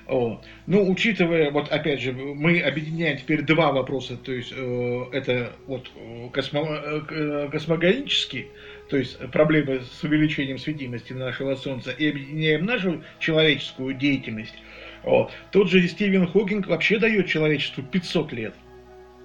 Вот. 0.08 0.42
Ну, 0.66 0.90
учитывая, 0.90 1.50
вот 1.50 1.70
опять 1.70 2.00
же, 2.00 2.12
мы 2.12 2.60
объединяем 2.60 3.18
теперь 3.18 3.42
два 3.42 3.72
вопроса, 3.72 4.16
то 4.16 4.32
есть 4.32 4.54
э, 4.56 5.04
это 5.12 5.52
вот 5.66 5.90
э, 5.94 6.30
космо, 6.32 6.66
э, 7.10 7.48
космогонический, 7.52 8.48
то 8.88 8.96
есть 8.96 9.18
проблемы 9.30 9.82
с 9.82 10.02
увеличением 10.02 10.56
светимости 10.56 11.12
нашего 11.12 11.56
Солнца, 11.56 11.90
и 11.90 12.08
объединяем 12.08 12.64
нашу 12.64 13.04
человеческую 13.18 13.92
деятельность. 13.92 14.54
Вот. 15.02 15.30
Тот 15.52 15.68
же 15.68 15.86
Стивен 15.86 16.26
Хокинг 16.26 16.68
вообще 16.68 16.98
дает 16.98 17.26
человечеству 17.26 17.82
500 17.82 18.32
лет. 18.32 18.54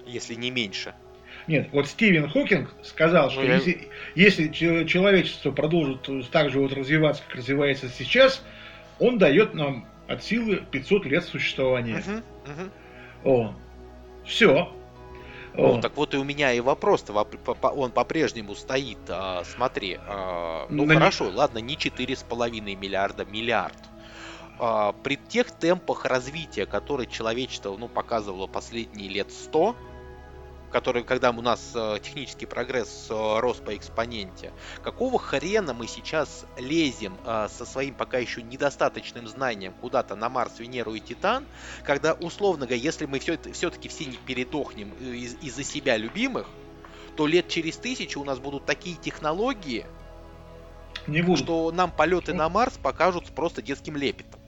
Если 0.06 0.34
не 0.34 0.50
меньше. 0.50 0.92
Нет, 1.46 1.70
вот 1.72 1.86
Стивен 1.86 2.28
Хокинг 2.28 2.74
сказал, 2.82 3.30
что 3.30 3.40
ну, 3.40 3.46
я... 3.46 3.54
если, 3.54 3.88
если 4.14 4.48
человечество 4.48 5.50
продолжит 5.50 6.10
так 6.30 6.50
же 6.50 6.58
вот 6.60 6.74
развиваться, 6.74 7.22
как 7.26 7.36
развивается 7.36 7.88
сейчас, 7.88 8.44
он 8.98 9.16
дает 9.16 9.54
нам 9.54 9.86
от 10.08 10.22
силы 10.22 10.64
500 10.70 11.06
лет 11.06 11.24
существования. 11.24 11.98
Угу, 11.98 12.16
угу. 12.52 12.70
О, 13.24 13.54
все. 14.24 14.72
Ну, 15.56 15.80
так 15.80 15.96
вот 15.96 16.14
и 16.14 16.16
у 16.16 16.24
меня 16.24 16.52
и 16.52 16.60
вопрос-то, 16.60 17.12
он 17.12 17.92
по-прежнему 17.92 18.56
стоит, 18.56 18.98
а, 19.08 19.44
смотри, 19.44 19.98
а, 20.00 20.66
ну 20.68 20.84
На 20.84 20.94
хорошо, 20.94 21.30
не... 21.30 21.36
ладно, 21.36 21.58
не 21.58 21.76
4,5 21.76 22.74
миллиарда, 22.74 23.24
миллиард. 23.24 23.78
А, 24.58 24.92
при 24.92 25.16
тех 25.16 25.50
темпах 25.52 26.06
развития, 26.06 26.66
которые 26.66 27.06
человечество 27.06 27.76
ну, 27.76 27.86
показывало 27.88 28.48
последние 28.48 29.08
лет 29.08 29.30
100, 29.30 29.76
который, 30.74 31.04
когда 31.04 31.30
у 31.30 31.40
нас 31.40 31.70
э, 31.76 31.98
технический 32.02 32.46
прогресс 32.46 33.06
э, 33.08 33.38
рос 33.38 33.58
по 33.58 33.76
экспоненте, 33.76 34.52
какого 34.82 35.20
хрена 35.20 35.72
мы 35.72 35.86
сейчас 35.86 36.46
лезем 36.58 37.16
э, 37.24 37.46
со 37.48 37.64
своим 37.64 37.94
пока 37.94 38.18
еще 38.18 38.42
недостаточным 38.42 39.28
знанием 39.28 39.72
куда-то 39.80 40.16
на 40.16 40.28
Марс, 40.28 40.58
Венеру 40.58 40.92
и 40.94 40.98
Титан, 40.98 41.46
когда, 41.84 42.14
условно 42.14 42.66
говоря, 42.66 42.82
если 42.82 43.06
мы 43.06 43.20
все, 43.20 43.38
все-таки 43.52 43.88
все 43.88 44.06
не 44.06 44.16
передохнем 44.16 44.90
из- 45.00 45.36
из-за 45.40 45.62
себя 45.62 45.96
любимых, 45.96 46.48
то 47.16 47.28
лет 47.28 47.46
через 47.46 47.76
тысячу 47.76 48.20
у 48.20 48.24
нас 48.24 48.40
будут 48.40 48.66
такие 48.66 48.96
технологии, 48.96 49.86
Не 51.06 51.22
буду. 51.22 51.36
что 51.40 51.70
нам 51.70 51.92
полеты 51.92 52.34
на 52.34 52.48
Марс 52.48 52.76
покажутся 52.82 53.32
просто 53.32 53.62
детским 53.62 53.96
лепетом. 53.96 54.40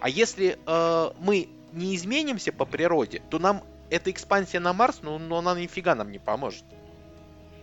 А 0.00 0.08
если 0.08 0.58
э, 0.66 1.10
мы 1.20 1.50
не 1.72 1.94
изменимся 1.96 2.50
по 2.50 2.64
природе, 2.64 3.20
то 3.28 3.38
нам 3.38 3.62
эта 3.94 4.10
экспансия 4.10 4.60
на 4.60 4.72
Марс, 4.72 5.00
ну, 5.02 5.18
ну 5.18 5.36
она 5.36 5.58
нифига 5.58 5.94
нам 5.94 6.10
не 6.10 6.18
поможет. 6.18 6.64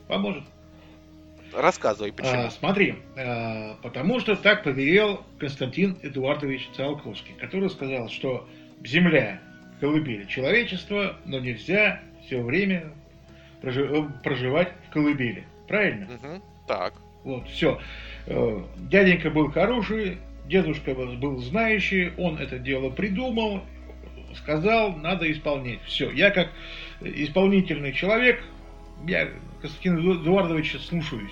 Поможет. 0.08 0.44
Рассказывай, 1.54 2.14
почему. 2.14 2.44
А, 2.44 2.50
смотри, 2.50 2.96
а, 3.18 3.76
потому 3.84 4.20
что 4.22 4.36
так 4.38 4.64
повелел 4.64 5.24
Константин 5.38 5.98
Эдуардович 6.02 6.70
Циолковский, 6.76 7.34
который 7.36 7.70
сказал, 7.70 8.08
что 8.10 8.48
Земля 8.84 9.42
колыбель 9.82 10.26
человечества, 10.28 11.18
но 11.26 11.40
нельзя 11.40 12.00
все 12.26 12.42
время 12.42 12.94
прожи- 13.62 13.86
э, 13.86 14.10
проживать 14.24 14.72
в 14.88 14.94
колыбели. 14.94 15.46
Правильно? 15.68 16.08
Мгм, 16.22 16.42
Так. 16.68 16.94
Вот, 17.24 17.48
все. 17.50 17.80
Дяденька 18.78 19.30
был 19.30 19.52
хороший, 19.52 20.18
дедушка 20.48 20.94
был 20.96 21.38
знающий, 21.38 22.14
он 22.18 22.38
это 22.38 22.58
дело 22.60 22.90
придумал, 22.90 23.62
сказал, 24.36 24.96
надо 24.96 25.32
исполнять. 25.32 25.82
Все, 25.86 26.12
я 26.12 26.32
как 26.32 26.50
исполнительный 27.02 27.94
человек, 27.94 28.44
я 29.08 29.30
Константина 29.62 30.00
Эдуардовича 30.00 30.80
слушаюсь. 30.80 31.32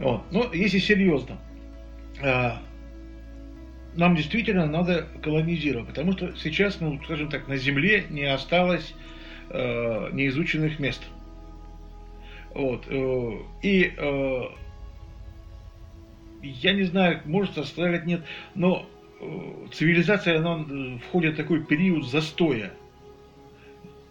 Вот. 0.00 0.22
Но 0.32 0.52
если 0.52 0.78
серьезно, 0.78 1.38
а, 2.22 2.60
нам 3.96 4.16
действительно 4.16 4.66
надо 4.66 5.06
колонизировать, 5.22 5.88
потому 5.88 6.12
что 6.12 6.34
сейчас, 6.36 6.80
ну, 6.80 7.00
скажем 7.04 7.28
так, 7.28 7.48
на 7.48 7.56
Земле 7.56 8.04
не 8.10 8.24
осталось 8.24 8.94
э, 9.50 10.10
неизученных 10.12 10.78
мест. 10.80 11.02
Вот. 12.54 12.86
э, 12.88 13.30
И 13.62 13.92
э, 13.96 14.42
я 16.42 16.72
не 16.72 16.84
знаю, 16.84 17.20
может 17.24 17.56
оставить 17.56 18.04
нет, 18.04 18.22
но 18.54 18.86
цивилизация, 19.72 20.38
она 20.38 20.64
э, 20.68 20.98
входит 21.08 21.34
в 21.34 21.36
такой 21.36 21.64
период 21.64 22.06
застоя. 22.06 22.72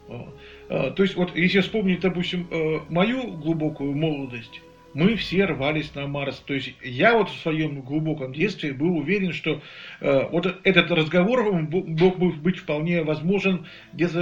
Вот. 0.07 0.35
А, 0.69 0.91
То 0.91 1.03
есть, 1.03 1.15
вот 1.15 1.35
если 1.35 1.61
вспомнить, 1.61 2.01
допустим, 2.01 2.47
э, 2.49 2.79
мою 2.89 3.31
глубокую 3.31 3.95
молодость, 3.95 4.61
мы 4.93 5.15
все 5.15 5.45
рвались 5.45 5.93
на 5.95 6.07
Марс. 6.07 6.39
То 6.45 6.53
есть 6.53 6.73
я 6.83 7.17
вот 7.17 7.29
в 7.29 7.39
своем 7.39 7.81
глубоком 7.81 8.33
детстве 8.33 8.73
был 8.73 8.97
уверен, 8.97 9.33
что 9.33 9.61
э, 10.01 10.27
вот 10.29 10.59
этот 10.63 10.91
разговор 10.91 11.51
мог 11.51 12.17
бы 12.19 12.31
быть 12.31 12.57
вполне 12.57 13.03
возможен 13.03 13.65
где-то 13.93 14.19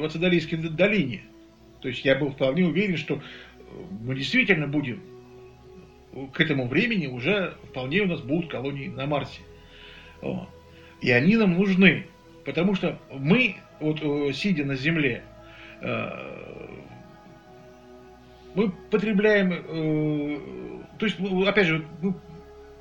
в 0.00 0.04
Ацидалийской 0.04 0.58
долине. 0.58 1.22
То 1.80 1.88
есть 1.88 2.04
я 2.04 2.14
был 2.14 2.30
вполне 2.30 2.66
уверен, 2.66 2.96
что 2.96 3.14
э, 3.14 3.18
мы 4.02 4.14
действительно 4.14 4.68
будем 4.68 5.00
к 6.32 6.40
этому 6.40 6.68
времени 6.68 7.06
уже 7.06 7.54
вполне 7.70 8.02
у 8.02 8.06
нас 8.06 8.20
будут 8.20 8.50
колонии 8.50 8.88
на 8.88 9.06
Марсе. 9.06 9.40
И 11.00 11.10
они 11.10 11.36
нам 11.36 11.54
нужны, 11.54 12.06
потому 12.44 12.74
что 12.74 12.98
мы, 13.10 13.56
вот 13.80 14.00
э, 14.00 14.32
сидя 14.32 14.64
на 14.64 14.76
Земле, 14.76 15.22
э, 15.80 16.10
мы 18.54 18.70
потребляем, 18.90 19.52
э, 19.52 20.38
то 20.98 21.06
есть, 21.06 21.18
ну, 21.18 21.46
опять 21.46 21.66
же, 21.66 21.84
мы 22.00 22.14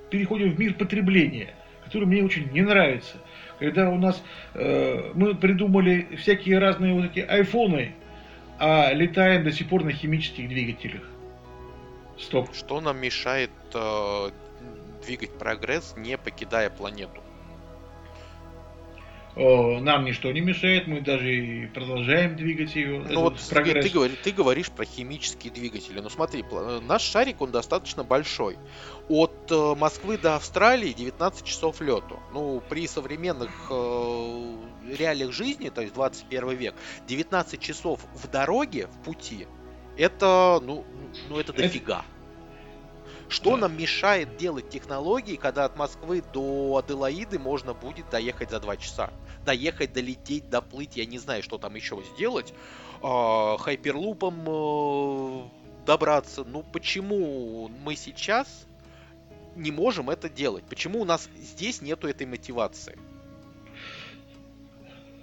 переходим 0.10 0.52
в 0.52 0.60
мир 0.60 0.74
потребления, 0.76 1.54
который 1.86 2.06
мне 2.06 2.24
очень 2.24 2.52
не 2.52 2.62
нравится. 2.62 3.18
Когда 3.60 3.90
у 3.92 3.98
нас 3.98 4.24
мы 4.56 5.36
придумали 5.36 6.16
всякие 6.18 6.58
разные 6.58 6.94
вот 6.94 7.06
эти 7.06 7.20
айфоны, 7.20 7.94
а 8.58 8.92
летаем 8.92 9.44
до 9.44 9.52
сих 9.52 9.70
пор 9.70 9.84
на 9.84 9.92
химических 9.92 10.48
двигателях. 10.50 11.04
Стоп. 12.20 12.54
Что 12.54 12.82
нам 12.82 13.00
мешает 13.00 13.52
э, 13.74 14.30
двигать 15.04 15.38
прогресс, 15.38 15.96
не 15.98 16.18
покидая 16.18 16.70
планету? 16.70 17.22
Нам 19.36 20.04
ничто 20.06 20.32
не 20.32 20.42
мешает, 20.42 20.88
мы 20.88 21.00
даже 21.02 21.34
и 21.34 21.66
продолжаем 21.68 22.36
двигать 22.36 22.76
ее. 22.76 23.00
Ну 23.10 23.22
вот 23.22 23.38
ты, 23.38 23.50
прогресс. 23.50 23.86
ты 23.86 23.92
говори- 23.92 24.18
ты 24.22 24.32
говоришь 24.32 24.70
про 24.70 24.84
химические 24.86 25.54
двигатели. 25.54 26.00
Ну 26.00 26.10
смотри, 26.10 26.44
наш 26.88 27.02
шарик, 27.02 27.42
он 27.42 27.52
достаточно 27.52 28.04
большой. 28.04 28.58
От 29.08 29.50
э, 29.50 29.76
Москвы 29.76 30.18
до 30.18 30.36
Австралии 30.36 30.92
19 30.92 31.46
часов 31.46 31.80
лету. 31.82 32.20
Ну, 32.34 32.62
при 32.70 32.88
современных 32.88 33.52
э, 33.70 34.56
реалиях 34.98 35.32
жизни, 35.32 35.70
то 35.70 35.82
есть 35.82 35.94
21 35.94 36.50
век, 36.52 36.76
19 37.08 37.60
часов 37.60 38.02
в 38.14 38.28
дороге, 38.30 38.88
в 38.88 39.04
пути, 39.06 39.48
это, 39.98 40.60
ну, 40.64 40.86
ну 41.30 41.40
это 41.40 41.52
Это- 41.54 41.64
дофига. 41.64 42.04
Что 43.32 43.52
Да. 43.52 43.62
нам 43.62 43.78
мешает 43.78 44.36
делать 44.36 44.70
технологии, 44.70 45.38
когда 45.38 45.64
от 45.64 45.78
Москвы 45.78 46.22
до 46.34 46.76
Аделаиды 46.84 47.40
можно 47.40 47.74
будет 47.74 48.10
доехать 48.10 48.50
за 48.50 48.60
2 48.60 48.76
часа? 48.76 49.10
Доехать, 49.46 49.94
долететь, 49.94 50.50
доплыть, 50.50 50.98
я 50.98 51.06
не 51.06 51.18
знаю, 51.18 51.42
что 51.42 51.58
там 51.58 51.74
еще 51.76 52.04
сделать. 52.14 52.54
А, 53.02 53.58
хайперлупом 53.58 54.44
э, 54.46 55.44
добраться. 55.86 56.44
Ну 56.44 56.62
почему 56.74 57.70
мы 57.86 57.96
сейчас 57.96 58.68
не 59.56 59.72
можем 59.72 60.10
это 60.10 60.28
делать? 60.28 60.66
Почему 60.66 61.00
у 61.00 61.06
нас 61.06 61.30
здесь 61.38 61.82
нету 61.82 62.10
этой 62.10 62.28
мотивации? 62.28 63.00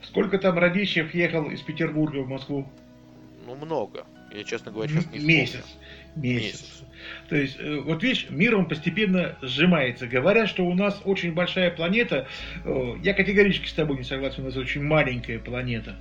Сколько 0.03 0.39
там 0.39 0.57
Радищев 0.59 1.13
ехал 1.15 1.51
из 1.51 1.61
Петербурга 1.61 2.23
в 2.23 2.29
Москву? 2.29 2.67
Ну 3.45 3.55
много. 3.55 4.07
Я, 4.33 4.45
честно 4.45 4.73
говоря, 4.73 4.89
сейчас 4.91 5.13
не 5.13 5.19
Месяц. 5.19 5.65
Месяц. 6.17 6.53
Месяц. 6.55 6.83
То 7.29 7.37
есть, 7.37 7.57
э, 7.59 7.81
вот 7.81 8.03
видишь, 8.03 8.27
мир 8.31 8.57
он 8.57 8.67
постепенно 8.67 9.37
сжимается. 9.43 10.07
Говорят, 10.07 10.49
что 10.49 10.65
у 10.65 10.75
нас 10.75 11.01
очень 11.05 11.33
большая 11.33 11.71
планета. 11.71 12.27
Э, 12.65 12.95
Я 13.03 13.15
категорически 13.15 13.69
с 13.69 13.73
тобой 13.73 13.99
не 13.99 14.05
согласен, 14.05 14.43
у 14.43 14.47
нас 14.47 14.57
очень 14.57 14.83
маленькая 14.83 15.39
планета. 15.39 15.97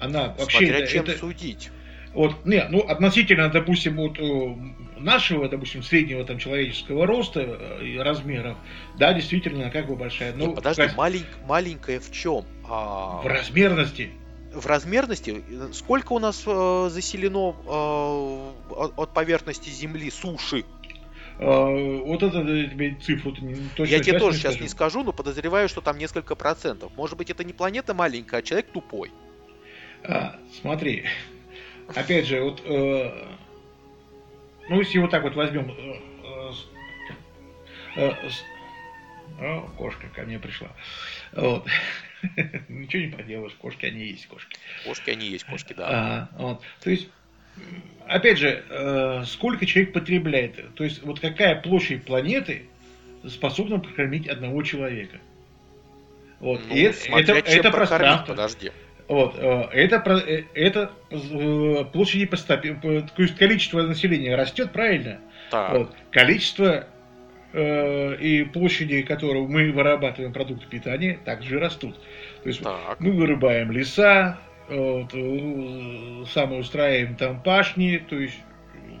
Она 0.00 0.34
вообще... 0.38 0.58
Смотря 0.58 0.78
это- 0.78 0.86
чем 0.92 1.04
это- 1.04 1.18
судить. 1.18 1.70
Вот, 2.14 2.46
не, 2.46 2.66
ну, 2.68 2.80
относительно, 2.80 3.48
допустим, 3.50 3.96
вот 3.96 4.18
э, 4.18 4.54
нашего, 4.98 5.48
допустим, 5.48 5.82
среднего 5.82 6.24
там 6.24 6.38
человеческого 6.38 7.06
роста 7.06 7.40
и 7.82 7.98
размеров, 7.98 8.56
да, 8.98 9.12
действительно, 9.12 9.70
как 9.70 9.86
бы 9.86 9.94
большая. 9.94 10.32
Ну, 10.34 10.54
подожди, 10.54 10.82
как- 10.82 10.96
малень- 10.96 11.26
маленькая 11.46 12.00
в 12.00 12.10
чем? 12.10 12.44
А, 12.68 13.20
в 13.22 13.26
размерности. 13.26 14.10
В 14.52 14.66
размерности, 14.66 15.42
сколько 15.72 16.12
у 16.12 16.18
нас 16.18 16.42
э, 16.46 16.88
заселено 16.90 17.54
э, 17.66 18.74
от, 18.74 18.98
от 18.98 19.14
поверхности 19.14 19.70
Земли 19.70 20.10
суши? 20.10 20.64
Э, 21.38 22.02
вот 22.04 22.22
это 22.22 22.40
я 22.40 22.68
тебе 22.68 22.96
цифру 23.00 23.34
не, 23.40 23.56
точно 23.76 23.92
Я 23.92 24.00
тебе 24.00 24.18
тоже 24.18 24.36
не 24.36 24.40
сейчас 24.40 24.54
скажу. 24.54 24.62
не 24.64 24.68
скажу, 24.68 25.04
но 25.04 25.12
подозреваю, 25.12 25.68
что 25.68 25.80
там 25.80 25.98
несколько 25.98 26.34
процентов. 26.34 26.92
Может 26.96 27.16
быть, 27.16 27.30
это 27.30 27.44
не 27.44 27.52
планета 27.52 27.94
маленькая, 27.94 28.38
а 28.38 28.42
человек 28.42 28.70
тупой. 28.72 29.12
А, 30.04 30.36
смотри, 30.60 31.04
опять 31.94 32.26
же, 32.26 32.42
вот, 32.42 32.62
э, 32.64 33.26
ну, 34.68 34.78
если 34.78 34.98
вот 34.98 35.10
так 35.10 35.22
вот 35.22 35.34
возьмем, 35.34 35.70
э, 35.70 36.52
э, 37.96 38.12
э, 39.40 39.44
о, 39.44 39.68
кошка 39.76 40.08
ко 40.08 40.22
мне 40.22 40.38
пришла. 40.38 40.68
Вот. 41.32 41.66
Ничего 42.68 43.02
не 43.02 43.08
поделаешь, 43.08 43.52
кошки, 43.52 43.86
они 43.86 44.04
есть 44.06 44.26
кошки. 44.26 44.56
Кошки, 44.84 45.10
они 45.10 45.26
есть 45.26 45.44
кошки, 45.44 45.72
да. 45.72 45.86
А, 45.88 46.28
вот. 46.42 46.62
То 46.82 46.90
есть, 46.90 47.08
опять 48.06 48.38
же, 48.38 48.64
э, 48.68 49.24
сколько 49.26 49.66
человек 49.66 49.92
потребляет? 49.92 50.74
То 50.74 50.84
есть, 50.84 51.02
вот 51.02 51.20
какая 51.20 51.60
площадь 51.60 52.04
планеты 52.04 52.64
способна 53.26 53.78
прокормить 53.78 54.28
одного 54.28 54.62
человека? 54.62 55.18
Вот. 56.40 56.60
Ну, 56.68 56.74
И 56.74 56.80
это, 56.82 57.32
это, 57.32 57.70
пространство. 57.70 58.32
Подожди. 58.32 58.72
Вот, 59.08 59.36
э, 59.38 59.68
это, 59.72 60.02
э, 60.26 60.44
это 60.54 60.92
э, 61.10 61.84
площади 61.92 62.24
постапи- 62.24 62.78
по- 62.78 63.08
то 63.08 63.22
есть 63.22 63.36
количество 63.36 63.82
населения 63.82 64.36
растет, 64.36 64.70
правильно? 64.72 65.18
Так, 65.50 65.72
Вот, 65.72 65.96
количество 66.10 66.86
и 67.54 68.44
площади, 68.52 69.02
которые 69.02 69.46
мы 69.46 69.72
вырабатываем 69.72 70.32
продукты 70.32 70.66
питания, 70.66 71.18
также 71.24 71.58
растут. 71.58 71.98
То 72.42 72.48
есть 72.48 72.62
так. 72.62 73.00
мы 73.00 73.12
вырубаем 73.12 73.72
леса, 73.72 74.38
вот, 74.68 75.14
э, 75.14 76.24
сами 76.32 76.58
устраиваем 76.58 77.16
там 77.16 77.42
пашни, 77.42 77.96
то 78.08 78.16
есть... 78.16 78.38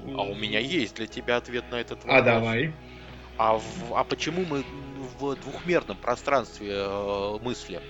э, 0.06 0.14
А 0.16 0.22
у 0.22 0.34
меня 0.34 0.60
есть 0.60 0.96
для 0.96 1.06
тебя 1.06 1.36
ответ 1.36 1.64
на 1.70 1.76
этот 1.76 1.98
вопрос. 2.04 2.18
А 2.18 2.22
давай. 2.22 2.72
А, 3.36 3.58
в- 3.58 3.94
а 3.94 4.02
почему 4.04 4.44
мы 4.48 4.64
в 5.20 5.36
двухмерном 5.36 5.96
пространстве 5.98 6.70
э, 6.72 7.38
мыслим? 7.42 7.80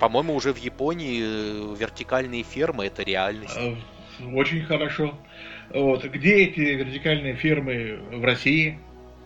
По-моему, 0.00 0.34
уже 0.34 0.52
в 0.52 0.58
Японии 0.58 1.20
э, 1.22 1.76
вертикальные 1.78 2.42
фермы 2.42 2.86
это 2.86 3.02
реальность. 3.02 3.56
Э, 3.56 3.76
очень 4.34 4.62
хорошо. 4.62 5.16
Вот. 5.70 6.04
Где 6.04 6.44
эти 6.44 6.60
вертикальные 6.60 7.34
фермы 7.34 8.00
в 8.10 8.24
России? 8.24 8.78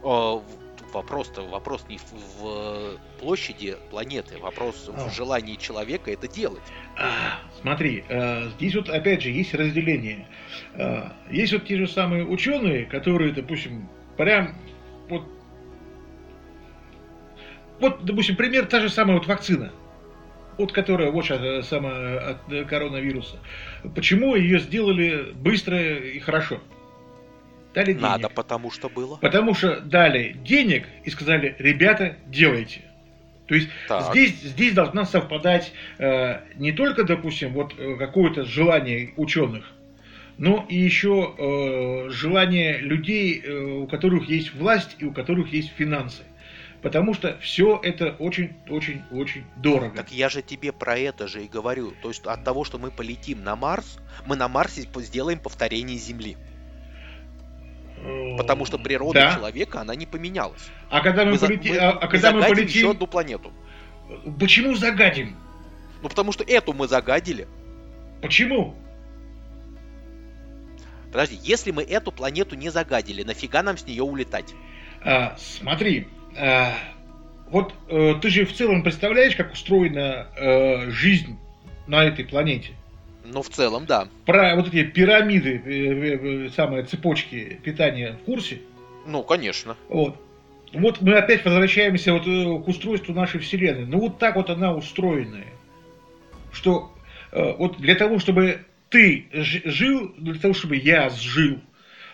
Вопрос-то 0.02 1.42
вопрос 1.42 1.84
не 1.88 1.98
в, 1.98 2.12
в 2.40 2.98
площади 3.18 3.76
планеты, 3.90 4.38
вопрос 4.38 4.88
а. 4.88 5.08
в 5.08 5.14
желании 5.14 5.56
человека 5.56 6.10
это 6.10 6.28
делать. 6.28 6.62
А, 6.96 7.40
смотри, 7.60 8.04
э, 8.08 8.50
здесь 8.56 8.74
вот 8.74 8.88
опять 8.88 9.22
же 9.22 9.30
есть 9.30 9.54
разделение. 9.54 10.26
Э, 10.74 11.10
есть 11.30 11.52
вот 11.52 11.66
те 11.66 11.76
же 11.76 11.86
самые 11.86 12.24
ученые, 12.26 12.84
которые, 12.84 13.32
допустим, 13.32 13.88
прям 14.16 14.54
вот 15.08 15.26
вот, 17.80 18.04
допустим, 18.04 18.36
пример 18.36 18.66
та 18.66 18.80
же 18.80 18.88
самая 18.88 19.18
вот 19.18 19.26
вакцина 19.26 19.72
вот 20.58 20.72
которая 20.72 21.10
вот 21.10 21.24
сейчас 21.24 21.40
э, 21.40 21.62
самая 21.62 22.18
от 22.18 22.68
коронавируса. 22.68 23.38
Почему 23.94 24.36
ее 24.36 24.58
сделали 24.58 25.32
быстро 25.34 25.98
и 25.98 26.18
хорошо? 26.18 26.60
Дали 27.74 27.92
денег. 27.92 28.02
Надо, 28.02 28.28
потому 28.28 28.70
что 28.70 28.88
было. 28.88 29.16
Потому 29.16 29.54
что 29.54 29.80
дали 29.80 30.32
денег 30.44 30.86
и 31.04 31.10
сказали, 31.10 31.56
ребята, 31.58 32.16
делайте. 32.26 32.82
То 33.46 33.56
есть 33.56 33.68
здесь, 34.10 34.40
здесь 34.40 34.72
должна 34.72 35.04
совпадать 35.04 35.72
э, 35.98 36.40
не 36.56 36.72
только, 36.72 37.04
допустим, 37.04 37.52
вот 37.52 37.74
э, 37.76 37.96
какое-то 37.96 38.44
желание 38.44 39.12
ученых, 39.16 39.70
но 40.38 40.64
и 40.68 40.76
еще 40.76 41.34
э, 41.36 42.10
желание 42.10 42.78
людей, 42.78 43.40
э, 43.40 43.52
у 43.52 43.86
которых 43.86 44.28
есть 44.28 44.54
власть 44.54 44.96
и 44.98 45.04
у 45.04 45.12
которых 45.12 45.52
есть 45.52 45.72
финансы. 45.76 46.22
Потому 46.82 47.14
что 47.14 47.38
все 47.40 47.78
это 47.82 48.16
очень-очень-очень 48.18 49.44
дорого. 49.56 49.96
Так 49.96 50.10
я 50.10 50.28
же 50.28 50.42
тебе 50.42 50.72
про 50.72 50.98
это 50.98 51.28
же 51.28 51.44
и 51.44 51.48
говорю. 51.48 51.92
То 52.02 52.08
есть 52.08 52.26
от 52.26 52.42
того, 52.42 52.64
что 52.64 52.78
мы 52.78 52.90
полетим 52.90 53.44
на 53.44 53.54
Марс, 53.54 53.98
мы 54.26 54.34
на 54.34 54.48
Марсе 54.48 54.88
сделаем 54.96 55.38
повторение 55.38 55.96
Земли. 55.96 56.36
Потому 58.36 58.66
что 58.66 58.78
природа 58.78 59.20
да. 59.20 59.34
человека, 59.34 59.80
она 59.80 59.94
не 59.94 60.06
поменялась. 60.06 60.70
А 60.90 61.00
когда 61.00 61.24
мы, 61.24 61.32
мы 61.32 61.38
полетим... 61.38 61.76
А, 61.78 61.90
а 61.90 62.08
когда 62.08 62.32
мы 62.32 62.42
полетим... 62.42 62.66
еще 62.66 62.90
одну 62.90 63.06
планету. 63.06 63.52
Почему 64.38 64.74
загадим? 64.74 65.36
Ну, 66.02 66.08
потому 66.08 66.32
что 66.32 66.42
эту 66.44 66.72
мы 66.72 66.88
загадили. 66.88 67.46
Почему? 68.20 68.74
Подожди, 71.12 71.38
если 71.42 71.70
мы 71.70 71.82
эту 71.82 72.10
планету 72.10 72.56
не 72.56 72.70
загадили, 72.70 73.22
нафига 73.22 73.62
нам 73.62 73.76
с 73.76 73.86
нее 73.86 74.02
улетать? 74.02 74.54
А, 75.04 75.36
смотри, 75.38 76.08
а, 76.36 76.72
вот 77.50 77.74
э, 77.88 78.14
ты 78.20 78.30
же 78.30 78.46
в 78.46 78.54
целом 78.54 78.82
представляешь, 78.82 79.36
как 79.36 79.52
устроена 79.52 80.26
э, 80.36 80.90
жизнь 80.90 81.38
на 81.86 82.04
этой 82.04 82.24
планете? 82.24 82.72
Ну, 83.32 83.42
в 83.42 83.48
целом, 83.48 83.86
да. 83.86 84.08
Про 84.26 84.56
вот 84.56 84.68
эти 84.68 84.84
пирамиды, 84.84 85.62
э, 85.64 86.46
э, 86.46 86.48
самые 86.50 86.84
цепочки 86.84 87.58
питания 87.62 88.18
в 88.20 88.24
курсе? 88.24 88.60
Ну, 89.06 89.22
конечно. 89.22 89.76
Вот. 89.88 90.16
Вот 90.74 91.00
мы 91.00 91.14
опять 91.14 91.44
возвращаемся 91.44 92.12
вот 92.12 92.26
э, 92.26 92.62
к 92.62 92.68
устройству 92.68 93.14
нашей 93.14 93.40
Вселенной. 93.40 93.86
Ну, 93.86 94.00
вот 94.00 94.18
так 94.18 94.36
вот 94.36 94.50
она 94.50 94.74
устроенная. 94.74 95.46
Что 96.52 96.92
вот 97.32 97.78
для 97.78 97.94
того, 97.94 98.18
чтобы 98.18 98.66
ты 98.90 99.26
жил, 99.32 100.12
для 100.18 100.38
того, 100.38 100.52
чтобы 100.52 100.76
я 100.76 101.08
жил, 101.08 101.60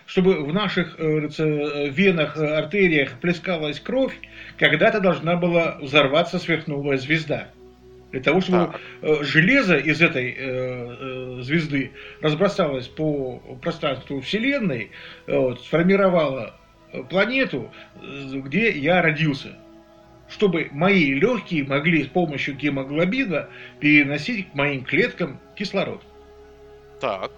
чтобы 0.05 0.45
в 0.45 0.53
наших 0.53 0.97
венах, 0.97 2.37
артериях 2.37 3.19
плескалась 3.19 3.81
кровь, 3.81 4.17
когда-то 4.57 5.01
должна 5.01 5.35
была 5.35 5.77
взорваться 5.81 6.39
сверхновая 6.39 6.97
звезда. 6.97 7.49
Для 8.11 8.21
того, 8.21 8.41
чтобы 8.41 8.67
так. 8.67 8.81
Э, 9.01 9.23
железо 9.23 9.77
из 9.77 10.01
этой 10.01 10.31
э, 10.31 10.35
э, 10.37 11.41
звезды 11.41 11.91
разбросалось 12.21 12.87
по 12.87 13.37
пространству 13.61 14.21
Вселенной, 14.21 14.91
вот, 15.27 15.61
сформировало 15.61 16.55
планету, 17.09 17.71
где 18.01 18.71
я 18.71 19.01
родился. 19.03 19.55
Чтобы 20.27 20.69
мои 20.71 21.13
легкие 21.13 21.63
могли 21.63 22.03
с 22.03 22.07
помощью 22.07 22.55
гемоглобина 22.55 23.49
переносить 23.79 24.49
к 24.49 24.53
моим 24.55 24.83
клеткам 24.83 25.39
кислород. 25.55 26.01
Так. 26.99 27.31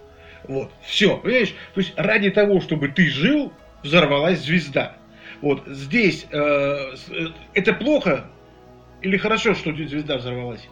Вот, 0.47 0.71
все, 0.83 1.17
понимаешь? 1.17 1.53
То 1.73 1.81
есть 1.81 1.93
ради 1.97 2.29
того, 2.31 2.61
чтобы 2.61 2.87
ты 2.87 3.07
жил, 3.07 3.53
взорвалась 3.83 4.39
звезда. 4.39 4.95
Вот 5.41 5.63
здесь 5.67 6.27
э, 6.31 6.37
э 6.37 7.27
это 7.53 7.73
плохо 7.73 8.25
или 9.01 9.17
хорошо, 9.17 9.53
что 9.53 9.73
звезда 9.73 10.17
взорвалась? 10.17 10.67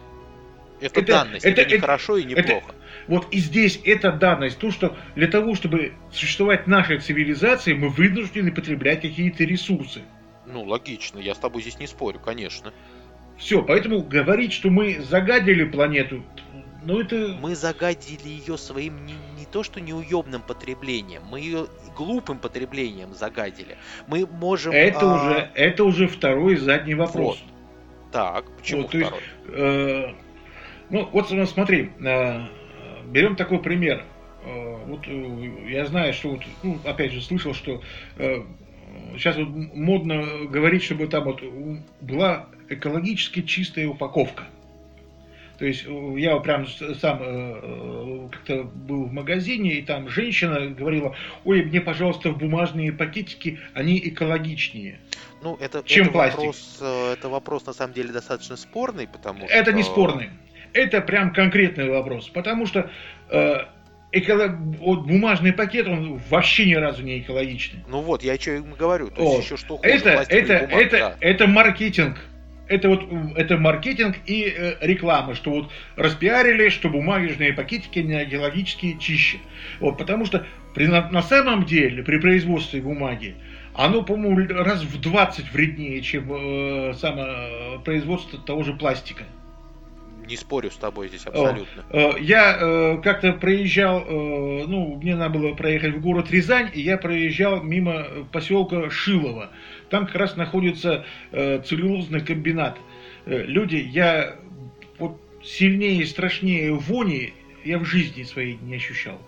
Это, 0.80 1.00
это 1.00 1.12
данность, 1.12 1.44
это, 1.44 1.60
это 1.60 1.70
не 1.70 1.76
это, 1.76 1.82
хорошо 1.82 2.16
и 2.16 2.24
не 2.24 2.34
это, 2.34 2.52
плохо. 2.52 2.74
Вот 3.06 3.26
и 3.30 3.38
здесь 3.38 3.80
эта 3.84 4.12
данность, 4.12 4.58
то, 4.58 4.70
что 4.70 4.96
для 5.14 5.28
того, 5.28 5.54
чтобы 5.54 5.92
существовать 6.10 6.66
нашей 6.66 6.98
цивилизации, 6.98 7.74
мы 7.74 7.90
вынуждены 7.90 8.50
потреблять 8.50 9.02
какие-то 9.02 9.44
ресурсы. 9.44 10.02
Ну, 10.46 10.64
логично, 10.64 11.18
я 11.18 11.34
с 11.34 11.38
тобой 11.38 11.62
здесь 11.62 11.78
не 11.78 11.86
спорю, 11.86 12.18
конечно. 12.18 12.72
Все, 13.36 13.62
поэтому 13.62 14.02
говорить, 14.02 14.52
что 14.52 14.70
мы 14.70 15.00
загадили 15.00 15.64
планету, 15.64 16.22
ну 16.82 17.00
это... 17.00 17.36
Мы 17.40 17.54
загадили 17.54 18.28
ее 18.28 18.56
своим 18.56 19.04
не, 19.04 19.14
не 19.38 19.44
то 19.44 19.62
что 19.62 19.80
неуемным 19.80 20.40
потреблением, 20.40 21.22
мы 21.30 21.40
ее 21.40 21.66
глупым 21.96 22.38
потреблением 22.38 23.12
загадили. 23.14 23.76
Мы 24.06 24.26
можем... 24.26 24.72
Это, 24.72 25.00
а... 25.00 25.14
уже, 25.14 25.50
это 25.54 25.84
уже 25.84 26.08
второй 26.08 26.56
задний 26.56 26.94
вопрос. 26.94 27.38
Вот. 27.38 27.59
Так, 28.12 28.44
почему 28.56 28.82
вот, 28.82 28.88
второй? 28.88 29.04
Есть, 29.04 29.14
э, 29.48 30.14
ну, 30.90 31.08
вот 31.12 31.28
смотри, 31.48 31.90
э, 32.00 32.40
берем 33.06 33.36
такой 33.36 33.60
пример. 33.60 34.04
Э, 34.44 34.76
вот 34.86 35.06
э, 35.06 35.52
я 35.68 35.86
знаю, 35.86 36.12
что 36.12 36.30
вот, 36.30 36.40
ну, 36.62 36.78
опять 36.84 37.12
же, 37.12 37.20
слышал, 37.20 37.54
что 37.54 37.82
э, 38.16 38.42
сейчас 39.16 39.36
вот 39.36 39.48
модно 39.48 40.46
говорить, 40.48 40.82
чтобы 40.82 41.06
там 41.06 41.24
вот 41.24 41.42
была 42.00 42.48
экологически 42.68 43.42
чистая 43.42 43.88
упаковка. 43.88 44.44
То 45.60 45.66
есть 45.66 45.84
э, 45.86 46.14
я 46.16 46.38
прям 46.38 46.66
сам 46.66 47.18
э, 47.20 48.28
как-то 48.32 48.62
был 48.64 49.04
в 49.04 49.12
магазине, 49.12 49.74
и 49.74 49.82
там 49.82 50.08
женщина 50.08 50.68
говорила, 50.68 51.14
ой, 51.44 51.62
мне, 51.62 51.82
пожалуйста, 51.82 52.30
в 52.30 52.38
бумажные 52.38 52.94
пакетики, 52.94 53.58
они 53.74 54.00
экологичнее. 54.02 54.98
Ну, 55.42 55.58
это, 55.60 55.82
чем 55.84 56.04
это 56.04 56.12
пластик. 56.12 56.38
Вопрос, 56.38 56.78
э, 56.80 57.12
это 57.12 57.28
вопрос, 57.28 57.66
на 57.66 57.74
самом 57.74 57.92
деле, 57.92 58.08
достаточно 58.08 58.56
спорный, 58.56 59.06
потому 59.06 59.40
что... 59.40 59.54
Это 59.54 59.74
не 59.74 59.82
спорный. 59.82 60.30
Это 60.72 61.02
прям 61.02 61.30
конкретный 61.34 61.90
вопрос. 61.90 62.30
Потому 62.30 62.64
что 62.64 62.90
э, 63.28 63.58
эколог... 64.12 64.52
вот 64.78 65.00
бумажный 65.00 65.52
пакет, 65.52 65.86
он 65.88 66.22
вообще 66.30 66.64
ни 66.64 66.74
разу 66.74 67.02
не 67.02 67.18
экологичный. 67.18 67.84
Ну 67.86 68.00
вот, 68.00 68.22
я 68.22 68.36
что 68.36 68.62
говорю. 68.62 69.10
То 69.10 69.22
есть 69.24 69.44
еще 69.44 69.58
что 69.58 69.78
это, 69.82 70.24
это, 70.30 70.66
бумаг, 70.66 70.82
это, 70.82 70.98
да. 70.98 71.16
это 71.20 71.46
маркетинг. 71.46 72.16
Это 72.70 72.88
вот 72.88 73.04
это 73.36 73.58
маркетинг 73.58 74.16
и 74.26 74.44
э, 74.44 74.76
реклама, 74.80 75.34
что 75.34 75.50
вот 75.50 75.70
распиарили, 75.96 76.68
что 76.68 76.88
бумажные 76.88 77.52
пакетики 77.52 77.98
не 77.98 78.22
экологически 78.24 78.96
чище. 78.98 79.38
Вот, 79.80 79.98
потому 79.98 80.24
что 80.24 80.46
при, 80.74 80.86
на, 80.86 81.10
на 81.10 81.22
самом 81.22 81.64
деле 81.64 82.04
при 82.04 82.18
производстве 82.18 82.80
бумаги 82.80 83.34
оно, 83.74 84.02
по-моему, 84.02 84.46
раз 84.62 84.82
в 84.82 85.00
20 85.00 85.52
вреднее, 85.52 86.00
чем 86.00 86.32
э, 86.32 86.94
само 86.94 87.80
производство 87.84 88.38
того 88.38 88.62
же 88.62 88.74
пластика. 88.74 89.24
Не 90.30 90.36
спорю 90.36 90.70
с 90.70 90.76
тобой 90.76 91.08
здесь 91.08 91.26
абсолютно. 91.26 91.84
Э, 91.90 92.12
я 92.20 92.56
э, 92.56 93.00
как-то 93.02 93.32
проезжал, 93.32 93.98
э, 94.00 94.64
ну, 94.68 94.94
мне 95.02 95.16
надо 95.16 95.38
было 95.40 95.54
проехать 95.54 95.94
в 95.94 96.00
город 96.00 96.30
Рязань, 96.30 96.70
и 96.72 96.80
я 96.80 96.98
проезжал 96.98 97.62
мимо 97.64 98.06
поселка 98.30 98.90
Шилово. 98.90 99.50
Там 99.90 100.06
как 100.06 100.14
раз 100.16 100.36
находится 100.36 101.04
э, 101.32 101.60
целлюлозный 101.62 102.20
комбинат. 102.20 102.78
Э, 103.26 103.44
люди, 103.44 103.76
я 103.76 104.36
вот 104.98 105.20
сильнее 105.42 106.02
и 106.02 106.04
страшнее 106.04 106.72
вони 106.72 107.34
я 107.64 107.78
в 107.78 107.84
жизни 107.84 108.22
своей 108.22 108.56
не 108.56 108.76
ощущал. 108.76 109.20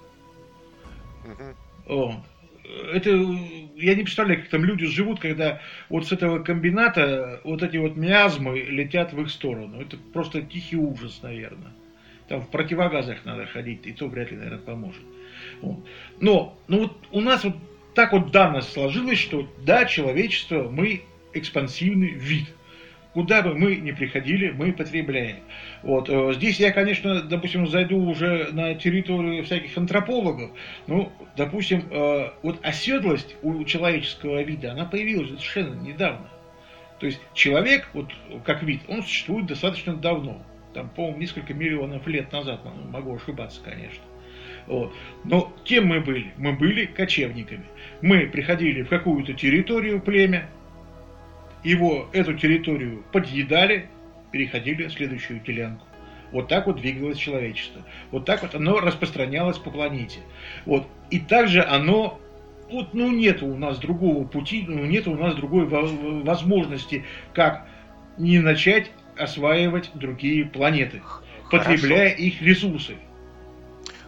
Угу 1.87 2.23
это 2.93 3.11
я 3.11 3.95
не 3.95 4.03
представляю, 4.03 4.41
как 4.41 4.51
там 4.51 4.65
люди 4.65 4.87
живут, 4.87 5.21
когда 5.21 5.61
вот 5.89 6.07
с 6.07 6.13
этого 6.13 6.43
комбината 6.43 7.41
вот 7.45 7.63
эти 7.63 7.77
вот 7.77 7.97
миазмы 7.97 8.61
летят 8.61 9.13
в 9.13 9.21
их 9.21 9.31
сторону. 9.31 9.81
Это 9.81 9.97
просто 10.13 10.43
тихий 10.43 10.77
ужас, 10.77 11.21
наверное. 11.23 11.73
Там 12.29 12.41
в 12.41 12.49
противогазах 12.49 13.25
надо 13.25 13.47
ходить, 13.47 13.87
и 13.87 13.93
то 13.93 14.07
вряд 14.07 14.31
ли, 14.31 14.37
наверное, 14.37 14.59
поможет. 14.59 15.03
Вот. 15.61 15.85
Но 16.21 16.57
ну 16.69 16.83
вот 16.83 16.97
у 17.11 17.21
нас 17.21 17.45
вот 17.45 17.57
так 17.95 18.13
вот 18.13 18.31
данность 18.31 18.73
сложилось, 18.73 19.19
что 19.19 19.49
да, 19.59 19.85
человечество, 19.85 20.69
мы 20.69 21.03
экспансивный 21.33 22.11
вид– 22.11 22.47
Куда 23.13 23.43
бы 23.43 23.55
мы 23.55 23.77
ни 23.77 23.93
приходили, 23.93 24.51
мы 24.51 24.73
потребляем. 24.73 25.41
Вот. 25.83 26.09
Э, 26.09 26.33
здесь 26.33 26.59
я, 26.59 26.73
конечно, 26.73 27.23
допустим, 27.23 27.67
зайду 27.67 27.99
уже 27.99 28.49
на 28.53 28.75
территорию 28.75 29.45
всяких 29.45 29.77
антропологов. 29.77 30.51
Ну, 30.87 31.13
допустим, 31.37 31.85
э, 31.91 32.31
вот 32.43 32.59
оседлость 32.63 33.37
у 33.43 33.63
человеческого 33.65 34.43
вида, 34.43 34.73
она 34.73 34.87
появилась 34.87 35.29
совершенно 35.29 35.75
недавно. 35.75 36.27
То 37.01 37.07
есть 37.07 37.21
человек, 37.35 37.91
вот 37.93 38.11
как 38.45 38.63
вид, 38.63 38.81
он 38.89 39.03
существует 39.03 39.47
достаточно 39.47 39.95
давно. 39.95 40.43
там, 40.73 40.89
по-моему, 40.89 41.19
несколько 41.19 41.53
миллионов 41.53 42.07
лет 42.07 42.33
назад, 42.33 42.61
могу 42.65 43.15
ошибаться, 43.15 43.61
конечно. 43.63 44.03
Вот. 44.67 44.95
Но 45.25 45.53
кем 45.65 45.89
мы 45.89 46.01
были? 46.01 46.33
Мы 46.39 46.55
были 46.55 46.87
кочевниками. 46.87 47.65
Мы 48.03 48.27
приходили 48.27 48.83
в 48.83 48.89
какую-то 48.89 49.33
территорию 49.33 50.01
племя, 50.01 50.49
его, 51.65 52.09
эту 52.13 52.35
территорию 52.35 53.05
подъедали, 53.13 53.89
переходили 54.33 54.89
в 54.89 54.93
следующую 54.93 55.41
делянку. 55.41 55.87
Вот 56.33 56.49
так 56.49 56.67
вот 56.67 56.81
двигалось 56.81 57.19
человечество. 57.19 57.83
Вот 58.11 58.25
так 58.25 58.43
вот 58.43 58.55
оно 58.55 58.81
распространялось 58.81 59.59
по 59.59 59.71
планете. 59.71 60.21
Вот. 60.67 60.87
И 61.11 61.21
также 61.21 61.63
оно 61.63 62.19
вот, 62.71 62.95
ну, 62.95 63.13
нет 63.13 63.43
у 63.43 63.55
нас 63.55 63.79
другого 63.79 64.25
пути, 64.25 64.65
ну, 64.67 64.85
нет 64.85 65.07
у 65.07 65.15
нас 65.15 65.35
другой 65.35 65.67
возможности, 65.67 67.05
как 67.35 67.67
не 68.17 68.41
начать 68.41 68.91
осваивать 69.17 69.91
другие 69.95 70.47
планеты, 70.47 71.03
Хорошо. 71.45 71.71
потребляя 71.71 72.09
их 72.09 72.41
ресурсы. 72.41 72.97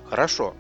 Хорошо. 0.09 0.55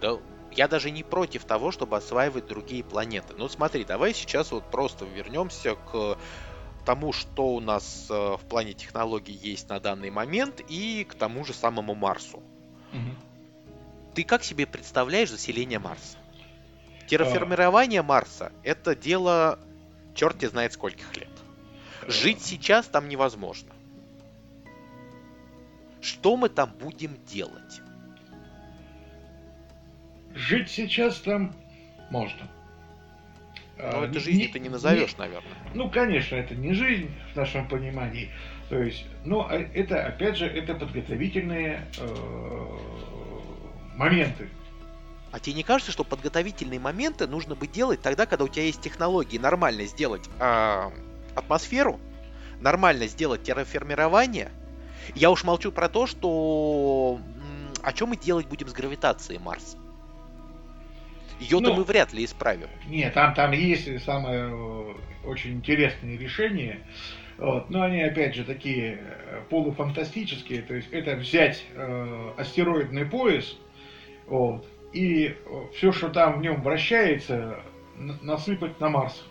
Да, 0.00 0.18
я 0.58 0.66
даже 0.66 0.90
не 0.90 1.04
против 1.04 1.44
того, 1.44 1.70
чтобы 1.70 1.96
осваивать 1.96 2.48
другие 2.48 2.82
планеты. 2.82 3.32
Ну 3.38 3.48
смотри, 3.48 3.84
давай 3.84 4.12
сейчас 4.12 4.50
вот 4.50 4.68
просто 4.68 5.04
вернемся 5.04 5.76
к 5.76 6.18
тому, 6.84 7.12
что 7.12 7.54
у 7.54 7.60
нас 7.60 8.08
э, 8.10 8.12
в 8.12 8.40
плане 8.48 8.72
технологий 8.72 9.34
есть 9.34 9.68
на 9.68 9.78
данный 9.78 10.10
момент, 10.10 10.60
и 10.68 11.06
к 11.08 11.14
тому 11.14 11.44
же 11.44 11.54
самому 11.54 11.94
Марсу. 11.94 12.38
Угу. 12.92 14.14
Ты 14.16 14.24
как 14.24 14.42
себе 14.42 14.66
представляешь 14.66 15.30
заселение 15.30 15.78
Марса? 15.78 16.18
Терраформирование 17.06 18.00
а... 18.00 18.02
Марса 18.02 18.50
это 18.64 18.96
дело 18.96 19.60
черти 20.16 20.46
знает 20.46 20.72
скольких 20.72 21.16
лет. 21.16 21.30
Жить 22.08 22.42
сейчас 22.42 22.86
там 22.86 23.08
невозможно. 23.08 23.72
Что 26.00 26.36
мы 26.36 26.48
там 26.48 26.72
будем 26.72 27.16
делать? 27.26 27.80
Жить 30.38 30.70
сейчас 30.70 31.18
там 31.18 31.52
можно. 32.10 32.48
Но 33.76 34.02
а, 34.02 34.06
это 34.06 34.20
жизнь 34.20 34.52
ты 34.52 34.60
не 34.60 34.68
назовешь, 34.68 35.14
не, 35.14 35.18
наверное. 35.18 35.52
Ну, 35.74 35.90
конечно, 35.90 36.36
это 36.36 36.54
не 36.54 36.74
жизнь 36.74 37.10
в 37.32 37.36
нашем 37.36 37.66
понимании. 37.66 38.30
То 38.68 38.80
есть, 38.80 39.04
но 39.24 39.48
а, 39.50 39.54
это, 39.54 40.06
опять 40.06 40.36
же, 40.36 40.46
это 40.46 40.74
подготовительные 40.74 41.84
э, 41.98 42.78
моменты. 43.96 44.48
А 45.32 45.40
тебе 45.40 45.56
не 45.56 45.62
кажется, 45.64 45.90
что 45.90 46.04
подготовительные 46.04 46.78
моменты 46.78 47.26
нужно 47.26 47.56
бы 47.56 47.66
делать 47.66 48.00
тогда, 48.00 48.24
когда 48.24 48.44
у 48.44 48.48
тебя 48.48 48.62
есть 48.62 48.80
технологии 48.80 49.38
нормально 49.38 49.86
сделать 49.86 50.22
э, 50.38 50.90
атмосферу, 51.34 51.98
нормально 52.60 53.08
сделать 53.08 53.42
терраформирование? 53.42 54.52
Я 55.16 55.32
уж 55.32 55.42
молчу 55.42 55.72
про 55.72 55.88
то, 55.88 56.06
что 56.06 57.20
о 57.82 57.92
чем 57.92 58.10
мы 58.10 58.16
делать 58.16 58.46
будем 58.46 58.68
с 58.68 58.72
гравитацией 58.72 59.40
Марса? 59.40 59.76
Ее-то 61.40 61.68
ну, 61.68 61.74
мы 61.74 61.84
вряд 61.84 62.12
ли 62.12 62.24
исправим. 62.24 62.68
Нет, 62.86 63.14
там, 63.14 63.34
там 63.34 63.52
есть 63.52 64.04
самое 64.04 64.50
э, 64.50 64.94
очень 65.24 65.54
интересное 65.54 66.18
решение. 66.18 66.80
Вот. 67.36 67.70
Но 67.70 67.82
они, 67.82 68.02
опять 68.02 68.34
же, 68.34 68.44
такие 68.44 68.98
э, 69.00 69.42
полуфантастические. 69.48 70.62
То 70.62 70.74
есть 70.74 70.88
это 70.90 71.14
взять 71.16 71.64
э, 71.74 72.32
астероидный 72.36 73.06
пояс 73.06 73.56
вот, 74.26 74.66
и 74.92 75.36
все, 75.74 75.92
что 75.92 76.10
там 76.10 76.38
в 76.38 76.42
нем 76.42 76.62
вращается, 76.62 77.60
насыпать 77.96 78.78
на 78.80 78.90
Марс. 78.90 79.24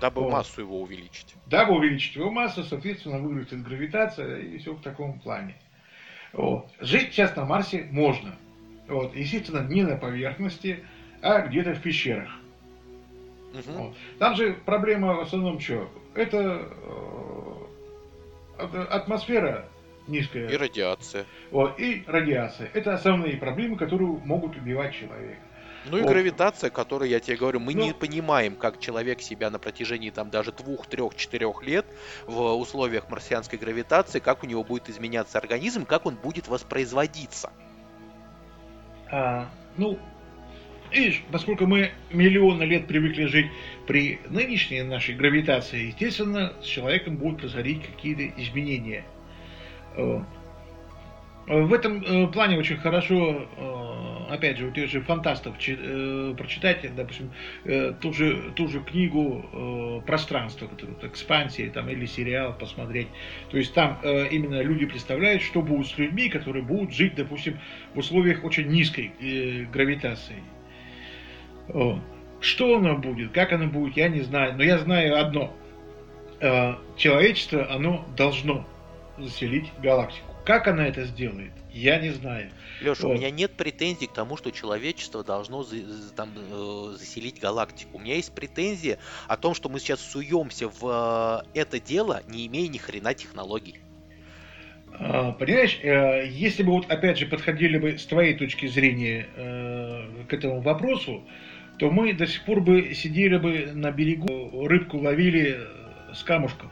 Дабы 0.00 0.22
вот. 0.22 0.32
массу 0.32 0.60
его 0.60 0.80
увеличить. 0.82 1.34
Дабы 1.46 1.74
увеличить 1.74 2.16
его 2.16 2.30
массу, 2.30 2.62
соответственно, 2.62 3.18
вырастет 3.18 3.62
гравитация 3.62 4.38
и 4.38 4.58
все 4.58 4.74
в 4.74 4.82
таком 4.82 5.18
плане. 5.20 5.56
Вот. 6.32 6.70
Жить 6.80 7.12
сейчас 7.12 7.34
на 7.36 7.44
Марсе 7.44 7.88
можно. 7.90 8.36
Вот. 8.88 9.16
Естественно, 9.16 9.66
не 9.66 9.82
на 9.82 9.96
поверхности, 9.96 10.84
а 11.24 11.40
где-то 11.40 11.74
в 11.74 11.80
пещерах. 11.80 12.28
Угу. 13.54 13.78
Вот. 13.78 13.94
Там 14.18 14.36
же 14.36 14.56
проблема 14.66 15.14
в 15.14 15.20
основном 15.20 15.58
что? 15.58 15.88
Это 16.14 16.68
э, 18.58 18.86
атмосфера 18.90 19.66
низкая. 20.06 20.48
И 20.48 20.56
радиация. 20.56 21.24
Вот, 21.50 21.80
и 21.80 22.04
радиация. 22.06 22.70
Это 22.74 22.92
основные 22.92 23.38
проблемы, 23.38 23.76
которые 23.76 24.08
могут 24.24 24.54
убивать 24.56 24.94
человека. 24.94 25.40
Ну 25.86 25.96
и 25.96 26.02
вот. 26.02 26.10
гравитация, 26.10 26.68
которую 26.68 27.08
я 27.08 27.20
тебе 27.20 27.36
говорю, 27.38 27.60
мы 27.60 27.74
ну, 27.74 27.84
не 27.84 27.92
понимаем, 27.94 28.54
как 28.56 28.78
человек 28.78 29.22
себя 29.22 29.48
на 29.48 29.58
протяжении 29.58 30.10
там 30.10 30.28
даже 30.28 30.52
двух, 30.52 30.86
трех, 30.86 31.14
четырех 31.14 31.62
лет 31.62 31.86
в 32.26 32.54
условиях 32.54 33.08
марсианской 33.08 33.58
гравитации, 33.58 34.18
как 34.18 34.42
у 34.42 34.46
него 34.46 34.62
будет 34.62 34.90
изменяться 34.90 35.38
организм, 35.38 35.86
как 35.86 36.04
он 36.04 36.16
будет 36.16 36.48
воспроизводиться. 36.48 37.50
А, 39.10 39.48
ну, 39.76 39.98
Видишь, 40.92 41.22
поскольку 41.32 41.66
мы 41.66 41.90
миллионы 42.12 42.62
лет 42.62 42.86
привыкли 42.86 43.24
жить 43.24 43.46
при 43.86 44.20
нынешней 44.28 44.82
нашей 44.82 45.14
гравитации, 45.14 45.86
естественно, 45.86 46.52
с 46.62 46.66
человеком 46.66 47.16
будут 47.16 47.40
происходить 47.40 47.82
какие-то 47.84 48.28
изменения. 48.40 49.04
Э, 49.96 50.20
в 51.46 51.72
этом 51.74 52.02
э, 52.02 52.26
плане 52.28 52.58
очень 52.58 52.76
хорошо, 52.76 53.46
э, 53.56 54.32
опять 54.32 54.56
же, 54.58 54.66
у 54.68 54.70
тех 54.70 54.88
же 54.88 55.00
фантастов 55.02 55.56
прочитать, 55.56 56.94
допустим, 56.94 57.30
ту 58.00 58.12
же, 58.12 58.52
ту 58.56 58.68
же 58.68 58.80
книгу 58.80 60.02
«Пространство», 60.06 60.66
которую, 60.66 60.96
экспансия 61.02 61.68
там, 61.68 61.90
или 61.90 62.06
сериал 62.06 62.56
посмотреть. 62.58 63.08
То 63.50 63.58
есть 63.58 63.74
там 63.74 64.00
именно 64.02 64.62
люди 64.62 64.86
представляют, 64.86 65.42
что 65.42 65.60
будут 65.60 65.88
с 65.88 65.98
людьми, 65.98 66.30
которые 66.30 66.64
будут 66.64 66.94
жить, 66.94 67.14
допустим, 67.14 67.58
в 67.94 67.98
условиях 67.98 68.42
очень 68.42 68.68
низкой 68.68 69.12
гравитации. 69.72 70.42
Что 72.40 72.76
оно 72.76 72.98
будет, 72.98 73.32
как 73.32 73.52
оно 73.52 73.68
будет, 73.68 73.96
я 73.96 74.08
не 74.08 74.20
знаю. 74.20 74.54
Но 74.56 74.62
я 74.62 74.78
знаю 74.78 75.18
одно. 75.18 75.54
Э, 76.40 76.74
человечество, 76.98 77.70
оно 77.72 78.04
должно 78.18 78.66
заселить 79.16 79.72
галактику. 79.82 80.26
Как 80.44 80.68
она 80.68 80.86
это 80.86 81.04
сделает, 81.04 81.52
я 81.72 81.98
не 81.98 82.10
знаю. 82.10 82.50
Леша, 82.82 83.06
вот. 83.06 83.14
у 83.14 83.18
меня 83.18 83.30
нет 83.30 83.52
претензий 83.52 84.08
к 84.08 84.12
тому, 84.12 84.36
что 84.36 84.50
человечество 84.50 85.24
должно 85.24 85.62
за, 85.62 85.76
там, 86.14 86.30
э, 86.36 86.96
заселить 86.98 87.40
галактику. 87.40 87.96
У 87.96 88.00
меня 88.00 88.16
есть 88.16 88.34
претензии 88.34 88.98
о 89.26 89.38
том, 89.38 89.54
что 89.54 89.70
мы 89.70 89.80
сейчас 89.80 90.00
суемся 90.00 90.68
в 90.68 91.44
э, 91.54 91.58
это 91.58 91.80
дело, 91.80 92.22
не 92.28 92.46
имея 92.46 92.68
ни 92.68 92.76
хрена 92.76 93.14
технологий. 93.14 93.78
А, 94.92 95.32
понимаешь, 95.32 95.80
если 95.82 96.62
бы 96.62 96.72
вот 96.72 96.90
опять 96.90 97.18
же 97.18 97.24
подходили 97.24 97.78
бы 97.78 97.98
с 97.98 98.04
твоей 98.04 98.34
точки 98.34 98.66
зрения 98.66 99.26
к 100.28 100.32
этому 100.32 100.60
вопросу, 100.60 101.24
то 101.78 101.90
мы 101.90 102.12
до 102.12 102.26
сих 102.26 102.44
пор 102.44 102.60
бы 102.60 102.94
сидели 102.94 103.36
бы 103.36 103.72
на 103.74 103.90
берегу, 103.90 104.66
рыбку 104.66 104.98
ловили 104.98 105.60
с 106.12 106.22
камушков. 106.22 106.70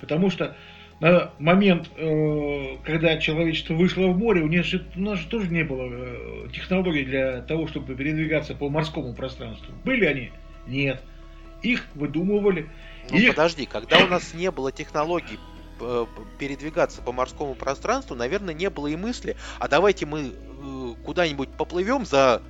Потому 0.00 0.30
что 0.30 0.56
на 1.00 1.30
момент, 1.38 1.90
э, 1.96 2.76
когда 2.84 3.16
человечество 3.16 3.74
вышло 3.74 4.08
в 4.08 4.18
море, 4.18 4.42
у 4.42 4.48
нас 4.48 4.66
же, 4.66 4.86
у 4.96 5.00
нас 5.00 5.18
же 5.18 5.28
тоже 5.28 5.48
не 5.48 5.62
было 5.62 5.88
э, 5.90 6.48
технологий 6.52 7.04
для 7.04 7.40
того, 7.40 7.66
чтобы 7.68 7.94
передвигаться 7.94 8.54
по 8.54 8.68
морскому 8.68 9.14
пространству. 9.14 9.72
Были 9.84 10.04
они? 10.04 10.32
Нет. 10.66 11.00
Их 11.62 11.86
выдумывали. 11.94 12.68
Ну 13.10 13.16
их... 13.16 13.30
подожди, 13.30 13.66
когда 13.66 14.04
у 14.04 14.08
нас 14.08 14.34
не 14.34 14.50
было 14.50 14.72
технологий 14.72 15.38
э, 15.80 16.06
передвигаться 16.38 17.00
по 17.00 17.12
морскому 17.12 17.54
пространству, 17.54 18.14
наверное, 18.14 18.52
не 18.52 18.68
было 18.68 18.88
и 18.88 18.96
мысли, 18.96 19.36
а 19.58 19.68
давайте 19.68 20.04
мы 20.04 20.32
куда-нибудь 21.06 21.48
поплывем 21.48 22.04
за 22.04 22.42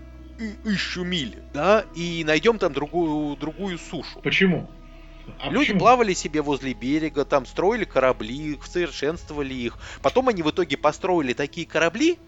тысячу 0.65 1.05
миль, 1.05 1.37
да, 1.53 1.85
и 1.95 2.25
найдем 2.25 2.59
там 2.59 2.73
другую, 2.73 3.37
другую 3.37 3.79
сушу. 3.79 4.21
Почему? 4.23 4.69
А 5.39 5.47
Люди 5.51 5.67
почему? 5.67 5.79
плавали 5.81 6.15
себе 6.15 6.43
возле 6.43 6.73
берега, 6.75 7.25
там 7.25 7.47
строили 7.47 7.85
корабли, 7.85 8.59
совершенствовали 8.65 9.55
их. 9.55 9.79
Потом 10.03 10.29
они 10.29 10.43
в 10.43 10.51
итоге 10.51 10.77
построили 10.77 11.35
такие 11.35 11.67
корабли, 11.67 12.19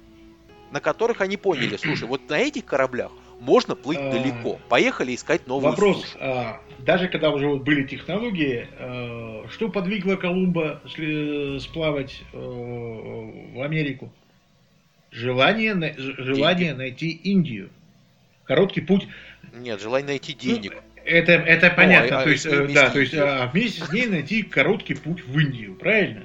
на 0.70 0.80
которых 0.80 1.20
они 1.20 1.36
поняли, 1.36 1.76
слушай, 1.80 2.06
вот 2.06 2.28
на 2.28 2.38
этих 2.38 2.64
кораблях 2.64 3.10
можно 3.40 3.74
плыть 3.74 3.98
а, 3.98 4.12
далеко. 4.12 4.58
Поехали 4.68 5.14
искать 5.14 5.46
новую 5.48 5.70
Вопрос, 5.70 6.02
сушу. 6.02 6.18
А, 6.20 6.60
даже 6.78 7.08
когда 7.08 7.30
уже 7.30 7.48
вот 7.48 7.62
были 7.62 7.84
технологии, 7.86 8.68
а, 8.78 9.46
что 9.50 9.68
подвигло 9.68 10.14
Колумба 10.16 10.80
сплавать 11.60 12.22
а, 12.32 12.36
в 12.38 13.60
Америку? 13.62 14.12
Желание, 15.10 15.94
желание 15.98 16.68
Деньги. 16.68 16.78
найти 16.78 17.10
Индию 17.10 17.70
короткий 18.52 18.82
путь. 18.82 19.08
Нет, 19.54 19.80
желание 19.80 20.08
найти 20.08 20.34
денег. 20.34 20.74
Ну, 20.74 21.02
это, 21.04 21.32
это 21.32 21.70
понятно. 21.70 22.20
О, 22.20 22.24
то 22.24 22.30
есть, 22.30 22.44
э, 22.44 22.68
да, 22.68 22.90
то 22.90 23.00
есть 23.00 23.14
а, 23.14 23.50
вместе 23.52 23.82
с 23.82 23.90
ней 23.90 24.06
найти 24.06 24.42
короткий 24.42 24.94
путь 24.94 25.26
в 25.26 25.38
Индию, 25.38 25.74
правильно? 25.74 26.22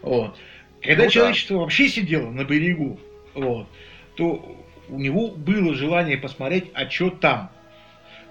Вот. 0.00 0.38
Когда 0.80 1.04
ну, 1.04 1.10
человечество 1.10 1.56
да. 1.56 1.62
вообще 1.62 1.88
сидело 1.88 2.30
на 2.30 2.44
берегу, 2.44 3.00
вот, 3.34 3.68
то 4.16 4.64
у 4.88 4.98
него 4.98 5.28
было 5.28 5.74
желание 5.74 6.16
посмотреть, 6.16 6.70
а 6.74 6.88
что 6.88 7.10
там. 7.10 7.50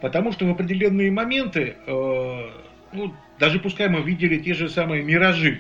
Потому 0.02 0.32
что 0.32 0.46
в 0.46 0.52
определенные 0.52 1.12
моменты, 1.12 1.76
э, 1.86 2.50
ну, 2.94 3.14
даже 3.40 3.60
пускай 3.60 3.90
мы 3.90 4.02
видели 4.04 4.38
те 4.38 4.54
же 4.54 4.70
самые 4.70 5.04
миражи, 5.04 5.60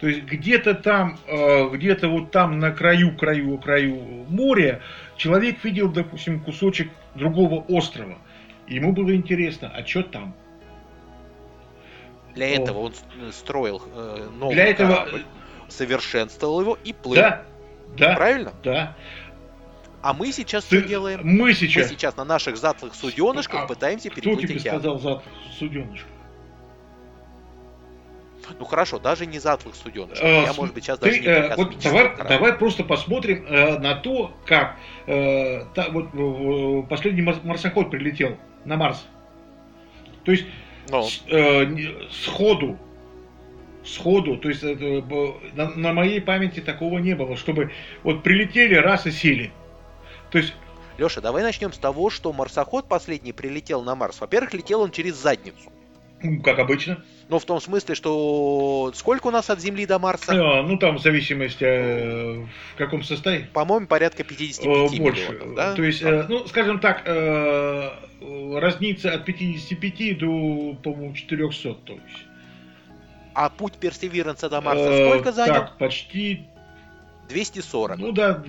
То 0.00 0.08
есть 0.08 0.24
где-то 0.24 0.74
там, 0.74 1.18
э, 1.28 1.68
где-то 1.72 2.08
вот 2.08 2.32
там 2.32 2.58
на 2.58 2.72
краю, 2.72 3.16
краю, 3.16 3.58
краю 3.58 4.26
моря 4.28 4.80
человек 5.22 5.62
видел, 5.62 5.88
допустим, 5.88 6.40
кусочек 6.40 6.90
другого 7.14 7.64
острова. 7.68 8.18
Ему 8.66 8.92
было 8.92 9.14
интересно, 9.14 9.70
а 9.72 9.86
что 9.86 10.02
там? 10.02 10.34
Для 12.34 12.48
этого 12.48 12.78
он 12.78 12.94
строил 13.30 13.80
э, 13.94 14.28
новый 14.36 14.54
Для 14.54 14.64
этого... 14.64 14.96
корабль, 14.96 15.24
совершенствовал 15.68 16.62
его 16.62 16.78
и 16.82 16.92
плыл. 16.92 17.14
Да, 17.14 17.44
да. 17.96 18.16
Правильно? 18.16 18.52
Да. 18.64 18.96
А 20.00 20.12
мы 20.12 20.32
сейчас 20.32 20.64
Ты... 20.64 20.80
что 20.80 20.88
делаем? 20.88 21.20
Мы 21.22 21.52
сейчас. 21.52 21.84
Мы 21.84 21.94
сейчас 21.94 22.16
на 22.16 22.24
наших 22.24 22.56
затлых 22.56 22.94
суденышках 22.94 23.62
а 23.62 23.66
пытаемся 23.66 24.10
переплыть 24.10 24.38
Кто 24.38 24.46
тебе 24.48 24.58
океан. 24.58 24.80
сказал 24.80 24.98
затлых 24.98 25.34
суденышках? 25.56 26.11
Ну 28.58 28.64
хорошо, 28.64 28.98
даже 28.98 29.26
не 29.26 29.38
затлых 29.38 29.74
суденышков. 29.74 30.24
А, 30.24 30.44
Я, 30.46 30.52
может 30.52 30.74
быть, 30.74 30.84
сейчас 30.84 30.98
ты, 30.98 31.06
даже 31.06 31.20
не 31.20 31.26
э, 31.26 31.56
вот 31.56 31.78
давай, 31.78 32.16
давай 32.28 32.52
просто 32.54 32.84
посмотрим 32.84 33.44
э, 33.46 33.78
на 33.78 33.94
то, 33.94 34.32
как 34.46 34.76
э, 35.06 35.64
та, 35.74 35.88
вот, 35.90 36.08
э, 36.14 36.82
последний 36.88 37.22
марсоход 37.22 37.90
прилетел 37.90 38.36
на 38.64 38.76
Марс. 38.76 39.06
То 40.24 40.32
есть 40.32 40.44
ну. 40.90 41.02
с, 41.02 41.22
э, 41.28 41.66
сходу 42.10 42.78
сходу, 43.84 44.36
то 44.36 44.48
есть 44.48 44.62
это, 44.62 45.02
на, 45.54 45.70
на 45.70 45.92
моей 45.92 46.20
памяти 46.20 46.60
такого 46.60 46.98
не 46.98 47.14
было, 47.14 47.36
чтобы 47.36 47.72
вот 48.04 48.22
прилетели 48.22 48.74
раз 48.74 49.06
и 49.06 49.10
сели. 49.10 49.52
То 50.30 50.38
есть 50.38 50.54
Леша, 50.98 51.20
давай 51.20 51.42
начнем 51.42 51.72
с 51.72 51.78
того, 51.78 52.10
что 52.10 52.32
марсоход 52.32 52.86
последний 52.86 53.32
прилетел 53.32 53.82
на 53.82 53.94
Марс. 53.94 54.20
Во-первых, 54.20 54.54
летел 54.54 54.82
он 54.82 54.90
через 54.90 55.16
задницу. 55.16 55.72
Как 56.44 56.58
обычно. 56.58 57.02
Ну, 57.28 57.38
в 57.38 57.44
том 57.44 57.60
смысле, 57.60 57.94
что 57.94 58.92
сколько 58.94 59.28
у 59.28 59.30
нас 59.30 59.50
от 59.50 59.60
Земли 59.60 59.86
до 59.86 59.98
Марса? 59.98 60.32
А, 60.32 60.62
ну, 60.62 60.78
там 60.78 60.98
в 60.98 61.02
зависимости 61.02 61.64
э, 61.64 62.44
в 62.74 62.76
каком 62.76 63.02
состоянии. 63.02 63.46
По-моему, 63.52 63.86
порядка 63.86 64.22
55 64.22 64.98
Больше. 64.98 65.22
миллионов, 65.22 65.54
да? 65.54 65.74
То 65.74 65.82
есть, 65.82 66.02
э, 66.02 66.26
ну, 66.28 66.46
скажем 66.46 66.78
так, 66.78 67.02
э, 67.06 67.90
разница 68.54 69.12
от 69.12 69.24
55 69.24 70.18
до, 70.18 70.74
по-моему, 70.82 71.14
400, 71.14 71.74
то 71.74 71.92
есть. 71.92 72.26
А 73.34 73.48
путь 73.48 73.74
Персеверанса 73.74 74.50
до 74.50 74.60
Марса 74.60 74.90
э, 74.90 75.08
сколько 75.08 75.32
занял? 75.32 75.54
Так, 75.54 75.78
почти... 75.78 76.46
240. 77.28 77.98
Ну 77.98 78.12
да, 78.12 78.44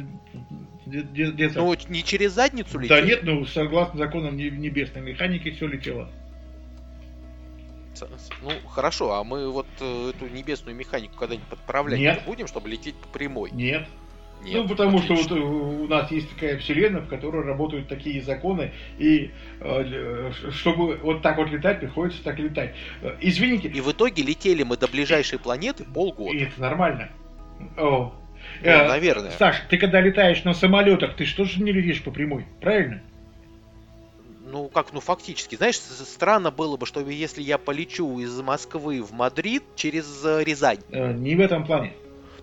где-то... 0.85 1.59
Ну, 1.59 1.75
не 1.87 2.03
через 2.03 2.33
задницу 2.33 2.77
летело? 2.79 2.99
Да 2.99 3.07
нет, 3.07 3.23
ну, 3.23 3.45
согласно 3.45 3.97
законам 3.97 4.35
небесной 4.35 5.03
механики, 5.03 5.51
все 5.51 5.67
летело. 5.67 6.09
Ну, 8.41 8.51
хорошо, 8.69 9.13
а 9.13 9.23
мы 9.23 9.49
вот 9.49 9.67
э, 9.79 10.11
эту 10.11 10.27
небесную 10.27 10.75
механику 10.75 11.15
когда-нибудь 11.17 11.47
подправлять 11.47 11.99
Нет. 11.99 12.21
будем, 12.25 12.47
чтобы 12.47 12.69
лететь 12.69 12.95
по 12.95 13.07
прямой? 13.07 13.51
Нет. 13.51 13.87
Нет, 14.43 14.63
ну, 14.63 14.67
потому 14.67 14.97
отлично. 14.97 15.23
что 15.23 15.35
вот 15.35 15.41
э, 15.41 15.83
у 15.83 15.87
нас 15.87 16.11
есть 16.11 16.29
такая 16.33 16.57
вселенная, 16.57 17.01
в 17.01 17.07
которой 17.07 17.45
работают 17.45 17.87
такие 17.87 18.21
законы, 18.21 18.71
и 18.97 19.31
э, 19.61 20.31
чтобы 20.51 20.97
вот 20.97 21.21
так 21.21 21.37
вот 21.37 21.49
летать, 21.49 21.79
приходится 21.79 22.21
так 22.23 22.39
летать. 22.39 22.75
Э, 23.01 23.15
извините. 23.21 23.69
И 23.69 23.81
в 23.81 23.91
итоге 23.91 24.21
летели 24.21 24.63
мы 24.63 24.77
до 24.77 24.87
ближайшей 24.87 25.39
планеты 25.39 25.85
полгода. 25.85 26.35
И 26.35 26.43
это 26.43 26.59
нормально. 26.59 27.09
О. 27.77 28.13
Ну, 28.61 28.69
э, 28.69 28.87
наверное. 28.87 29.31
Саш, 29.31 29.61
ты 29.69 29.77
когда 29.77 30.01
летаешь 30.01 30.43
на 30.43 30.53
самолетах, 30.53 31.15
ты 31.15 31.25
что 31.25 31.45
же 31.45 31.63
не 31.63 31.71
летишь 31.71 32.03
по 32.03 32.11
прямой, 32.11 32.45
правильно? 32.59 33.01
Ну 34.53 34.69
как, 34.69 34.93
ну 34.93 34.99
фактически, 34.99 35.55
знаешь, 35.55 35.77
странно 35.77 36.51
было 36.51 36.77
бы, 36.77 36.85
что 36.85 37.01
если 37.01 37.41
я 37.41 37.57
полечу 37.57 38.19
из 38.19 38.39
Москвы 38.39 39.01
в 39.01 39.11
Мадрид 39.11 39.63
через 39.75 40.23
Рязань. 40.23 40.79
Не 40.89 41.35
в 41.35 41.39
этом 41.41 41.65
плане. 41.65 41.93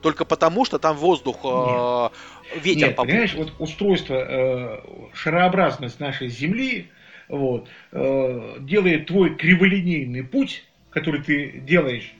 Только 0.02 0.24
потому, 0.24 0.64
что 0.64 0.78
там 0.78 0.96
воздух, 0.96 1.44
Нет. 1.44 1.52
э, 1.54 2.58
ветер 2.58 2.88
Нет, 2.88 2.96
понимаешь, 2.96 3.34
вот 3.34 3.52
устройство, 3.58 4.14
э, 4.14 4.80
шарообразность 5.12 6.00
нашей 6.00 6.28
Земли 6.28 6.88
вот, 7.28 7.68
э, 7.92 8.56
делает 8.60 9.06
твой 9.06 9.36
криволинейный 9.36 10.24
путь, 10.24 10.64
который 10.90 11.22
ты 11.22 11.62
делаешь, 11.64 12.12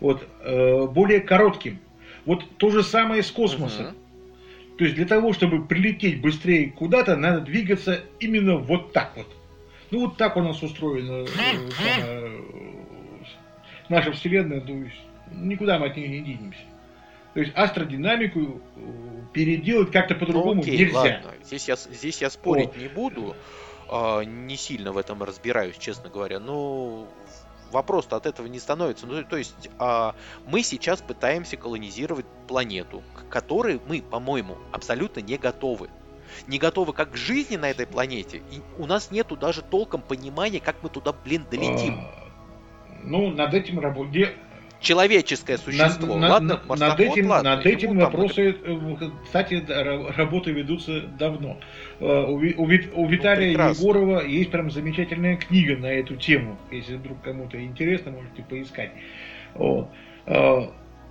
вот, 0.00 0.26
э, 0.40 0.86
более 0.88 1.20
коротким. 1.20 1.78
Вот 2.26 2.44
то 2.58 2.70
же 2.70 2.82
самое 2.82 3.22
с 3.22 3.30
космосом. 3.30 3.86
Угу. 3.86 3.94
То 4.78 4.84
есть 4.84 4.96
для 4.96 5.06
того, 5.06 5.32
чтобы 5.32 5.64
прилететь 5.64 6.20
быстрее 6.20 6.70
куда-то, 6.70 7.16
надо 7.16 7.40
двигаться 7.40 8.00
именно 8.20 8.56
вот 8.56 8.92
так 8.92 9.12
вот. 9.16 9.26
Ну 9.90 10.06
вот 10.06 10.16
так 10.16 10.36
у 10.36 10.42
нас 10.42 10.62
устроена 10.62 11.26
э, 11.26 11.68
э, 12.00 12.40
наша 13.88 14.12
Вселенная, 14.12 14.60
то 14.60 14.72
есть 14.72 14.96
никуда 15.30 15.78
мы 15.78 15.86
от 15.86 15.96
нее 15.96 16.08
не 16.08 16.20
денемся. 16.20 16.60
То 17.34 17.40
есть 17.40 17.52
астродинамику 17.54 18.60
э, 18.76 18.80
переделать 19.32 19.90
как-то 19.90 20.14
по-другому 20.14 20.54
ну, 20.54 20.60
окей, 20.62 20.78
нельзя. 20.78 20.98
Ладно. 20.98 21.30
Здесь 21.44 21.68
я, 21.68 21.76
здесь 21.76 22.22
я 22.22 22.30
спорить 22.30 22.68
вот. 22.68 22.76
не 22.76 22.88
буду. 22.88 23.36
А, 23.94 24.22
не 24.22 24.56
сильно 24.56 24.92
в 24.92 24.96
этом 24.98 25.22
разбираюсь, 25.22 25.76
честно 25.76 26.08
говоря. 26.08 26.40
Но 26.40 27.06
вопрос-то 27.72 28.16
от 28.16 28.26
этого 28.26 28.46
не 28.46 28.58
становится. 28.58 29.06
Ну, 29.06 29.22
то 29.24 29.36
есть 29.36 29.70
а, 29.78 30.14
мы 30.46 30.62
сейчас 30.62 31.00
пытаемся 31.00 31.56
колонизировать 31.56 32.26
планету, 32.46 33.02
к 33.14 33.28
которой 33.28 33.80
мы, 33.88 34.02
по-моему, 34.02 34.58
абсолютно 34.70 35.20
не 35.20 35.36
готовы. 35.36 35.88
Не 36.46 36.58
готовы 36.58 36.92
как 36.92 37.12
к 37.12 37.16
жизни 37.16 37.56
на 37.56 37.68
этой 37.68 37.86
планете. 37.86 38.42
И 38.50 38.62
у 38.78 38.86
нас 38.86 39.10
нету 39.10 39.36
даже 39.36 39.62
толком 39.62 40.00
понимания, 40.00 40.60
как 40.60 40.76
мы 40.82 40.88
туда, 40.88 41.12
блин, 41.12 41.44
долетим. 41.50 42.00
А, 42.00 42.28
ну, 43.02 43.30
над 43.30 43.52
этим 43.54 43.80
работать 43.80 44.36
человеческое 44.82 45.56
существо. 45.56 46.16
На, 46.16 46.28
ладно, 46.28 46.60
на, 46.68 46.76
над 46.76 47.00
этим, 47.00 47.28
ладно, 47.28 47.56
над 47.56 47.66
этим 47.66 47.98
вопросы, 47.98 48.52
там... 48.52 48.94
Э, 49.00 49.10
кстати, 49.24 49.64
работы 50.16 50.50
ведутся 50.50 51.00
давно. 51.18 51.58
Э, 52.00 52.24
у, 52.24 52.36
у, 52.36 52.64
у 52.64 53.06
Виталия 53.08 53.56
ну, 53.56 53.70
Егорова 53.70 54.26
есть 54.26 54.50
прям 54.50 54.70
замечательная 54.70 55.36
книга 55.36 55.76
на 55.76 55.86
эту 55.86 56.16
тему. 56.16 56.58
Если 56.70 56.96
вдруг 56.96 57.22
кому-то 57.22 57.62
интересно, 57.62 58.10
можете 58.10 58.42
поискать. 58.42 58.90
Вот. 59.54 59.88
Э, 60.26 60.66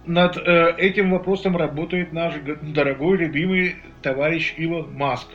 над 0.06 0.36
этим 0.38 1.12
вопросом 1.12 1.56
работает 1.56 2.12
наш 2.12 2.34
дорогой, 2.62 3.18
любимый 3.18 3.76
товарищ 4.02 4.56
Илон 4.58 4.94
Маск. 4.94 5.28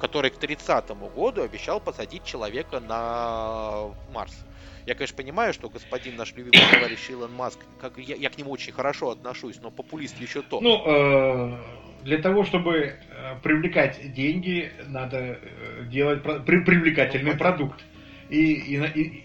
Который 0.00 0.30
к 0.30 0.36
30 0.36 0.90
году 1.16 1.42
обещал 1.42 1.80
посадить 1.80 2.22
человека 2.24 2.78
на 2.78 3.88
Марс. 4.14 4.44
Я, 4.88 4.94
конечно, 4.94 5.18
понимаю, 5.18 5.52
что 5.52 5.68
господин 5.68 6.16
наш 6.16 6.32
любимый 6.34 6.66
товарищ 6.72 7.10
Илон 7.10 7.30
Маск, 7.34 7.58
как 7.78 7.98
я, 7.98 8.16
я 8.16 8.30
к 8.30 8.38
нему 8.38 8.50
очень 8.52 8.72
хорошо 8.72 9.10
отношусь, 9.10 9.60
но 9.60 9.70
популист 9.70 10.18
еще 10.18 10.40
то. 10.40 10.62
Ну, 10.62 10.82
э, 10.86 11.58
для 12.04 12.16
того, 12.16 12.42
чтобы 12.42 12.74
э, 12.74 12.94
привлекать 13.42 14.14
деньги, 14.14 14.72
надо 14.86 15.38
э, 15.42 15.84
делать 15.90 16.22
при, 16.22 16.60
привлекательный 16.60 17.32
ну, 17.32 17.36
продукт. 17.38 17.84
И, 18.30 18.54
и, 18.54 18.76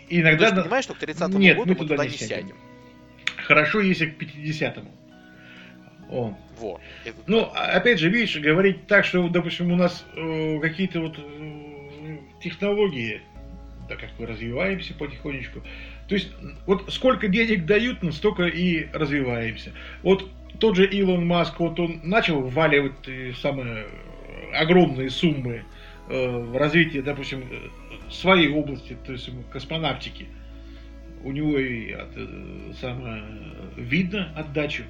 и 0.10 0.20
иногда... 0.20 0.50
Ты 0.50 0.64
понимаешь, 0.64 0.84
что 0.84 0.96
к 0.96 1.02
30-му 1.02 1.40
Нет, 1.40 1.56
году 1.56 1.70
мы 1.70 1.76
туда, 1.78 1.96
туда 1.96 2.06
не 2.08 2.12
сядем. 2.12 2.28
сядем. 2.28 2.56
Хорошо, 3.38 3.80
если 3.80 4.08
к 4.08 4.22
50-му. 4.22 4.92
О. 6.10 6.38
Вот. 6.58 6.82
Ну, 7.26 7.50
опять 7.54 8.00
же, 8.00 8.10
видишь, 8.10 8.36
говорить 8.36 8.86
так, 8.88 9.06
что, 9.06 9.30
допустим, 9.30 9.72
у 9.72 9.78
нас 9.78 10.06
э, 10.14 10.60
какие-то 10.60 11.00
вот 11.00 11.18
э, 11.18 12.18
технологии 12.42 13.22
так 13.88 14.00
как 14.00 14.10
мы 14.20 14.26
развиваемся 14.26 14.94
потихонечку. 14.94 15.62
То 16.08 16.16
есть, 16.16 16.32
вот 16.66 16.92
сколько 16.94 17.28
денег 17.28 17.66
дают, 17.66 18.00
столько 18.14 18.44
и 18.44 18.88
развиваемся. 18.94 19.72
Вот 20.02 20.30
тот 20.60 20.76
же 20.76 20.86
Илон 20.86 21.26
Маск, 21.26 21.60
вот 21.60 21.80
он 21.80 22.02
начал 22.04 22.42
вваливать 22.42 23.08
э, 23.08 23.34
самые 23.42 23.88
огромные 24.54 25.10
суммы 25.10 25.66
э, 26.10 26.38
в 26.38 26.58
развитие, 26.58 27.02
допустим, 27.02 27.44
своей 28.10 28.50
области, 28.50 28.98
то 29.06 29.14
есть 29.14 29.30
космонавтики. 29.52 30.28
У 31.24 31.32
него 31.32 31.58
и 31.58 31.92
от, 31.92 32.10
э, 32.16 32.74
самое 32.80 33.24
видно 33.76 34.32
отдачу. 34.36 34.84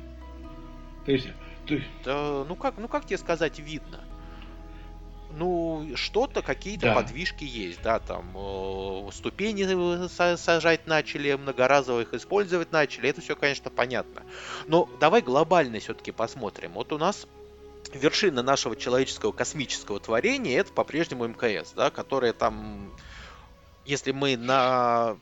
То 1.06 1.12
есть, 1.12 1.30
есть... 1.68 1.86
Да, 2.04 2.44
ну 2.48 2.56
как, 2.56 2.76
ну 2.78 2.88
как 2.88 3.06
тебе 3.06 3.18
сказать 3.18 3.60
видно? 3.60 4.02
Ну, 5.36 5.88
что-то, 5.96 6.42
какие-то 6.42 6.88
да. 6.88 6.96
подвижки 6.96 7.44
есть, 7.44 7.82
да, 7.82 8.00
там 8.00 8.32
э, 8.36 9.10
ступени 9.12 10.08
сажать 10.38 10.88
начали, 10.88 11.34
многоразово 11.34 12.02
их 12.02 12.14
использовать 12.14 12.72
начали, 12.72 13.10
это 13.10 13.22
все, 13.22 13.36
конечно, 13.36 13.70
понятно. 13.70 14.24
Но 14.68 14.90
давай 15.00 15.22
глобально 15.22 15.80
все-таки 15.80 16.12
посмотрим. 16.12 16.74
Вот 16.74 16.92
у 16.94 16.98
нас 16.98 17.28
вершина 17.94 18.44
нашего 18.44 18.76
человеческого 18.76 19.32
космического 19.32 20.00
творения 20.00 20.60
это 20.60 20.72
по-прежнему 20.72 21.28
МКС, 21.28 21.74
да, 21.74 21.90
которая 21.90 22.34
там, 22.34 22.92
если 23.86 24.12
мы 24.12 24.38
на 24.38 25.18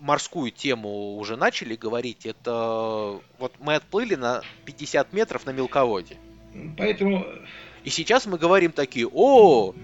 морскую 0.00 0.50
тему 0.50 1.16
уже 1.16 1.36
начали 1.36 1.76
говорить, 1.76 2.26
это 2.26 3.20
вот 3.38 3.52
мы 3.58 3.76
отплыли 3.76 4.16
на 4.16 4.42
50 4.66 5.12
метров 5.12 5.46
на 5.46 5.50
мелководье. 5.50 6.18
Поэтому 6.76 7.26
и 7.84 7.90
сейчас 7.90 8.26
мы 8.26 8.38
говорим 8.38 8.72
такие, 8.72 9.06
о, 9.06 9.74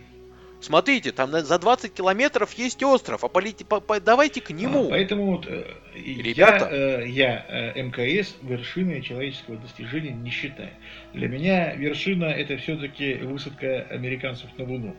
смотрите, 0.61 1.13
там 1.13 1.33
за 1.33 1.59
20 1.59 1.93
километров 1.93 2.53
есть 2.55 2.83
остров, 2.83 3.25
а 3.25 3.29
полите, 3.29 3.65
по, 3.65 3.81
по, 3.81 4.01
давайте 4.01 4.41
к 4.41 4.51
нему. 4.51 4.87
А, 4.87 4.91
поэтому 4.91 5.33
вот 5.33 5.47
э, 5.47 5.65
Ребята. 5.95 6.69
я, 6.73 7.03
э, 7.03 7.09
я 7.09 7.47
э, 7.77 7.83
МКС 7.83 8.37
вершиной 8.43 9.03
человеческого 9.03 9.59
достижения 9.59 10.13
не 10.13 10.31
считаю. 10.31 10.71
Для 11.13 11.29
меня 11.29 11.75
вершина 11.75 12.25
это 12.25 12.57
все-таки 12.57 13.15
высадка 13.17 13.87
американцев 13.91 14.49
на 14.57 14.65
Луну. 14.65 14.97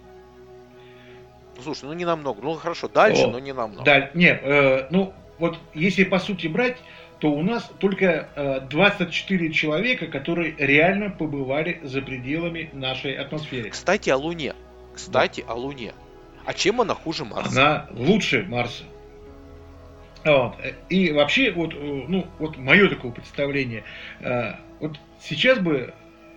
Слушай, 1.62 1.86
ну 1.86 1.94
не 1.94 2.06
намного. 2.06 2.42
Ну 2.42 2.54
хорошо, 2.54 2.88
дальше, 2.88 3.24
О, 3.24 3.32
но 3.32 3.40
не 3.40 3.54
намного. 3.54 3.84
Да, 3.84 4.12
нет, 4.14 4.42
э, 4.44 4.88
ну 4.92 5.14
вот 5.40 5.58
если 5.74 6.04
по 6.04 6.20
сути 6.20 6.46
брать, 6.46 6.78
то 7.22 7.32
у 7.32 7.44
нас 7.44 7.72
только 7.78 8.30
э, 8.36 8.62
24 8.62 9.52
человека, 9.52 10.08
которые 10.08 10.56
реально 10.58 11.12
побывали 11.12 11.80
за 11.84 12.02
пределами 12.02 12.72
нашей 12.74 13.14
атмосферы. 13.14 13.70
Кстати, 13.70 14.10
о 14.10 14.18
Луне. 14.18 14.56
Кстати, 14.96 15.42
да. 15.48 15.54
о 15.54 15.56
Луне. 15.56 15.94
А 16.46 16.54
чем 16.56 16.82
она 16.82 16.96
хуже 16.96 17.24
Марса? 17.24 17.52
Она 17.52 17.88
лучше 17.92 18.44
Марса. 18.50 18.86
Вот. 20.26 20.56
И 20.90 21.12
вообще, 21.12 21.52
вот, 21.52 21.76
э, 21.76 21.78
ну, 22.08 22.26
вот 22.40 22.58
мое 22.58 22.90
такое 22.90 23.12
представление, 23.12 23.84
э, 24.22 24.54
вот 24.80 25.00
сейчас 25.22 25.60
бы 25.60 25.94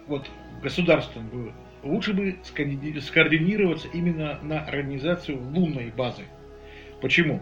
вот 0.07 0.29
государством 0.63 1.29
бы 1.31 1.53
лучше 1.83 2.13
бы 2.13 2.37
скоординироваться 2.45 3.89
именно 3.89 4.39
на 4.43 4.61
организацию 4.61 5.39
лунной 5.39 5.91
базы. 5.97 6.25
Почему? 7.01 7.41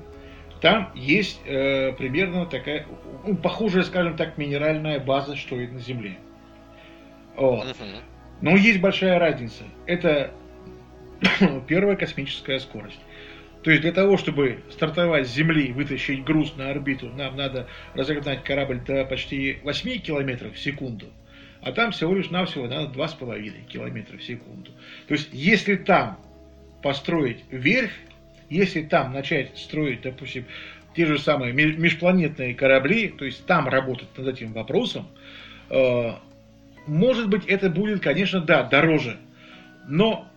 Там 0.63 0.93
есть 0.95 1.41
э, 1.45 1.93
примерно 1.93 2.47
такая, 2.47 2.87
ну, 3.27 3.37
похожая, 3.37 3.83
скажем 3.83 4.17
так, 4.17 4.39
минеральная 4.39 5.01
база, 5.01 5.37
что 5.37 5.61
и 5.61 5.67
на 5.67 5.81
Земле. 5.81 6.17
Вот. 7.37 7.77
Но 8.41 8.57
есть 8.57 8.81
большая 8.81 9.19
разница. 9.19 9.65
Это 9.87 10.33
первая 11.67 11.97
космическая 11.97 12.61
скорость. 12.61 13.01
То 13.65 13.71
есть 13.71 13.83
для 13.83 13.93
того, 13.93 14.17
чтобы 14.17 14.63
стартовать 14.71 15.27
с 15.27 15.35
Земли 15.35 15.67
и 15.67 15.73
вытащить 15.73 16.25
груз 16.25 16.57
на 16.57 16.71
орбиту, 16.71 17.09
нам 17.09 17.37
надо 17.37 17.67
разогнать 17.95 18.45
корабль 18.45 18.81
до 18.81 19.05
почти 19.05 19.59
8 19.65 19.99
километров 19.99 20.55
в 20.55 20.59
секунду 20.59 21.07
а 21.63 21.71
там 21.71 21.93
всего 21.93 22.15
лишь 22.15 22.31
навсего 22.31 22.67
надо 22.67 22.93
2,5 22.99 23.67
километра 23.67 24.19
в 24.19 24.23
секунду. 24.23 24.73
То 25.07 25.15
есть, 25.15 25.29
если 25.33 25.77
там 25.77 26.19
построить 26.83 27.45
верфь, 27.51 27.97
если 28.53 28.83
там 28.83 29.13
начать 29.13 29.57
строить, 29.59 30.03
допустим, 30.03 30.45
те 30.95 31.07
же 31.07 31.19
самые 31.19 31.53
межпланетные 31.53 32.55
корабли, 32.55 33.09
то 33.09 33.25
есть 33.25 33.47
там 33.47 33.69
работать 33.69 34.09
над 34.17 34.29
этим 34.29 34.53
вопросом, 34.53 35.09
э, 35.71 36.13
может 36.87 37.29
быть, 37.29 37.47
это 37.47 37.71
будет, 37.71 38.03
конечно, 38.03 38.41
да, 38.41 38.63
дороже, 38.65 39.17
но 39.89 40.29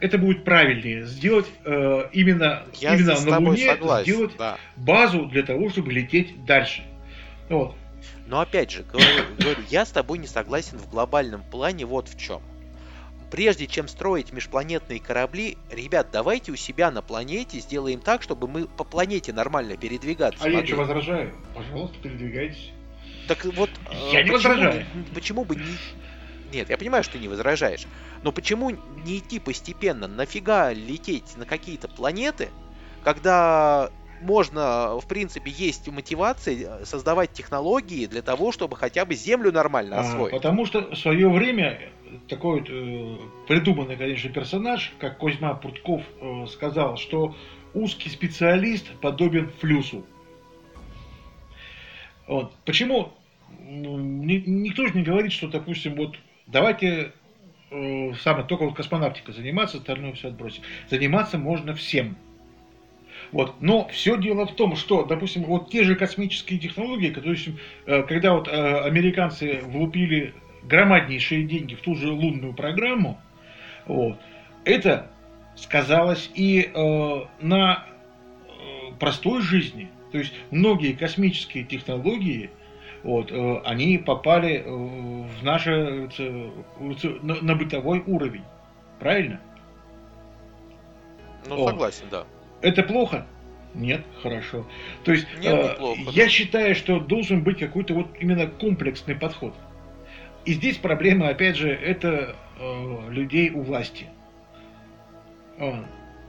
это 0.00 0.18
будет 0.18 0.44
правильнее 0.44 1.04
сделать 1.04 1.46
э, 1.64 2.08
именно, 2.12 2.64
Я 2.74 2.96
именно 2.96 3.20
на 3.20 3.38
Луне, 3.38 3.70
согласен, 3.70 4.12
сделать 4.12 4.32
да. 4.36 4.58
базу 4.76 5.26
для 5.26 5.44
того, 5.44 5.70
чтобы 5.70 5.92
лететь 5.92 6.44
дальше. 6.44 6.82
Вот. 7.48 7.76
Но 8.26 8.40
опять 8.40 8.70
же, 8.70 8.82
говорю, 8.82 9.24
говорю, 9.38 9.60
я 9.70 9.84
с 9.84 9.90
тобой 9.90 10.18
не 10.18 10.26
согласен 10.26 10.78
в 10.78 10.90
глобальном 10.90 11.42
плане 11.42 11.86
вот 11.86 12.08
в 12.08 12.18
чем. 12.18 12.42
Прежде 13.34 13.66
чем 13.66 13.88
строить 13.88 14.32
межпланетные 14.32 15.00
корабли, 15.00 15.58
ребят, 15.68 16.06
давайте 16.12 16.52
у 16.52 16.56
себя 16.56 16.92
на 16.92 17.02
планете 17.02 17.58
сделаем 17.58 17.98
так, 17.98 18.22
чтобы 18.22 18.46
мы 18.46 18.68
по 18.68 18.84
планете 18.84 19.32
нормально 19.32 19.76
передвигаться. 19.76 20.44
А 20.44 20.46
могли. 20.46 20.60
я 20.60 20.66
что 20.68 20.76
возражаю? 20.76 21.34
Пожалуйста, 21.52 21.98
передвигайтесь. 22.00 22.70
Так 23.26 23.44
вот, 23.44 23.70
я 24.12 24.22
не 24.22 24.30
почему, 24.30 24.34
возражаю. 24.34 24.86
Почему 25.12 25.44
бы 25.44 25.56
не... 25.56 25.76
Нет, 26.52 26.70
я 26.70 26.78
понимаю, 26.78 27.02
что 27.02 27.14
ты 27.14 27.18
не 27.18 27.26
возражаешь. 27.26 27.86
Но 28.22 28.30
почему 28.30 28.70
не 29.04 29.18
идти 29.18 29.40
постепенно? 29.40 30.06
Нафига 30.06 30.72
лететь 30.72 31.36
на 31.36 31.44
какие-то 31.44 31.88
планеты, 31.88 32.50
когда 33.02 33.90
можно, 34.24 34.98
в 34.98 35.06
принципе, 35.06 35.50
есть 35.50 35.86
мотивация 35.88 36.80
э, 36.80 36.84
создавать 36.84 37.32
технологии 37.32 38.06
для 38.06 38.22
того, 38.22 38.52
чтобы 38.52 38.76
хотя 38.76 39.04
бы 39.04 39.14
Землю 39.14 39.52
нормально 39.52 39.98
а, 39.98 40.00
освоить. 40.00 40.32
А, 40.32 40.36
потому 40.36 40.66
что 40.66 40.90
в 40.90 40.96
свое 40.96 41.28
время 41.28 41.78
такой 42.28 42.60
вот, 42.60 42.68
э, 42.70 43.16
придуманный, 43.46 43.96
конечно, 43.96 44.30
персонаж, 44.30 44.92
как 44.98 45.18
Козьма 45.18 45.54
Пуртков 45.54 46.02
э, 46.20 46.46
сказал, 46.46 46.96
что 46.96 47.34
узкий 47.74 48.08
специалист 48.08 48.88
подобен 49.00 49.50
флюсу. 49.60 50.04
Вот. 52.26 52.52
Почему? 52.64 53.12
Никто 53.60 54.86
же 54.86 54.94
не 54.94 55.02
говорит, 55.02 55.32
что, 55.32 55.48
допустим, 55.48 55.94
вот 55.96 56.16
давайте 56.46 57.12
э, 57.70 58.14
самое, 58.22 58.46
только 58.46 58.64
вот 58.64 58.74
космонавтика 58.74 59.32
заниматься, 59.32 59.78
остальное 59.78 60.12
все 60.12 60.28
отбросить. 60.28 60.62
Заниматься 60.88 61.38
можно 61.38 61.74
всем. 61.74 62.16
Вот. 63.32 63.54
Но 63.60 63.88
все 63.88 64.16
дело 64.16 64.46
в 64.46 64.54
том, 64.54 64.76
что, 64.76 65.04
допустим, 65.04 65.44
вот 65.44 65.70
те 65.70 65.84
же 65.84 65.94
космические 65.94 66.58
технологии, 66.58 67.10
допустим, 67.10 67.58
э, 67.86 68.02
когда 68.02 68.34
вот 68.34 68.48
э, 68.48 68.80
американцы 68.80 69.60
влупили 69.62 70.34
громаднейшие 70.62 71.44
деньги 71.44 71.74
в 71.74 71.80
ту 71.80 71.94
же 71.94 72.10
лунную 72.12 72.54
программу, 72.54 73.20
вот, 73.86 74.18
это 74.64 75.10
сказалось 75.56 76.30
и 76.34 76.70
э, 76.72 77.20
на 77.40 77.86
простой 78.98 79.42
жизни. 79.42 79.90
То 80.12 80.18
есть 80.18 80.32
многие 80.50 80.92
космические 80.92 81.64
технологии, 81.64 82.50
вот, 83.02 83.32
они 83.66 83.98
попали 83.98 84.64
в 84.64 85.42
наше, 85.42 86.08
на, 87.22 87.34
на 87.42 87.54
бытовой 87.56 88.02
уровень. 88.06 88.44
Правильно? 89.00 89.40
Ну, 91.46 91.68
согласен, 91.68 92.06
да. 92.10 92.24
Это 92.64 92.82
плохо? 92.82 93.26
Нет, 93.74 94.00
хорошо. 94.22 94.66
То 95.04 95.12
есть 95.12 95.26
Нет, 95.42 95.52
э, 95.52 95.76
плохо, 95.76 96.00
я 96.12 96.28
считаю, 96.30 96.74
что 96.74 96.98
должен 96.98 97.42
быть 97.42 97.58
какой-то 97.58 97.92
вот 97.92 98.16
именно 98.18 98.46
комплексный 98.46 99.14
подход. 99.14 99.54
И 100.46 100.54
здесь 100.54 100.78
проблема, 100.78 101.28
опять 101.28 101.56
же, 101.56 101.68
это 101.68 102.36
э, 102.58 103.10
людей 103.10 103.50
у 103.50 103.60
власти. 103.60 104.06
А, 105.58 105.84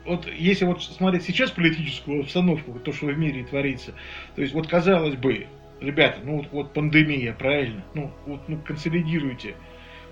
вот 0.05 0.27
если 0.29 0.65
вот 0.65 0.83
смотреть 0.83 1.23
сейчас 1.23 1.51
политическую 1.51 2.23
обстановку, 2.23 2.77
то, 2.79 2.91
что 2.91 3.05
в 3.05 3.17
мире 3.17 3.45
творится, 3.45 3.93
то 4.35 4.41
есть 4.41 4.53
вот 4.53 4.67
казалось 4.67 5.15
бы, 5.15 5.47
ребята, 5.79 6.19
ну 6.21 6.39
вот, 6.39 6.47
вот 6.51 6.73
пандемия, 6.73 7.31
правильно, 7.31 7.81
ну 7.93 8.11
вот 8.25 8.41
ну, 8.49 8.57
консолидируйте 8.57 9.55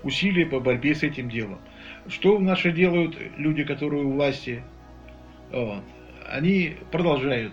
усилия 0.02 0.46
по 0.46 0.58
борьбе 0.58 0.94
с 0.94 1.02
этим 1.02 1.28
делом. 1.28 1.60
Что 2.08 2.38
наши 2.38 2.72
делают 2.72 3.14
люди, 3.36 3.62
которые 3.62 4.04
у 4.04 4.12
власти? 4.12 4.62
Вот 5.52 5.84
они 6.26 6.76
продолжают 6.90 7.52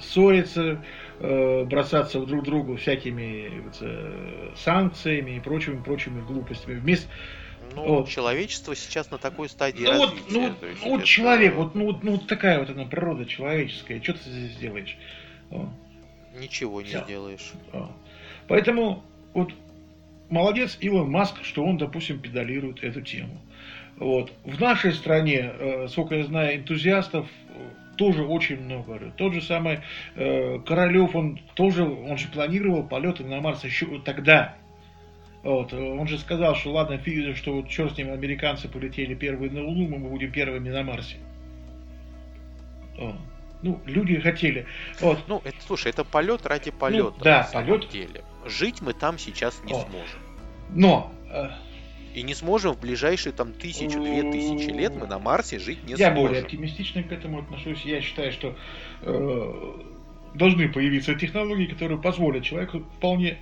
ссориться, 0.00 0.84
э, 1.20 1.64
бросаться 1.64 2.20
друг 2.20 2.44
другу 2.44 2.76
всякими 2.76 3.62
э, 3.80 4.52
санкциями 4.56 5.36
и 5.36 5.40
прочими 5.40 5.82
прочими 5.82 6.20
глупостями. 6.20 6.78
Вместо 6.78 7.08
ну, 7.74 7.86
вот. 7.86 8.08
человечество 8.08 8.74
сейчас 8.74 9.10
на 9.10 9.18
такой 9.18 9.48
стадии 9.48 9.84
ну, 9.84 9.90
развития. 9.90 10.22
Вот, 10.22 10.30
ну, 10.30 10.48
вот, 10.48 10.78
ну, 10.82 10.90
вот 10.90 11.04
человек, 11.04 11.54
вот, 11.54 11.74
ну, 11.74 11.84
вот, 11.86 12.02
ну, 12.02 12.12
вот 12.12 12.26
такая 12.26 12.58
вот 12.58 12.70
она 12.70 12.84
природа 12.84 13.24
человеческая. 13.24 14.02
Что 14.02 14.14
ты 14.14 14.30
здесь 14.30 14.56
делаешь? 14.56 14.96
О. 15.50 15.68
Ничего 16.38 16.82
не 16.82 16.88
Все. 16.88 17.04
сделаешь. 17.04 17.52
О. 17.72 17.90
Поэтому 18.48 19.02
вот 19.34 19.52
молодец 20.28 20.76
Илон 20.80 21.10
Маск, 21.10 21.42
что 21.42 21.64
он, 21.64 21.78
допустим, 21.78 22.20
педалирует 22.20 22.82
эту 22.82 23.00
тему. 23.00 23.40
Вот. 23.98 24.32
В 24.44 24.60
нашей 24.60 24.92
стране, 24.92 25.52
э, 25.52 25.88
сколько 25.88 26.16
я 26.16 26.24
знаю, 26.24 26.56
энтузиастов 26.56 27.26
тоже 27.96 28.24
очень 28.24 28.60
много. 28.60 29.12
Тот 29.16 29.32
же 29.32 29.40
самый 29.40 29.80
э, 30.14 30.58
Королев, 30.66 31.14
он 31.16 31.40
тоже, 31.54 31.84
он 31.84 32.18
же 32.18 32.28
планировал 32.28 32.82
полеты 32.84 33.24
на 33.24 33.40
Марс 33.40 33.64
еще 33.64 34.00
тогда. 34.04 34.54
Вот, 35.42 35.72
он 35.72 36.08
же 36.08 36.18
сказал, 36.18 36.56
что 36.56 36.72
ладно, 36.72 37.00
что 37.36 37.54
вот 37.54 37.68
черт 37.68 37.94
с 37.94 37.98
ним, 37.98 38.10
американцы 38.10 38.68
полетели 38.68 39.14
первые 39.14 39.48
на 39.50 39.62
Луну, 39.62 39.96
мы 39.96 40.08
будем 40.08 40.32
первыми 40.32 40.70
на 40.70 40.82
Марсе. 40.82 41.18
Ну, 43.62 43.80
люди 43.86 44.18
хотели. 44.20 44.66
Вот. 45.00 45.18
Ну, 45.28 45.40
это, 45.44 45.56
слушай, 45.60 45.90
это 45.90 46.04
полет 46.04 46.44
ради 46.46 46.70
полета. 46.70 47.14
Ну, 47.18 47.24
да, 47.24 47.48
полет. 47.52 47.88
Деле. 47.90 48.24
Жить 48.44 48.80
мы 48.80 48.92
там 48.92 49.18
сейчас 49.18 49.62
не 49.64 49.72
вот. 49.72 49.86
сможем. 49.88 50.20
Но 50.70 51.12
э, 51.30 51.48
и 52.16 52.22
не 52.22 52.34
сможем 52.34 52.72
в 52.72 52.80
ближайшие 52.80 53.34
там 53.34 53.52
тысячу-две 53.52 54.22
тысячи 54.32 54.70
лет 54.70 54.94
мы 54.98 55.06
на 55.06 55.18
Марсе 55.18 55.58
жить 55.58 55.84
не 55.84 55.92
Я 55.92 55.96
сможем. 55.96 56.14
Я 56.14 56.22
более 56.22 56.42
оптимистично 56.42 57.02
к 57.02 57.12
этому 57.12 57.40
отношусь. 57.40 57.82
Я 57.82 58.00
считаю, 58.00 58.32
что 58.32 58.56
э, 59.02 59.72
должны 60.32 60.70
появиться 60.70 61.14
технологии, 61.14 61.66
которые 61.66 62.00
позволят 62.00 62.42
человеку 62.42 62.80
вполне 62.96 63.36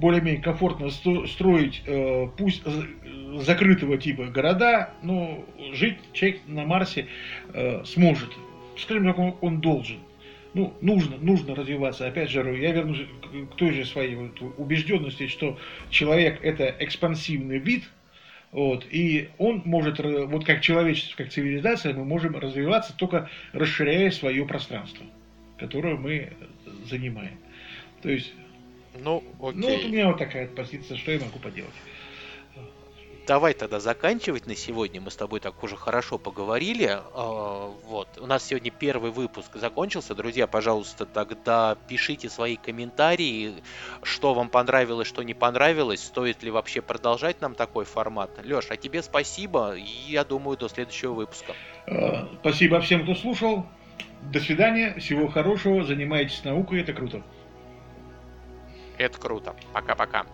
более-менее 0.00 0.42
комфортно 0.42 0.90
строить, 0.90 1.82
э, 1.86 2.26
пусть 2.36 2.64
закрытого 3.42 3.96
типа 3.96 4.24
города, 4.24 4.90
но 5.02 5.44
жить 5.72 5.98
человек 6.12 6.40
на 6.48 6.64
Марсе 6.64 7.06
э, 7.54 7.84
сможет. 7.84 8.30
Скажем 8.76 9.06
так, 9.06 9.18
он, 9.40 9.60
должен 9.60 9.98
ну, 10.52 10.72
нужно, 10.80 11.16
нужно 11.18 11.54
развиваться. 11.54 12.06
Опять 12.06 12.30
же, 12.30 12.40
я 12.56 12.72
вернусь 12.72 13.02
к 13.52 13.56
той 13.56 13.72
же 13.72 13.84
своей 13.84 14.14
вот 14.14 14.40
убежденности, 14.56 15.28
что 15.28 15.58
человек 15.90 16.38
это 16.42 16.74
экспансивный 16.78 17.58
вид, 17.58 17.84
Вот. 18.52 18.86
И 18.90 19.28
он 19.38 19.62
может, 19.64 19.98
вот 19.98 20.44
как 20.44 20.60
человечество, 20.60 21.16
как 21.16 21.30
цивилизация, 21.30 21.94
мы 21.94 22.04
можем 22.04 22.36
развиваться 22.36 22.96
только 22.96 23.28
расширяя 23.52 24.10
свое 24.10 24.46
пространство, 24.46 25.04
которое 25.58 25.96
мы 25.96 26.32
занимаем. 26.88 27.38
То 28.02 28.10
есть, 28.10 28.32
ну, 29.02 29.18
окей. 29.40 29.60
ну 29.60 29.68
вот 29.68 29.84
у 29.84 29.88
меня 29.88 30.08
вот 30.08 30.18
такая 30.18 30.46
позиция, 30.46 30.96
что 30.96 31.12
я 31.12 31.18
могу 31.18 31.38
поделать 31.38 31.74
давай 33.26 33.54
тогда 33.54 33.80
заканчивать 33.80 34.46
на 34.46 34.54
сегодня. 34.54 35.00
Мы 35.00 35.10
с 35.10 35.16
тобой 35.16 35.40
так 35.40 35.62
уже 35.62 35.76
хорошо 35.76 36.18
поговорили. 36.18 36.98
А, 37.14 37.72
вот. 37.86 38.08
У 38.18 38.26
нас 38.26 38.44
сегодня 38.44 38.70
первый 38.70 39.10
выпуск 39.10 39.56
закончился. 39.56 40.14
Друзья, 40.14 40.46
пожалуйста, 40.46 41.04
тогда 41.04 41.76
пишите 41.88 42.30
свои 42.30 42.56
комментарии, 42.56 43.54
что 44.02 44.34
вам 44.34 44.48
понравилось, 44.48 45.08
что 45.08 45.22
не 45.22 45.34
понравилось, 45.34 46.04
стоит 46.04 46.42
ли 46.42 46.50
вообще 46.50 46.80
продолжать 46.80 47.40
нам 47.40 47.54
такой 47.54 47.84
формат. 47.84 48.30
Леш, 48.44 48.66
а 48.70 48.76
тебе 48.76 49.02
спасибо, 49.02 49.74
и 49.76 49.82
я 49.82 50.24
думаю, 50.24 50.56
до 50.56 50.68
следующего 50.68 51.12
выпуска. 51.12 51.54
А, 51.86 52.28
спасибо 52.40 52.80
всем, 52.80 53.02
кто 53.02 53.14
слушал. 53.14 53.66
До 54.22 54.40
свидания, 54.40 54.94
всего 54.98 55.28
хорошего, 55.28 55.84
занимайтесь 55.84 56.42
наукой, 56.44 56.80
это 56.80 56.92
круто. 56.92 57.22
Это 58.98 59.18
круто. 59.18 59.54
Пока-пока. 59.72 60.26